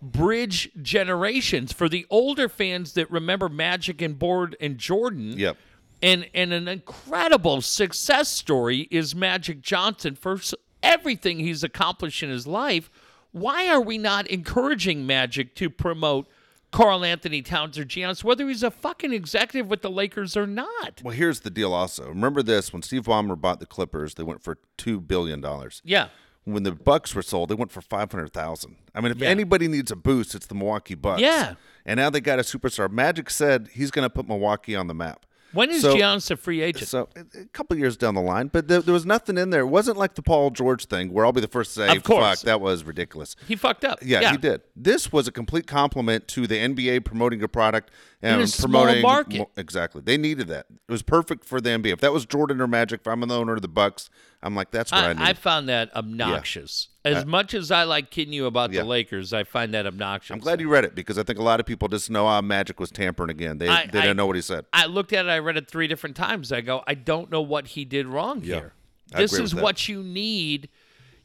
[0.00, 5.38] bridge generations for the older fans that remember Magic and Bird and Jordan.
[5.38, 5.56] Yep.
[6.02, 10.40] And and an incredible success story is Magic Johnson for
[10.82, 12.90] everything he's accomplished in his life.
[13.30, 16.26] Why are we not encouraging Magic to promote
[16.72, 21.00] Karl-Anthony Towns or Giannis, whether he's a fucking executive with the Lakers or not?
[21.04, 21.72] Well, here's the deal.
[21.72, 25.80] Also, remember this: when Steve Ballmer bought the Clippers, they went for two billion dollars.
[25.84, 26.08] Yeah.
[26.44, 28.76] When the Bucks were sold, they went for five hundred thousand.
[28.94, 29.28] I mean, if Yeah.
[29.28, 31.20] anybody needs a boost, it's the Milwaukee Bucks.
[31.22, 31.54] Yeah.
[31.86, 32.90] And now they got a superstar.
[32.90, 35.24] Magic said he's going to put Milwaukee on the map.
[35.52, 36.88] When is So- Giannis a free agent?
[36.88, 39.60] So a couple years down the line, but there, there was nothing in there.
[39.60, 42.02] It wasn't like the Paul George thing, where I'll be the first to say, Of
[42.02, 42.24] course.
[42.24, 43.98] "Fuck, that was ridiculous." he fucked up.
[44.02, 44.62] Yeah, he did.
[44.76, 47.90] This was a complete compliment to the NBA promoting a product
[48.22, 49.38] and a small promoting market.
[49.38, 50.00] mo- exactly.
[50.04, 50.66] They needed that.
[50.70, 51.92] It was perfect for the NBA.
[51.92, 54.10] If that was Jordan or Magic, if I'm the owner of the Bucks,
[54.42, 55.22] I'm like, that's what I, I, need.
[55.22, 56.88] I found that obnoxious.
[57.04, 58.82] As much as I like kidding you about Yeah.
[58.82, 60.32] the Lakers, I find that obnoxious.
[60.32, 62.40] I'm glad you read it because I think a lot of people just know ah,
[62.40, 63.58] Magic was tampering again.
[63.58, 64.66] They I, they didn't know what he said.
[64.72, 66.52] I looked at it, I read it three different times.
[66.52, 68.54] I go, I don't know what he did wrong Yeah.
[68.56, 68.72] here.
[69.14, 70.68] I This is what you need.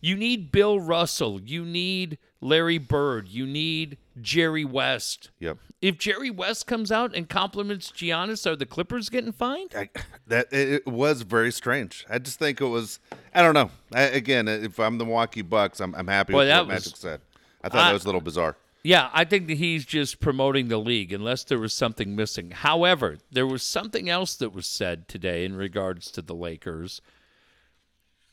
[0.01, 1.39] You need Bill Russell.
[1.41, 3.29] You need Larry Bird.
[3.29, 5.31] You need Jerry West.
[5.39, 5.57] Yep.
[5.81, 9.73] If Jerry West comes out and compliments Giannis, are the Clippers getting fined?
[9.75, 9.89] I,
[10.27, 12.05] that it, it was very strange.
[12.09, 12.99] I just think it was.
[13.33, 13.69] I don't know.
[13.93, 16.85] I, again, if I'm the Milwaukee Bucks, I'm, I'm happy Boy, with that what was-
[16.85, 17.21] Magic said.
[17.63, 18.55] I thought I- that was a little bizarre.
[18.83, 22.51] Yeah, I think that he's just promoting the league unless there was something missing.
[22.51, 27.01] However, there was something else that was said today in regards to the Lakers.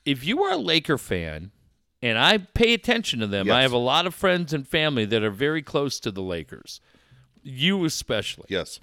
[0.04, 1.50] If you are a Laker fan
[2.04, 3.50] and I pay attention to them.
[3.50, 6.82] I have a lot of friends and family that are very close to the Lakers.
[7.42, 8.44] You especially.
[8.50, 8.78] Yes.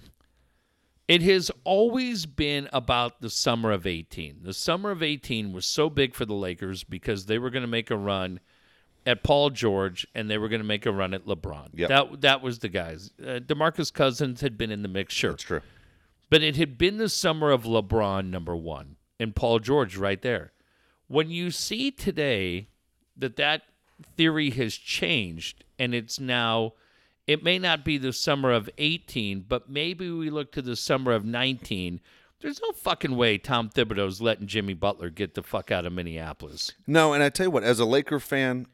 [1.08, 4.40] It has always been about the summer of 18.
[4.42, 7.68] The summer of 18 was so big for the Lakers because they were going to
[7.68, 8.40] make a run
[9.06, 11.70] at Paul George and they were going to make a run at LeBron.
[11.76, 11.90] Yep.
[11.90, 13.12] That that was the guys.
[13.22, 15.32] Uh, DeMarcus Cousins had been in the mix, sure.
[15.32, 15.62] That's true.
[16.32, 20.54] But it had been the summer of LeBron, number one, and Paul George right there.
[21.08, 22.70] When you see today
[23.18, 23.64] that that
[24.18, 26.74] theory has changed and it's now,
[27.28, 31.12] it may not be the summer of 18, but maybe we look to the summer
[31.12, 32.00] of 19.
[32.40, 36.72] There's no fucking way Tom Thibodeau's letting Jimmy Butler get the fuck out of Minneapolis.
[36.88, 38.66] No, and I tell you what, as a Laker fan,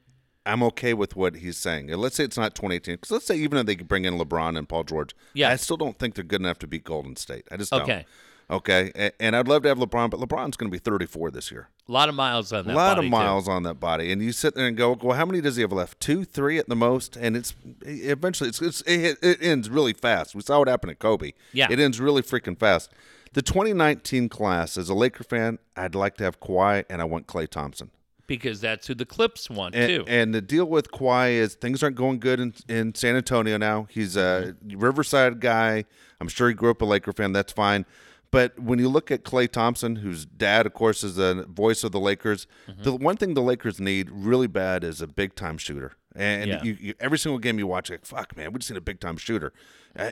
[0.45, 1.91] I'm okay with what he's saying.
[1.91, 4.17] And let's say it's not 2018, because let's say even if they could bring in
[4.17, 5.49] LeBron and Paul George, Yeah.
[5.49, 7.45] I still don't think they're good enough to beat Golden State.
[7.51, 8.05] I just don't.
[8.49, 9.11] Okay.
[9.19, 11.69] And I'd love to have LeBron, but LeBron's going to be 34 this year.
[11.87, 12.73] A lot of miles on that.
[12.73, 13.17] a lot body, of too.
[13.17, 15.61] miles on that body, and you sit there and go, "Well, how many does he
[15.61, 15.99] have left?
[15.99, 20.35] Two, three at the most?" And it's eventually it's, it's it, it ends really fast.
[20.35, 21.31] We saw what happened at Kobe.
[21.53, 21.67] Yeah.
[21.69, 22.91] it ends really freaking fast.
[23.33, 27.27] The 2019 class, as a Laker fan, I'd like to have Kawhi, and I want
[27.27, 27.91] Klay Thompson.
[28.25, 30.03] because that's who the Clips want And, too.
[30.07, 33.87] and the deal with Kawhi is things aren't going good in, in San Antonio now.
[33.89, 34.79] He's a mm-hmm.
[34.79, 35.85] Riverside guy.
[36.19, 37.31] I'm sure he grew up a Laker fan.
[37.31, 37.85] That's fine.
[38.31, 41.91] But when you look at Klay Thompson, whose dad, of course, is the voice of
[41.91, 42.83] the Lakers, mm-hmm.
[42.83, 45.93] the one thing the Lakers need really bad is a big time shooter.
[46.15, 46.63] And Yeah.
[46.63, 48.81] you, you, every single game you watch, you're like, fuck, man, we just need a
[48.81, 49.53] big time shooter.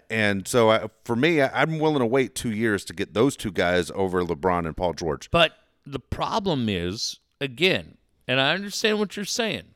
[0.10, 3.36] And so I, for me, I, I'm willing to wait two years to get those
[3.36, 5.30] two guys over LeBron and Paul George.
[5.30, 5.54] But
[5.86, 7.98] the problem is, again,
[8.28, 9.75] and I understand what you're saying.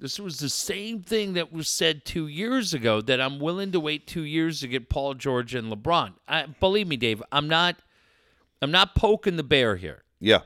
[0.00, 3.80] This was the same thing that was said two years ago that I'm willing to
[3.80, 6.14] wait two years to get Paul George and LeBron.
[6.26, 7.76] I, believe me, Dave, I'm not.
[8.62, 10.40] I'm not poking the bear here Yeah.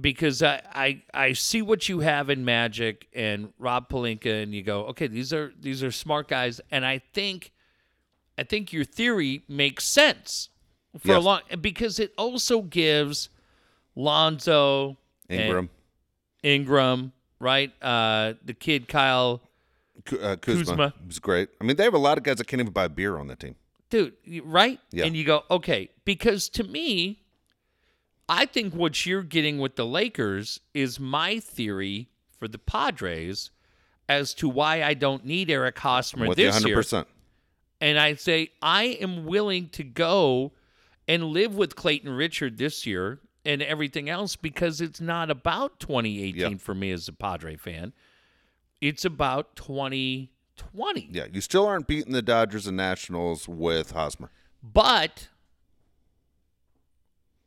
[0.00, 4.62] because I, I I see what you have in Magic and Rob Pelinka, and you
[4.62, 7.52] go, okay, these are these are smart guys, and I think,
[8.38, 10.48] I think your theory makes sense
[10.98, 13.28] for a long because it also gives
[13.94, 14.96] Lonzo
[15.28, 15.70] and Ingram,
[16.42, 17.72] Ingram, right?
[17.82, 19.40] Uh, the kid Kyle,
[20.20, 20.94] uh, Kuzma, Kuzma.
[21.06, 21.48] was great.
[21.60, 23.36] I mean, they have a lot of guys that can't even buy beer on the
[23.36, 23.56] team.
[23.90, 24.78] dude, you- right?
[24.90, 25.04] Yeah.
[25.06, 27.22] And you go, okay, because to me,
[28.28, 32.08] I think what you're getting with the Lakers is my theory
[32.38, 33.50] for the Padres
[34.08, 36.76] as to why I don't need Eric Hosmer this year.
[36.76, 37.06] 100%.
[37.80, 40.52] And I say I am willing to go
[41.06, 46.34] and live with Clayton Richard this year and everything else because it's not about 2018
[46.52, 46.56] Yeah.
[46.58, 47.92] for me as a Padre fan.
[48.80, 51.08] It's about 2020.
[51.12, 54.30] Yeah, you still aren't beating the Dodgers and Nationals with Hosmer.
[54.62, 55.28] But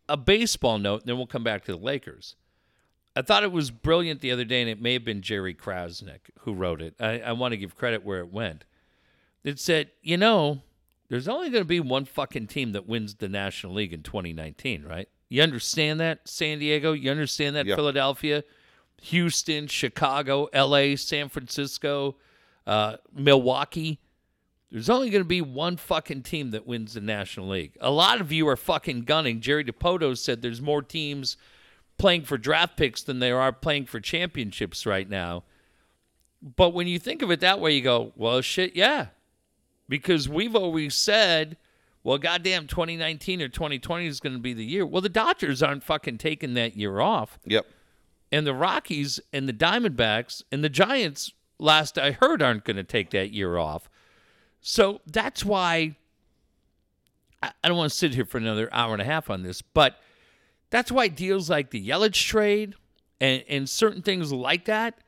[0.09, 2.35] a baseball note, and then we'll come back to the Lakers.
[3.15, 6.29] I thought it was brilliant the other day, and it may have been Jerry Crasnick
[6.39, 6.95] who wrote it.
[6.99, 8.63] I, I want to give credit where it went.
[9.43, 10.61] It said, you know,
[11.09, 14.83] there's only going to be one fucking team that wins the National League in 2019,
[14.83, 15.09] right?
[15.31, 16.91] You understand that, San Diego?
[16.91, 17.75] You understand that, Yeah.
[17.75, 18.43] Philadelphia?
[19.03, 22.17] Houston, Chicago, LA, San Francisco,
[22.67, 24.01] uh, Milwaukee.
[24.69, 27.77] There's only going to be one fucking team that wins the National League.
[27.79, 29.39] A lot of you are fucking gunning.
[29.39, 31.37] Jerry Dipoto said there's more teams
[31.97, 35.45] playing for draft picks than there are playing for championships right now.
[36.41, 39.07] But when you think of it that way, you go, well, shit, yeah.
[39.87, 41.55] Because we've always said,
[42.03, 44.85] well, goddamn, 2019 or 2020 is going to be the year.
[44.85, 47.65] Well, the Dodgers aren't fucking taking that year off Yep.
[48.31, 52.83] and the Rockies and the Diamondbacks and the Giants, last I heard, aren't going to
[52.83, 53.89] take that year off.
[54.61, 55.95] So that's why
[57.43, 59.61] I, I don't want to sit here for another hour and a half on this,
[59.61, 59.97] but
[60.69, 62.75] that's why deals like the Yelich trade
[63.19, 64.99] and, and certain things like that.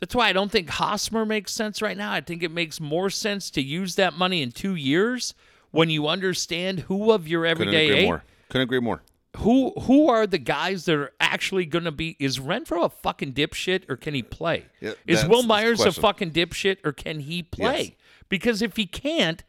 [0.00, 2.12] That's why I don't think Hosmer makes sense right now.
[2.12, 5.34] I think it makes more sense to use that money in two years
[5.74, 8.24] when you understand who of your everyday Couldn't agree eight more.
[8.48, 9.02] Couldn't agree more.
[9.38, 12.16] who who are the guys that are actually going to be?
[12.18, 14.66] Is Renfroe a fucking dipshit or can he play?
[14.80, 17.82] Yeah, is Wil Myers a fucking dipshit or can he play?
[17.82, 17.90] Yes.
[18.28, 19.42] Because if he can't,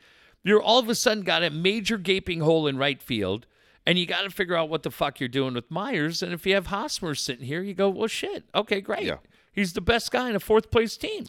[0.44, 3.46] you're all of a sudden got a major gaping hole in right field,
[3.86, 6.22] and you got to figure out what the fuck you're doing with Myers.
[6.24, 9.04] And if you have Hosmer sitting here, you go, well, shit, okay, great.
[9.06, 9.18] Yeah.
[9.54, 11.26] He's the best guy in a fourth place team.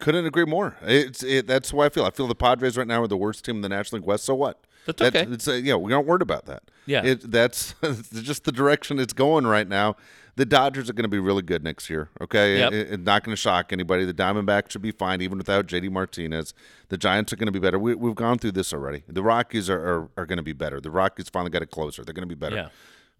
[0.00, 0.76] Couldn't agree more.
[0.82, 2.04] It's it, that's why I feel.
[2.04, 4.24] I feel the Padres right now are the worst team in the National League West.
[4.24, 4.64] So what?
[4.86, 5.32] That's That- okay.
[5.32, 6.62] It's uh, yeah, we aren't worried about that.
[6.86, 7.04] Yeah.
[7.04, 7.74] it, that's
[8.12, 9.96] just the direction it's going right now.
[10.36, 12.10] The Dodgers are going to be really good next year.
[12.20, 12.72] Okay, Yep.
[12.72, 14.04] It- it's not going to shock anybody.
[14.04, 16.54] The Diamondbacks should be fine even without JD Martinez.
[16.90, 17.76] The Giants are going to be better.
[17.78, 19.02] We, we've gone through this already.
[19.08, 20.80] The Rockies are are, are going to be better.
[20.80, 22.04] The Rockies finally got a closer.
[22.04, 22.54] They're going to be better.
[22.56, 22.68] Yeah.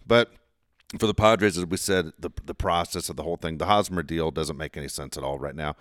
[0.07, 0.31] But
[0.99, 4.03] for the Padres, as we said, the the process of the whole thing, the Hosmer
[4.05, 5.75] deal doesn't make any sense at all right now.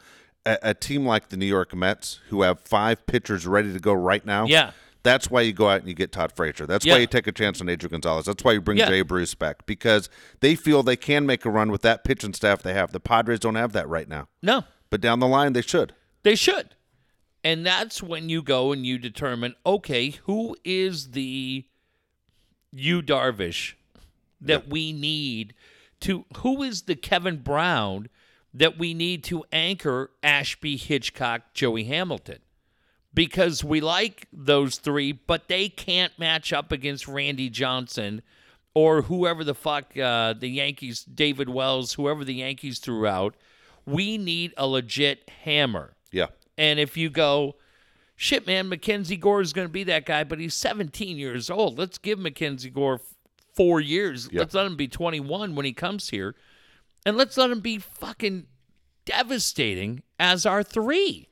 [0.47, 3.93] A, a team like the New York Mets, who have five pitchers ready to go
[3.93, 4.71] right now, Yeah.
[5.03, 6.65] that's why you go out and you get Todd Frazier.
[6.65, 6.93] That's Yeah.
[6.93, 8.25] why you take a chance on Adrian Gonzalez.
[8.25, 8.87] That's why you bring Yeah.
[8.89, 10.09] Jay Bruce back because
[10.39, 12.91] they feel they can make a run with that pitching staff they have.
[12.93, 15.93] The Padres don't have that right now, No, but down the line they should.
[16.23, 16.75] They should.
[17.43, 21.65] And that's when you go and you determine, okay, who is the
[22.73, 23.73] Yu Darvish
[24.41, 25.53] that we need
[26.01, 28.07] to who is the Kevin Brown
[28.57, 32.39] that we need to anchor Ashby, Hitchcock, Joey Hamilton?
[33.13, 38.21] Because we like those three, but they can't match up against Randy Johnson
[38.73, 43.35] or whoever the fuck uh, the Yankees, David Wells, whoever the Yankees threw out.
[43.87, 45.95] We need a legit hammer.
[46.11, 46.27] Yeah,
[46.57, 47.55] And if you go,
[48.15, 51.79] shit, man, Mackenzie Gore is going to be that guy, but he's 17 years old.
[51.79, 53.15] Let's give Mackenzie Gore f-
[53.55, 54.29] four years.
[54.31, 54.41] Yeah.
[54.41, 56.35] Let's let him be 21 when he comes here.
[57.07, 58.47] And let's let him be fucking
[59.05, 61.29] devastating as our three.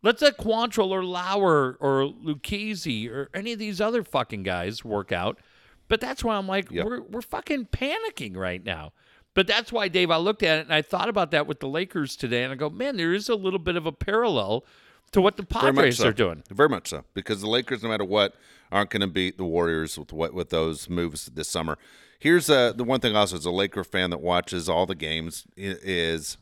[0.00, 5.10] Let's let Quantrill or Lauer or Lucchesi or any of these other fucking guys work
[5.10, 5.40] out.
[5.88, 6.84] But that's why I'm like, Yep.
[6.86, 8.92] we're, we're fucking panicking right now.
[9.34, 11.66] But that's why, Dave, I looked at it and I thought about that with the
[11.66, 14.64] Lakers today, and I go, man, there is a little bit of a parallel
[15.10, 16.06] to what the Padres so.
[16.06, 16.44] are doing.
[16.52, 18.36] Very much so because the Lakers, no matter what,
[18.70, 21.78] aren't going to beat the Warriors with what with those moves this summer.
[22.18, 25.46] Here's uh, the one thing also as a Laker fan that watches all the games
[25.56, 26.38] is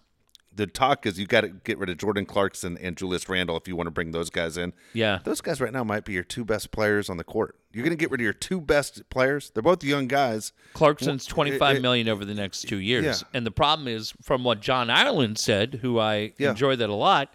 [0.56, 3.66] the talk is you got to get rid of Jordan Clarkson and Julius Randle if
[3.66, 4.72] you want to bring those guys in.
[4.92, 5.18] Yeah.
[5.24, 7.56] Those guys right now might be your two best players on the court.
[7.72, 9.51] You're going to get rid of your two best players.
[9.51, 10.52] They're both young guys.
[10.72, 13.05] Clarkson's twenty five million over the next two years.
[13.05, 13.14] Yeah.
[13.36, 16.51] And the problem is, from what John Ireland said, who I Yeah.
[16.51, 17.34] enjoy that a lot,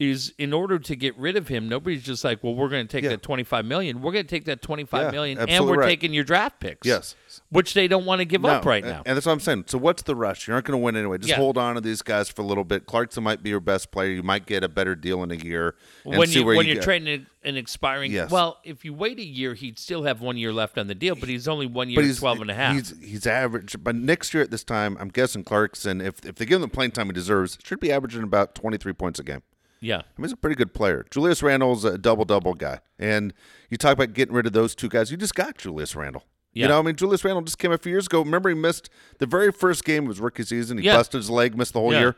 [0.00, 2.90] is in order to get rid of him, nobody's just like, well, we're going to
[2.90, 3.10] take Yeah.
[3.10, 4.00] that twenty five million.
[4.00, 5.88] We're going to take that twenty five Yeah, million, and we're right.
[5.88, 6.86] taking your draft picks.
[6.86, 7.14] Yes.
[7.50, 9.02] which they don't want to give up right and- now.
[9.06, 9.64] And that's what I'm saying.
[9.68, 10.48] So what's the rush?
[10.48, 11.18] You're not going to win anyway.
[11.18, 11.36] Just Yeah.
[11.36, 12.86] hold on to these guys for a little bit.
[12.86, 14.10] Clarkson might be your best player.
[14.10, 15.76] You might get a better deal in a year.
[16.04, 16.82] and when you when you you're get.
[16.84, 18.30] trading an- an expiring, Yes.
[18.30, 21.14] well, if you wait a year, he'd still have one year left on the deal,
[21.14, 22.74] but he's only one year, but he's 12 and a half.
[22.74, 23.76] He's he's average.
[23.82, 26.68] But next year at this time, I'm guessing Clarkson, if if they give him the
[26.68, 29.42] playing time he deserves, should be averaging about 23 points a game.
[29.80, 31.06] Yeah, I mean, he's a pretty good player.
[31.10, 33.32] Julius Randle's a double double guy, and
[33.70, 35.10] you talk about getting rid of those two guys.
[35.10, 36.24] You just got Julius Randle.
[36.52, 36.64] Yeah.
[36.64, 38.20] You know, I mean, Julius Randle just came a few years ago.
[38.22, 40.78] Remember, he missed the very first game of his rookie season.
[40.78, 40.96] He Yeah.
[40.96, 42.00] busted his leg, missed the whole Yeah.
[42.00, 42.16] year.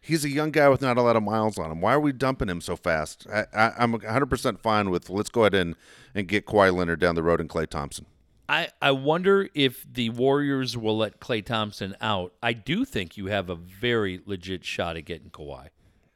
[0.00, 1.80] He's a young guy with not a lot of miles on him.
[1.80, 3.26] Why are we dumping him so fast?
[3.32, 5.74] I, I'm 100% fine with let's go ahead and,
[6.14, 8.06] and get Kawhi Leonard down the road and Klay Thompson.
[8.48, 12.34] I, I wonder if the Warriors will let Klay Thompson out.
[12.42, 15.68] I do think you have a very legit shot at getting Kawhi.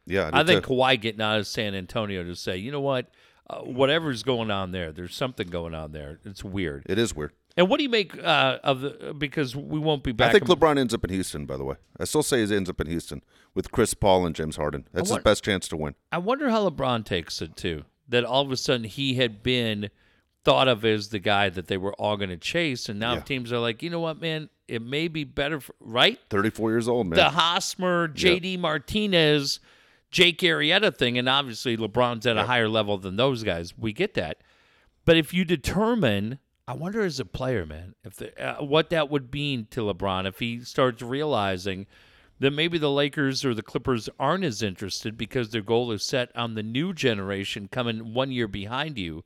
[0.06, 0.70] Yeah, I do think too.
[0.74, 3.10] Kawhi getting out of San Antonio to say, you know what,
[3.50, 6.18] uh, whatever's going on there, there's something going on there.
[6.24, 6.84] It's weird.
[6.88, 7.32] it is weird.
[7.58, 9.14] And what do you make uh, of the?
[9.16, 10.28] Because we won't be back.
[10.28, 11.46] I think in- LeBron ends up in Houston.
[11.46, 13.22] By the way, I still say he ends up in Houston
[13.54, 14.86] with Chris Paul and James Harden.
[14.92, 15.94] That's his best chance to win.
[16.12, 17.84] I wonder how LeBron takes it too.
[18.08, 19.88] That all of a sudden he had been
[20.44, 23.20] thought of as the guy that they were all going to chase, and now Yeah.
[23.20, 26.20] teams are like, you know what, man, it may be better, for, right?
[26.30, 27.16] 34 years old, man.
[27.16, 29.58] The Hosmer, JD Martinez,
[30.10, 33.76] Jake Arrieta thing, and obviously LeBron's at a higher level than those guys.
[33.76, 34.38] We get that,
[35.04, 36.38] but if you determine,
[36.68, 40.26] I wonder as a player, man, if the, uh, what that would mean to LeBron
[40.26, 41.86] if he starts realizing
[42.38, 46.34] that maybe the Lakers or the Clippers aren't as interested because their goal is set
[46.36, 49.24] on the new generation coming one year behind you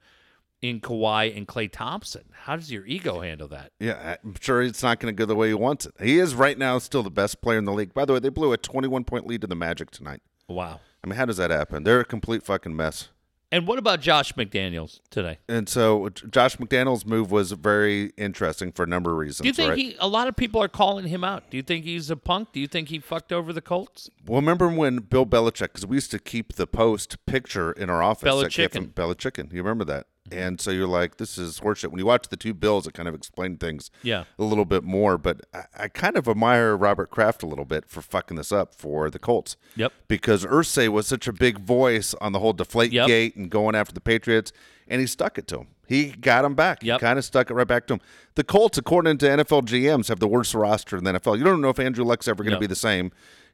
[0.62, 2.24] in Kawhi and Klay Thompson.
[2.32, 3.73] How does your ego handle that?
[3.81, 5.94] Yeah, I'm sure it's not going to go the way he wants it.
[6.01, 7.94] He is right now still the best player in the league.
[7.94, 10.20] By the way, they blew a 21 point lead to the Magic tonight.
[10.51, 10.81] Wow.
[11.02, 11.85] I mean, how does that happen?
[11.85, 13.09] They're a complete fucking mess.
[13.52, 15.39] And what about Josh McDaniels today?
[15.48, 19.40] And so Josh McDaniels' move was very interesting for a number of reasons.
[19.40, 19.78] Do you think right?
[19.78, 19.97] he?
[19.98, 21.51] A lot of people are calling him out.
[21.51, 22.52] Do you think he's a punk?
[22.52, 24.09] Do you think he fucked over the Colts?
[24.24, 28.02] Well, remember when Bill Belichick, because we used to keep the post picture in our
[28.02, 28.22] office.
[28.22, 29.52] from Belichicken.
[29.52, 30.06] You remember that?
[30.32, 31.89] And so you're like, this is horseshit.
[31.90, 34.24] When you watch the two bills, it kind of explained things Yeah.
[34.39, 35.19] a little bit more.
[35.19, 38.74] But I, I kind of admire Robert Kraft a little bit for fucking this up
[38.74, 39.57] for the Colts.
[39.77, 39.93] Yep.
[40.09, 43.07] Because Irsay was such a big voice on the whole deflate Yep.
[43.09, 44.52] gate and going after the Patriots,
[44.89, 45.66] and he stuck it to him.
[45.89, 46.82] He got him back.
[46.85, 47.01] Yep.
[47.01, 48.01] He kind of stuck it right back to him.
[48.36, 51.36] The Colts, according to NFL GMs, have the worst roster in the NFL.
[51.36, 52.61] You don't know if Andrew Luck's ever going to No.
[52.61, 53.11] be the same.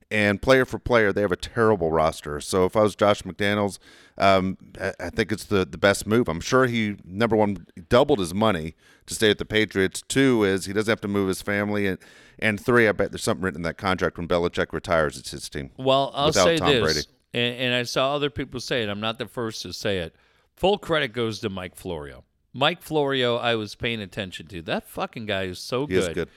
[0.09, 2.41] And player for player, they have a terrible roster.
[2.41, 3.79] So if I was Josh McDaniels,
[4.17, 6.29] um, I, think it's the, the best move.
[6.29, 8.77] I'm sure he number one doubled his money
[9.07, 10.03] to stay at the Patriots.
[10.07, 11.99] Two is he doesn't have to move his family, and
[12.39, 15.49] and three, I bet there's something written in that contract when Belichick retires, it's his
[15.49, 15.71] team.
[15.77, 17.09] Well, I'll say Tom this.
[17.33, 18.89] And, and I saw other people say it.
[18.89, 20.15] I'm not the first to say it.
[20.55, 22.25] Full credit goes to Mike Florio.
[22.53, 24.63] Mike Florio, I was paying attention to.
[24.63, 26.15] That fucking guy is so He is good.
[26.15, 26.29] good.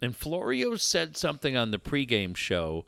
[0.00, 2.86] And Florio said something on the pregame show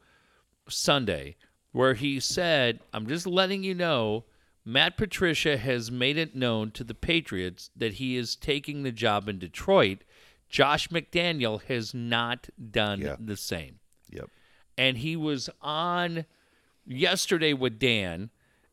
[0.69, 1.37] Sunday
[1.73, 4.25] where he said, I'm just letting you know,
[4.65, 9.29] Matt Patricia has made it known to the Patriots that he is taking the job
[9.29, 9.99] in Detroit.
[10.49, 13.17] Josh McDaniel has not done Yeah.
[13.19, 13.79] the same
[14.11, 14.31] Yep.
[14.79, 16.25] and he was on
[16.87, 18.31] yesterday with Dan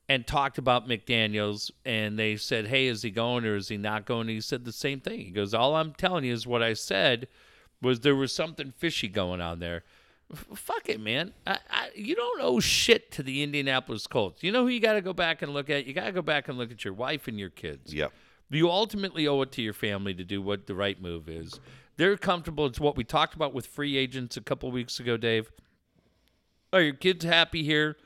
[0.07, 4.05] and talked about McDaniels and they said, "Hey, is he going or is he not
[4.05, 5.21] going?" And he said the same thing.
[5.21, 7.27] He goes, "All I'm telling you is what I said
[7.81, 9.83] was there was something fishy going on there."
[10.33, 11.33] F- fuck it, man.
[11.47, 14.43] I, I, you don't owe shit to the Indianapolis Colts.
[14.43, 15.85] You know who you got to go back and look at?
[15.85, 17.93] You got to go back and look at your wife and your kids.
[17.93, 18.11] Yep.
[18.49, 21.59] You ultimately owe it to your family to do what the right move is.
[21.97, 22.65] They're comfortable.
[22.65, 25.51] It's what we talked about with free agents a couple weeks ago, Dave.
[26.71, 27.97] Are your kids happy here?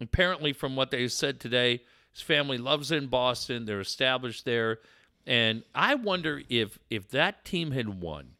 [0.00, 1.82] Apparently, from what they said today,
[2.12, 3.64] his family loves it in Boston.
[3.64, 4.78] They're established there,
[5.26, 8.34] and I wonder if if that team had won,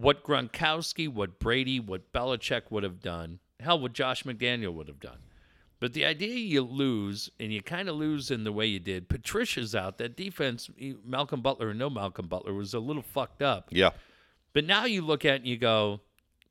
[0.00, 3.38] what Gronkowski, what Brady, what Belichick would have done.
[3.60, 5.18] Hell, what Josh McDaniel would have done.
[5.80, 9.08] But the idea you lose, and you kind of lose in the way you did.
[9.08, 9.98] Patricia's out.
[9.98, 10.70] That defense,
[11.04, 13.68] Malcolm Butler or no Malcolm Butler, was a little fucked up.
[13.70, 13.90] Yeah.
[14.52, 16.00] But now you look at it and you go,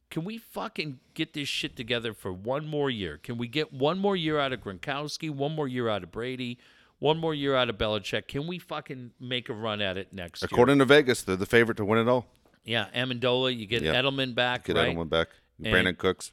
[0.10, 3.20] can we fucking get this shit together for one more year?
[3.22, 6.58] Can we get one more year out of Gronkowski, one more year out of Brady,
[6.98, 8.28] one more year out of Belichick?
[8.28, 10.50] Can we fucking make a run at it next year?
[10.52, 12.26] According to Vegas, they're the favorite to win it all.
[12.64, 13.96] Yeah, Amendola, you get Yeah.
[13.96, 14.96] Edelman back, Get right?
[14.96, 15.30] Edelman back.
[15.64, 16.32] And- Brandin Cooks.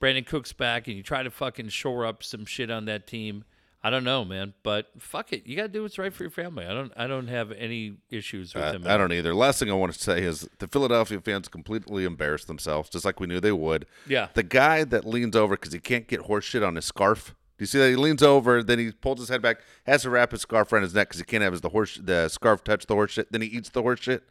[0.00, 3.44] Brandin Cooks back, and you try to fucking shore up some shit on that team.
[3.82, 6.30] I don't know, man, but fuck it, you got to do what's right for your
[6.30, 6.64] family.
[6.64, 8.86] I don't, I don't have any issues with I, him.
[8.86, 9.34] I don't either.
[9.34, 13.20] Last thing I want to say is the Philadelphia fans completely embarrassed themselves, just like
[13.20, 13.84] we knew they would.
[14.08, 14.28] Yeah.
[14.32, 17.34] The guy that leans over because he can't get horse shit on his scarf.
[17.58, 17.90] Do you see that?
[17.90, 20.82] He leans over, then he pulls his head back, has to wrap his scarf around
[20.84, 23.30] his neck because he can't have his the horse the scarf touch the horse shit.
[23.32, 24.24] Then he eats the horse shit,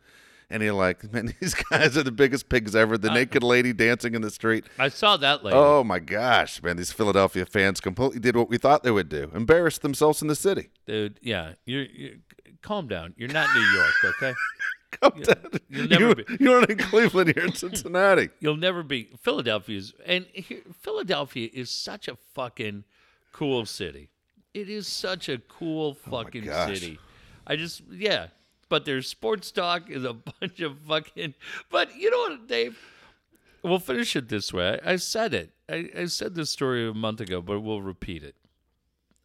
[0.53, 2.97] and you're like, man, these guys are the biggest pigs ever.
[2.97, 4.65] The uh, naked lady dancing in the street.
[4.77, 5.57] I saw that later.
[5.57, 6.77] Oh my gosh, man!
[6.77, 10.35] These Philadelphia fans completely did what we thought they would do: embarrass themselves in the
[10.35, 10.69] city.
[10.85, 11.19] dude.
[11.21, 12.13] Yeah, you're, you're
[12.61, 13.15] calm down.
[13.17, 14.33] You're not New York, okay?
[14.91, 15.59] Come down.
[15.69, 18.29] you'll never you, be- You're in Cleveland here in Cincinnati.
[18.39, 22.83] You'll never be Philadelphia's, and here, Philadelphia is such a fucking
[23.31, 24.09] cool city.
[24.53, 26.79] It is such a cool oh fucking gosh.
[26.79, 26.99] city.
[27.47, 28.27] I just yeah,
[28.73, 31.35] but their sports talk is a bunch of fucking.
[31.69, 32.75] But you know what, Dave?
[33.61, 34.79] We'll finish it this way.
[34.83, 35.51] I, I said it.
[35.69, 38.33] I, I said this story a month ago, but we'll repeat it.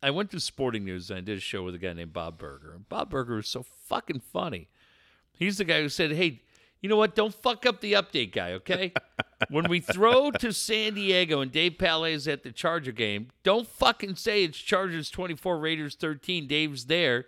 [0.03, 2.37] I went to Sporting News and I did a show with a guy named Bob
[2.37, 2.75] Berger.
[2.75, 4.69] And Bob Berger is so fucking funny.
[5.33, 6.43] He's the guy who said, "Hey,
[6.83, 7.15] you know what?
[7.15, 8.93] Don't fuck up the update guy, okay?
[9.49, 13.67] when we throw to San Diego and Dave Palais is at the Charger game, don't
[13.67, 16.47] fucking say it's Chargers 24, Raiders 13.
[16.47, 17.25] Dave's there.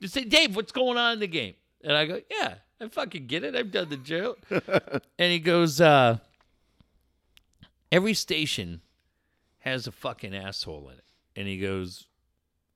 [0.00, 1.54] Just say, Dave, what's going on in the game?
[1.84, 3.54] And I go, Yeah, I fucking get it.
[3.54, 4.38] I've done the joke.
[4.50, 6.18] and he goes, uh,
[7.92, 8.80] Every station
[9.58, 11.04] has a fucking asshole in it.
[11.36, 12.06] And he goes,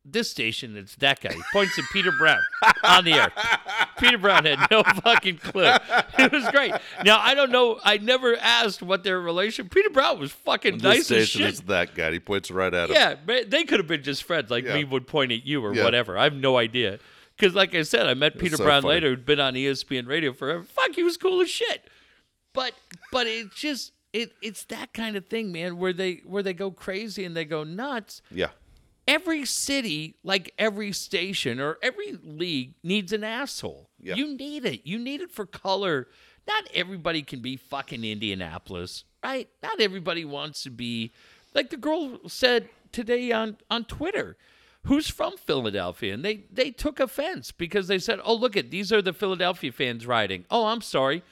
[0.05, 1.33] This station, it's that guy.
[1.33, 2.41] He points to Peter Brown
[2.85, 3.33] on the air.
[3.99, 5.73] Peter Brown had no fucking clue.
[6.19, 6.73] It was great.
[7.05, 7.81] Now I don't know.
[7.83, 9.69] I never asked what their relation.
[9.69, 11.51] Peter Brown was fucking nice as station shit.
[11.55, 12.13] is that guy.
[12.13, 12.97] He points right at him.
[12.97, 14.75] Yeah, they could have been just friends, like Yeah.
[14.75, 15.85] me would point at you or Yeah.
[15.85, 16.17] whatever.
[16.17, 16.99] I have no idea.
[17.39, 18.95] Because, like I said, I met Peter so Brown funny.
[18.95, 20.65] later, who'd been on ESPN Radio forever.
[20.65, 21.89] Fuck, he was cool as shit.
[22.53, 22.73] But,
[23.13, 26.71] but it's just it it's that kind of thing, man, where they where they go
[26.71, 28.23] crazy and they go nuts.
[28.31, 28.49] Yeah.
[29.07, 33.89] Every city, like every station or every league, needs an asshole.
[34.01, 34.17] Yeah.
[34.17, 34.87] You need it.
[34.87, 36.09] You need it for color.
[36.47, 39.49] Not everybody can be fucking Indianapolis, right?
[39.63, 41.13] Not everybody wants to be
[41.55, 44.37] like the girl said today on on Twitter,
[44.85, 48.93] who's from Philadelphia, and they they took offense because they said, "Oh, look at these
[48.93, 51.23] are the Philadelphia fans riding." Oh, I'm sorry.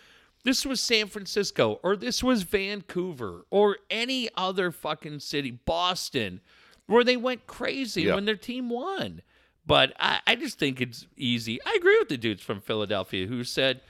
[0.45, 6.41] This was San Francisco or this was Vancouver or any other fucking city, Boston,
[6.87, 8.15] where they went crazy Yeah.
[8.15, 9.23] when their team won.
[9.67, 11.61] But I, I just think it's easy.
[11.67, 13.81] I agree with the dudes from Philadelphia who said,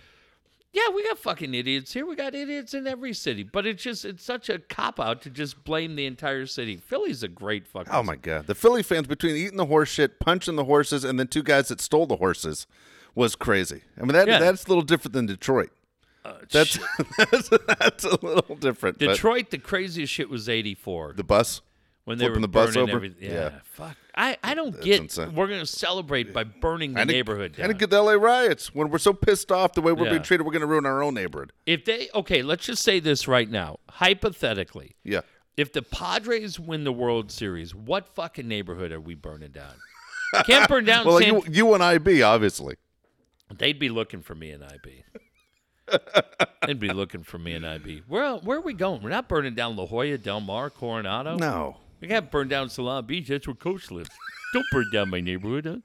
[0.76, 2.04] yeah, we got fucking idiots here.
[2.04, 3.42] We got idiots in every city.
[3.44, 6.76] But it's just, it's such a cop out to just blame the entire city.
[6.76, 10.20] Philly's a great fucking Oh my god, the Philly fans between eating the horse shit,
[10.20, 12.66] punching the horses, and then two guys that stole the horses
[13.14, 13.80] was crazy.
[13.96, 14.38] I mean that Yeah.
[14.38, 15.70] that's a little different than Detroit.
[16.24, 16.78] Uh, that's
[17.30, 17.48] that's,
[17.78, 18.98] that's a little different.
[18.98, 21.14] Detroit, the craziest shit was 84.
[21.16, 21.62] the bus
[22.06, 22.90] when they flipping were the bus over?
[22.92, 23.22] everything.
[23.30, 23.50] Yeah, Yeah.
[23.64, 23.96] fuck.
[24.16, 25.02] I, I don't get.
[25.02, 25.34] insane.
[25.34, 27.68] We're gonna celebrate by burning the and neighborhood down.
[27.70, 30.12] and get the LA riots when we're so pissed off the way we're Yeah.
[30.12, 30.44] being treated.
[30.44, 31.52] We're going to ruin our own neighborhood.
[31.66, 35.20] if they okay, let's just say this right now, hypothetically, Yeah,
[35.58, 39.74] if the Padres win the World Series, what fucking neighborhood are we burning down?
[40.46, 41.34] Can't burn down well, San.
[41.34, 42.76] you you and IB obviously.
[43.54, 45.04] They'd be looking for me in IB.
[46.66, 49.02] They'd be looking for me, and I'd be, where, where are we going?
[49.02, 51.36] We're not burning down La Jolla, Del Mar, Coronado.
[51.36, 51.76] No.
[52.00, 53.28] We can't burn down Solana Beach.
[53.28, 54.10] That's where Coach lives.
[54.52, 55.76] Don't burn down my neighborhood, huh?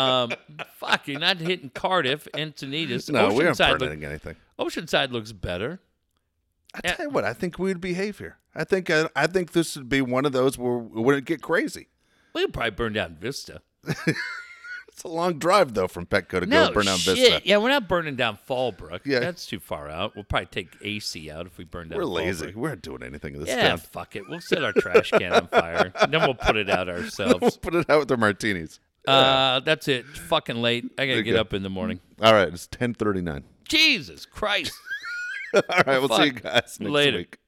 [0.00, 0.32] Um,
[0.76, 3.10] fuck, you're not hitting Cardiff, Encinitas.
[3.10, 4.36] No, we aren't burning look, anything.
[4.58, 5.80] Oceanside looks better.
[6.72, 8.36] I tell you what, I think we'd behave here.
[8.54, 11.42] I think uh, I think this would be one of those where we wouldn't get
[11.42, 11.88] crazy.
[12.32, 13.62] We could probably burn down Vista.
[14.98, 17.16] It's a long drive though from Petco to No go burn down shit.
[17.16, 17.40] Vista.
[17.44, 19.02] Yeah, we're not burning down Fallbrook.
[19.04, 19.20] Yeah.
[19.20, 20.16] that's too far out.
[20.16, 21.98] We'll probably take AC out if we burn down.
[21.98, 22.46] We're lazy.
[22.46, 22.54] Fallbrook.
[22.56, 23.78] We're not doing anything in this Yeah, town.
[23.78, 24.28] fuck it.
[24.28, 25.92] We'll set our trash can on fire.
[26.00, 27.40] And Then we'll put it out ourselves.
[27.40, 28.80] We'll put it out with our martinis.
[29.06, 30.04] Uh, that's it.
[30.10, 30.90] It's fucking late.
[30.98, 32.00] I gotta get up in the morning.
[32.20, 33.44] All right, it's ten thirty nine.
[33.68, 34.72] Jesus Christ.
[35.54, 37.18] All right, we'll see you guys next Later.
[37.18, 37.38] week.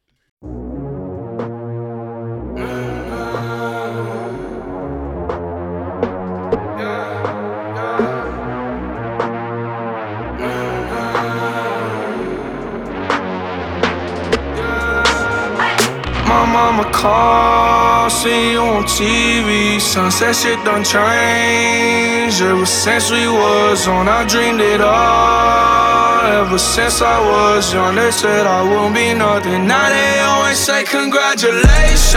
[16.81, 19.79] My called, see you on TV.
[19.79, 22.41] Sunset shit done changed.
[22.41, 26.25] Ever since we was on, I dreamed it all.
[26.41, 29.67] Ever since I was young, they said I won't be nothing.
[29.67, 32.17] Now they always say congratulations.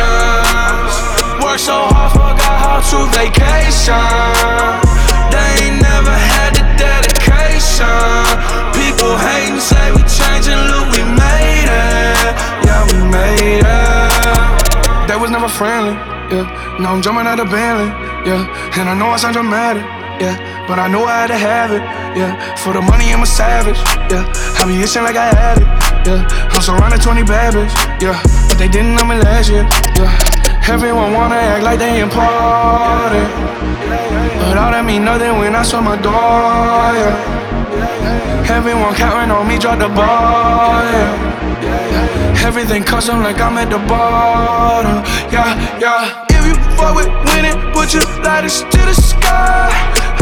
[1.43, 3.99] Worked so hard, forgot how to vacation.
[5.27, 7.99] They ain't never had the dedication.
[8.79, 12.31] People hating, say we changing, look, we made it.
[12.63, 14.02] Yeah, we made it.
[15.13, 15.93] They was never friendly,
[16.33, 16.49] yeah.
[16.81, 17.85] Now I'm jumping out of Bentley,
[18.25, 18.49] yeah.
[18.81, 19.85] And I know I sound dramatic,
[20.17, 20.65] yeah.
[20.65, 21.85] But I know I had to have it,
[22.17, 22.33] yeah.
[22.55, 23.77] For the money, I'm a savage,
[24.09, 24.25] yeah.
[24.57, 25.69] I be itching like I had it,
[26.09, 26.49] yeah.
[26.49, 27.53] I'm surrounded 20 bad
[28.01, 28.17] yeah.
[28.49, 29.69] But they didn't know me last year,
[30.01, 30.09] yeah.
[30.65, 33.29] Everyone wanna act like they important.
[34.49, 38.49] But all that mean nothing when I saw my door, yeah.
[38.49, 41.33] Everyone counting on me, drop the ball, yeah.
[42.45, 45.03] Everything custom like I'm at the bottom.
[45.31, 46.25] Yeah, yeah.
[46.29, 49.69] If you fuck with winning, put your lighters to the sky.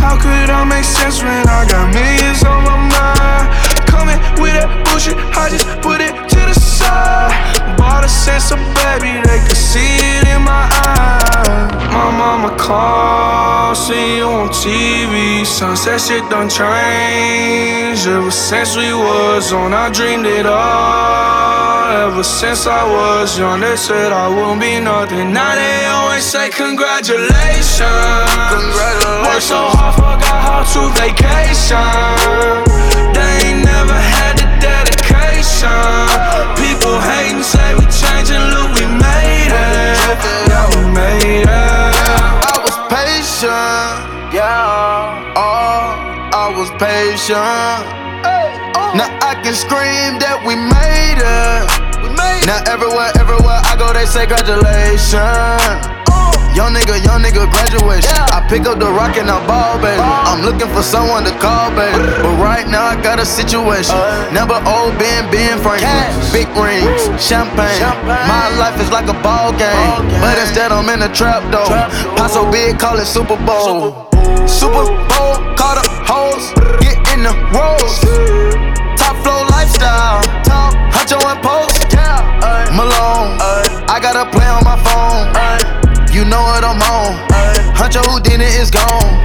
[0.01, 3.47] How could I make sense when I got millions on my mind?
[3.87, 6.20] Coming with that bullshit, I just put it.
[7.77, 11.71] Bought a sense of baby, they could see it in my eyes.
[11.91, 15.45] My mama called, see you on TV.
[15.45, 18.07] Sunset shit done changed.
[18.07, 21.71] Ever since we was on, I dreamed it all.
[22.07, 25.33] Ever since I was young, they said I won't be nothing.
[25.33, 27.83] Now they always say congratulations.
[28.55, 29.27] Congratulations.
[29.27, 31.77] Worked so hard, forgot how to vacation.
[33.11, 36.31] They ain't never had the dedication.
[36.81, 40.01] People hating, say we changing, look, we made it.
[40.49, 41.93] Yeah, we made it.
[42.49, 45.37] I was patient, yeah.
[45.37, 45.93] Oh,
[46.33, 47.85] I was patient.
[48.97, 49.29] Now oh.
[49.29, 51.69] I can scream that we made it.
[52.01, 56.00] We made it Now everywhere, everywhere I go, they say congratulations.
[56.61, 58.13] Young nigga, young nigga, graduation.
[58.29, 59.97] I pick up the rock and I ball, baby.
[59.97, 61.97] I'm looking for someone to call, baby.
[62.21, 63.97] But right now I got a situation.
[64.29, 65.89] Never old Ben, Ben Franklin.
[66.29, 67.81] Big rings, champagne.
[68.05, 70.05] My life is like a ball game.
[70.21, 71.65] But instead I'm in a trap though.
[72.29, 74.05] So big, call it Super Bowl.
[74.45, 76.53] Super Bowl, call the hoes.
[76.77, 78.05] Get in the rolls.
[79.01, 80.21] Top flow lifestyle.
[80.45, 81.89] Top Huncho and post.
[82.77, 83.33] Malone.
[83.89, 85.90] I got a play on my phone.
[86.21, 87.17] You know what I'm on.
[87.73, 89.23] Huncho Houdini is gone.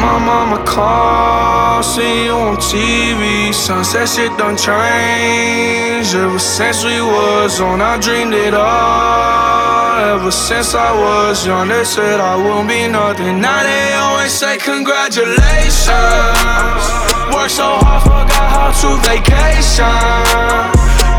[0.00, 3.52] My mama called, see you on TV.
[3.52, 6.14] Sunset shit done changed.
[6.16, 10.16] Ever since we was on, I dreamed it all.
[10.16, 13.42] Ever since I was young, they said I won't be nothing.
[13.42, 15.36] Now they always say congratulations.
[17.36, 19.92] Worked so hard, forgot how to vacation.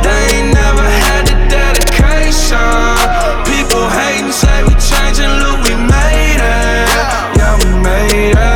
[0.02, 3.06] They ain't never had the dedication.
[3.46, 3.65] People
[3.98, 6.88] hating, say we changing, look, we made it.
[7.38, 8.55] Yeah, we made it.